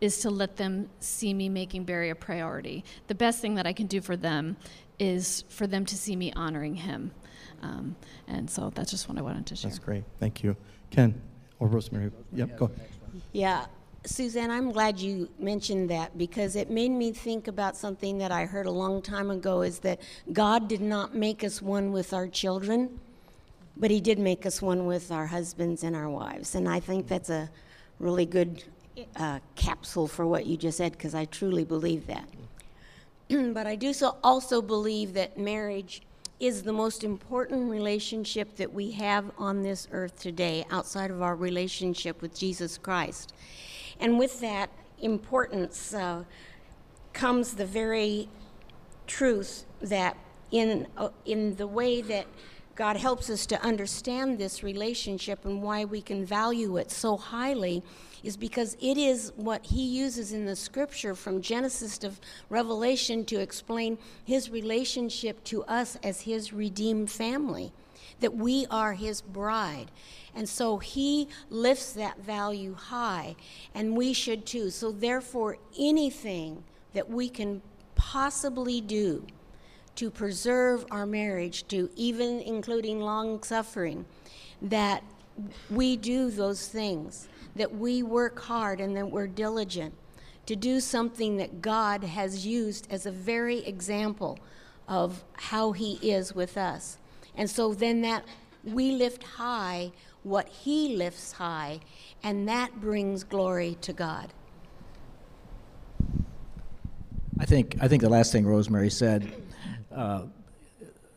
is 0.02 0.20
to 0.20 0.30
let 0.30 0.56
them 0.56 0.90
see 1.00 1.34
me 1.34 1.50
making 1.50 1.84
Barry 1.84 2.10
a 2.10 2.16
priority. 2.16 2.84
The 3.08 3.16
best 3.16 3.40
thing 3.40 3.56
that 3.56 3.68
I 3.68 3.74
can 3.74 3.88
do 3.88 4.02
for 4.02 4.16
them 4.16 4.58
is 4.98 5.44
for 5.50 5.68
them 5.68 5.86
to 5.86 5.96
see 5.96 6.16
me 6.16 6.34
honoring 6.34 6.76
him. 6.76 7.12
Um, 7.62 7.96
and 8.28 8.50
so 8.50 8.72
that's 8.74 8.92
just 8.92 9.10
what 9.10 9.18
I 9.18 9.22
wanted 9.22 9.46
to 9.48 9.56
share. 9.56 9.70
That's 9.70 9.80
great. 9.80 10.04
Thank 10.20 10.44
you. 10.44 10.56
Ken 10.92 11.20
or 11.60 11.68
Rosemary. 11.68 12.12
Yep, 12.34 12.58
go. 12.58 12.72
Yeah. 13.32 13.66
Suzanne, 14.06 14.50
I'm 14.50 14.72
glad 14.72 14.98
you 14.98 15.30
mentioned 15.40 15.90
that 15.90 16.18
because 16.18 16.56
it 16.56 16.70
made 16.70 16.90
me 16.90 17.12
think 17.12 17.50
about 17.50 17.76
something 17.76 18.18
that 18.20 18.32
I 18.32 18.46
heard 18.46 18.66
a 18.66 18.72
long 18.72 19.02
time 19.02 19.30
ago 19.30 19.62
is 19.62 19.80
that 19.80 20.00
God 20.32 20.70
did 20.70 20.80
not 20.80 21.14
make 21.14 21.44
us 21.44 21.62
one 21.62 21.92
with 21.92 22.14
our 22.14 22.28
children 22.28 23.00
but 23.80 23.90
he 23.90 24.02
did 24.02 24.20
make 24.20 24.46
us 24.46 24.62
one 24.62 24.86
with 24.86 25.12
our 25.12 25.26
husbands 25.26 25.84
and 25.84 25.96
our 25.96 26.10
wives. 26.10 26.54
And 26.54 26.68
I 26.68 26.82
think 26.82 27.08
that's 27.08 27.30
a 27.30 27.50
really 27.98 28.26
good 28.26 28.64
uh, 29.16 29.40
capsule 29.56 30.08
for 30.08 30.28
what 30.28 30.46
you 30.46 30.58
just 30.58 30.78
said 30.78 30.92
because 30.92 31.16
I 31.16 31.26
truly 31.26 31.64
believe 31.64 32.06
that. 32.08 32.28
but 33.54 33.66
I 33.66 33.76
do 33.76 33.94
so 33.94 34.18
also 34.22 34.62
believe 34.62 35.14
that 35.14 35.38
marriage 35.38 36.02
is 36.40 36.64
the 36.64 36.74
most 36.74 37.04
important 37.04 37.70
relationship 37.70 38.56
that 38.56 38.74
we 38.74 38.92
have 38.92 39.32
on 39.38 39.62
this 39.62 39.88
earth 39.92 40.20
today 40.20 40.66
outside 40.72 41.12
of 41.12 41.22
our 41.22 41.36
relationship 41.36 42.22
with 42.22 42.38
Jesus 42.38 42.78
Christ. 42.78 43.34
And 44.00 44.18
with 44.18 44.40
that 44.40 44.70
importance 45.02 45.94
uh, 45.94 46.24
comes 47.14 47.56
the 47.56 47.66
very 47.66 48.30
truth 49.08 49.66
that 49.82 50.16
in, 50.52 50.88
uh, 50.98 51.10
in 51.26 51.56
the 51.56 51.68
way 51.68 52.02
that 52.02 52.26
God 52.80 52.96
helps 52.96 53.30
us 53.30 53.46
to 53.48 53.62
understand 53.62 54.38
this 54.38 54.64
relationship 54.64 55.44
and 55.44 55.62
why 55.62 55.84
we 55.84 56.02
can 56.02 56.26
value 56.26 56.78
it 56.78 56.92
so 56.92 57.18
highly 57.18 57.84
is 58.24 58.38
because 58.38 58.78
it 58.80 58.98
is 58.98 59.34
what 59.36 59.66
he 59.66 59.84
uses 59.84 60.32
in 60.32 60.46
the 60.46 60.56
scripture 60.56 61.14
from 61.14 61.42
Genesis 61.42 61.98
to 61.98 62.14
Revelation 62.50 63.26
to 63.26 63.42
explain 63.42 63.98
his 64.24 64.50
relationship 64.50 65.44
to 65.44 65.66
us 65.66 65.98
as 66.04 66.22
his 66.22 66.54
redeemed 66.54 67.12
family, 67.12 67.74
that 68.22 68.34
we 68.34 68.66
are 68.72 68.94
his 68.94 69.20
bride. 69.20 69.92
And 70.34 70.48
so 70.48 70.78
he 70.78 71.28
lifts 71.50 71.92
that 71.92 72.24
value 72.24 72.76
high, 72.76 73.36
and 73.76 73.98
we 73.98 74.14
should 74.14 74.46
too. 74.46 74.70
So, 74.70 74.94
therefore, 74.94 75.58
anything 75.78 76.64
that 76.94 77.10
we 77.10 77.28
can 77.28 77.62
possibly 77.96 78.80
do 78.80 79.28
to 80.00 80.10
preserve 80.10 80.86
our 80.92 81.06
marriage, 81.06 81.68
to 81.68 81.90
even 81.98 82.40
including 82.40 83.02
long 83.02 83.44
suffering, 83.44 84.06
that 84.62 85.04
we 85.70 85.98
do 85.98 86.30
those 86.32 86.70
things, 86.70 87.28
that 87.58 87.76
we 87.76 88.02
work 88.02 88.40
hard 88.40 88.80
and 88.80 88.96
that 88.96 89.12
we're 89.12 89.28
diligent 89.28 89.94
to 90.46 90.56
do 90.56 90.80
something 90.80 91.36
that 91.36 91.62
God 91.62 92.02
has 92.02 92.48
used 92.48 92.88
as 92.90 93.06
a 93.06 93.12
very 93.12 93.58
example 93.66 94.40
of 94.88 95.22
how 95.34 95.74
He 95.74 95.96
is 95.96 96.34
with 96.34 96.58
us. 96.58 96.98
And 97.36 97.50
so 97.50 97.74
then 97.74 98.00
that 98.04 98.24
we 98.64 98.94
lift 98.94 99.22
high 99.22 99.92
what 100.24 100.48
He 100.48 100.96
lifts 100.96 101.34
high, 101.34 101.82
and 102.24 102.48
that 102.48 102.80
brings 102.80 103.26
glory 103.26 103.78
to 103.82 103.92
God. 103.92 104.32
I 107.38 107.46
think 107.46 107.76
I 107.82 107.90
think 107.90 108.02
the 108.02 108.10
last 108.10 108.32
thing 108.32 108.46
Rosemary 108.46 108.90
said 108.90 109.32
uh, 109.92 110.24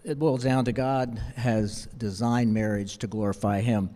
it 0.05 0.19
boils 0.19 0.43
down 0.43 0.65
to 0.65 0.73
God 0.73 1.21
has 1.37 1.87
designed 1.97 2.53
marriage 2.53 2.99
to 2.99 3.07
glorify 3.07 3.61
Him. 3.61 3.91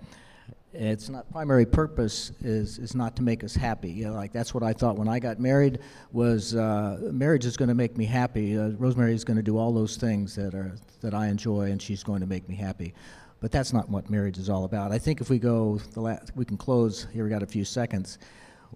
It's 0.72 1.08
not 1.08 1.30
primary 1.32 1.64
purpose 1.64 2.32
is 2.42 2.78
is 2.78 2.94
not 2.94 3.16
to 3.16 3.22
make 3.22 3.42
us 3.42 3.54
happy. 3.54 3.90
You 3.90 4.06
know, 4.06 4.12
like 4.12 4.32
that's 4.32 4.52
what 4.52 4.62
I 4.62 4.74
thought 4.74 4.98
when 4.98 5.08
I 5.08 5.18
got 5.18 5.40
married 5.40 5.78
was 6.12 6.54
uh, 6.54 6.98
marriage 7.12 7.46
is 7.46 7.56
going 7.56 7.70
to 7.70 7.74
make 7.74 7.96
me 7.96 8.04
happy. 8.04 8.58
Uh, 8.58 8.70
Rosemary 8.78 9.14
is 9.14 9.24
going 9.24 9.38
to 9.38 9.42
do 9.42 9.56
all 9.56 9.72
those 9.72 9.96
things 9.96 10.34
that 10.36 10.54
are 10.54 10.76
that 11.00 11.14
I 11.14 11.28
enjoy, 11.28 11.70
and 11.70 11.80
she's 11.80 12.02
going 12.02 12.20
to 12.20 12.26
make 12.26 12.48
me 12.48 12.54
happy. 12.54 12.94
But 13.40 13.52
that's 13.52 13.72
not 13.72 13.88
what 13.88 14.10
marriage 14.10 14.38
is 14.38 14.50
all 14.50 14.64
about. 14.64 14.92
I 14.92 14.98
think 14.98 15.20
if 15.20 15.30
we 15.30 15.38
go 15.38 15.80
the 15.94 16.00
last, 16.00 16.32
we 16.36 16.44
can 16.44 16.56
close 16.56 17.06
here. 17.12 17.24
We 17.24 17.30
got 17.30 17.42
a 17.42 17.46
few 17.46 17.64
seconds 17.64 18.18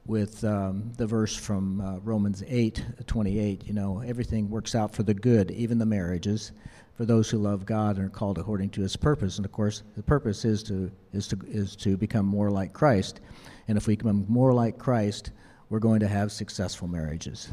with 0.07 0.43
um, 0.45 0.93
the 0.97 1.07
verse 1.07 1.37
from 1.37 1.81
uh, 1.81 1.99
Romans 1.99 2.43
8 2.47 2.85
28. 3.07 3.67
You 3.67 3.75
know, 3.75 4.01
everything 4.01 4.51
works 4.51 4.75
out 4.75 4.95
for 4.95 5.03
the 5.03 5.15
good, 5.15 5.51
even 5.51 5.79
the 5.79 5.87
marriages, 5.87 6.53
for 6.95 7.05
those 7.05 7.31
who 7.31 7.39
love 7.39 7.65
God 7.65 7.97
and 7.97 8.07
are 8.07 8.11
called 8.11 8.39
according 8.39 8.71
to 8.71 8.83
his 8.83 8.97
purpose. 8.97 9.37
And 9.37 9.47
of 9.47 9.53
course, 9.53 9.83
the 9.97 10.03
purpose 10.03 10.45
is 10.45 10.63
to, 10.65 10.91
is 11.13 11.27
to, 11.29 11.39
is 11.47 11.77
to 11.77 11.97
become 11.97 12.27
more 12.27 12.51
like 12.51 12.73
Christ. 12.73 13.21
And 13.69 13.79
if 13.79 13.87
we 13.87 13.97
become 13.97 14.27
more 14.29 14.53
like 14.53 14.79
Christ, 14.79 15.31
we're 15.69 15.79
going 15.79 16.01
to 16.01 16.09
have 16.09 16.33
successful 16.33 16.89
marriages. 16.89 17.51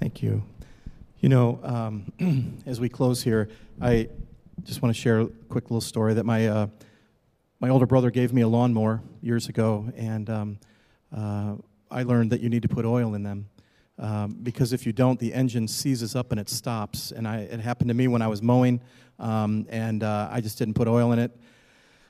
Thank 0.00 0.22
you. 0.22 0.42
You 1.20 1.28
know, 1.28 1.60
um, 1.62 2.62
as 2.66 2.80
we 2.80 2.88
close 2.88 3.22
here, 3.22 3.48
I, 3.80 4.08
just 4.64 4.82
want 4.82 4.94
to 4.94 5.00
share 5.00 5.20
a 5.20 5.26
quick 5.48 5.64
little 5.64 5.80
story 5.80 6.14
that 6.14 6.24
my, 6.24 6.46
uh, 6.46 6.66
my 7.60 7.68
older 7.68 7.86
brother 7.86 8.10
gave 8.10 8.32
me 8.32 8.42
a 8.42 8.48
lawnmower 8.48 9.02
years 9.20 9.48
ago, 9.48 9.90
and 9.96 10.28
um, 10.30 10.58
uh, 11.14 11.54
I 11.90 12.02
learned 12.02 12.30
that 12.32 12.40
you 12.40 12.48
need 12.48 12.62
to 12.62 12.68
put 12.68 12.84
oil 12.84 13.14
in 13.14 13.22
them. 13.22 13.48
Um, 13.98 14.38
because 14.42 14.72
if 14.72 14.86
you 14.86 14.92
don't, 14.92 15.20
the 15.20 15.32
engine 15.32 15.68
seizes 15.68 16.16
up 16.16 16.32
and 16.32 16.40
it 16.40 16.48
stops. 16.48 17.12
And 17.12 17.28
I, 17.28 17.40
it 17.40 17.60
happened 17.60 17.88
to 17.88 17.94
me 17.94 18.08
when 18.08 18.22
I 18.22 18.28
was 18.28 18.42
mowing, 18.42 18.80
um, 19.18 19.66
and 19.68 20.02
uh, 20.02 20.28
I 20.30 20.40
just 20.40 20.58
didn't 20.58 20.74
put 20.74 20.88
oil 20.88 21.12
in 21.12 21.18
it. 21.18 21.30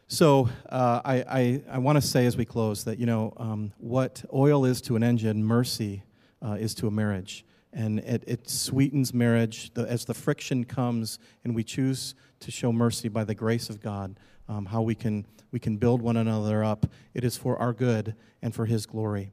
So 0.09 0.49
uh, 0.69 1.01
I, 1.05 1.15
I, 1.29 1.63
I 1.71 1.79
want 1.79 1.97
to 1.97 2.07
say 2.07 2.27
as 2.27 2.37
we 2.37 2.45
close 2.45 2.85
that, 2.85 2.99
you 2.99 3.07
know, 3.07 3.33
um, 3.37 3.73
what 3.79 4.25
oil 4.33 4.65
is 4.65 4.81
to 4.83 4.97
an 4.97 5.03
engine, 5.03 5.43
mercy 5.43 6.03
uh, 6.45 6.57
is 6.61 6.75
to 6.77 6.87
a 6.87 6.91
marriage. 6.91 7.45
And 7.73 8.01
it, 8.01 8.23
it 8.27 8.49
sweetens 8.49 9.15
marriage 9.15 9.73
the, 9.73 9.83
as 9.83 10.05
the 10.05 10.15
friction 10.15 10.65
comes 10.65 11.19
and 11.45 11.55
we 11.55 11.65
choose 11.65 12.15
to 12.41 12.51
show 12.51 12.73
mercy 12.73 13.09
by 13.09 13.25
the 13.25 13.35
grace 13.35 13.71
of 13.71 13.81
God, 13.81 14.19
um, 14.49 14.67
how 14.67 14.83
we 14.83 14.95
can, 14.95 15.27
we 15.51 15.59
can 15.59 15.77
build 15.77 16.03
one 16.03 16.17
another 16.17 16.65
up. 16.65 16.87
It 17.15 17.25
is 17.25 17.37
for 17.37 17.57
our 17.59 17.73
good 17.73 18.15
and 18.41 18.55
for 18.55 18.67
His 18.67 18.87
glory. 18.87 19.33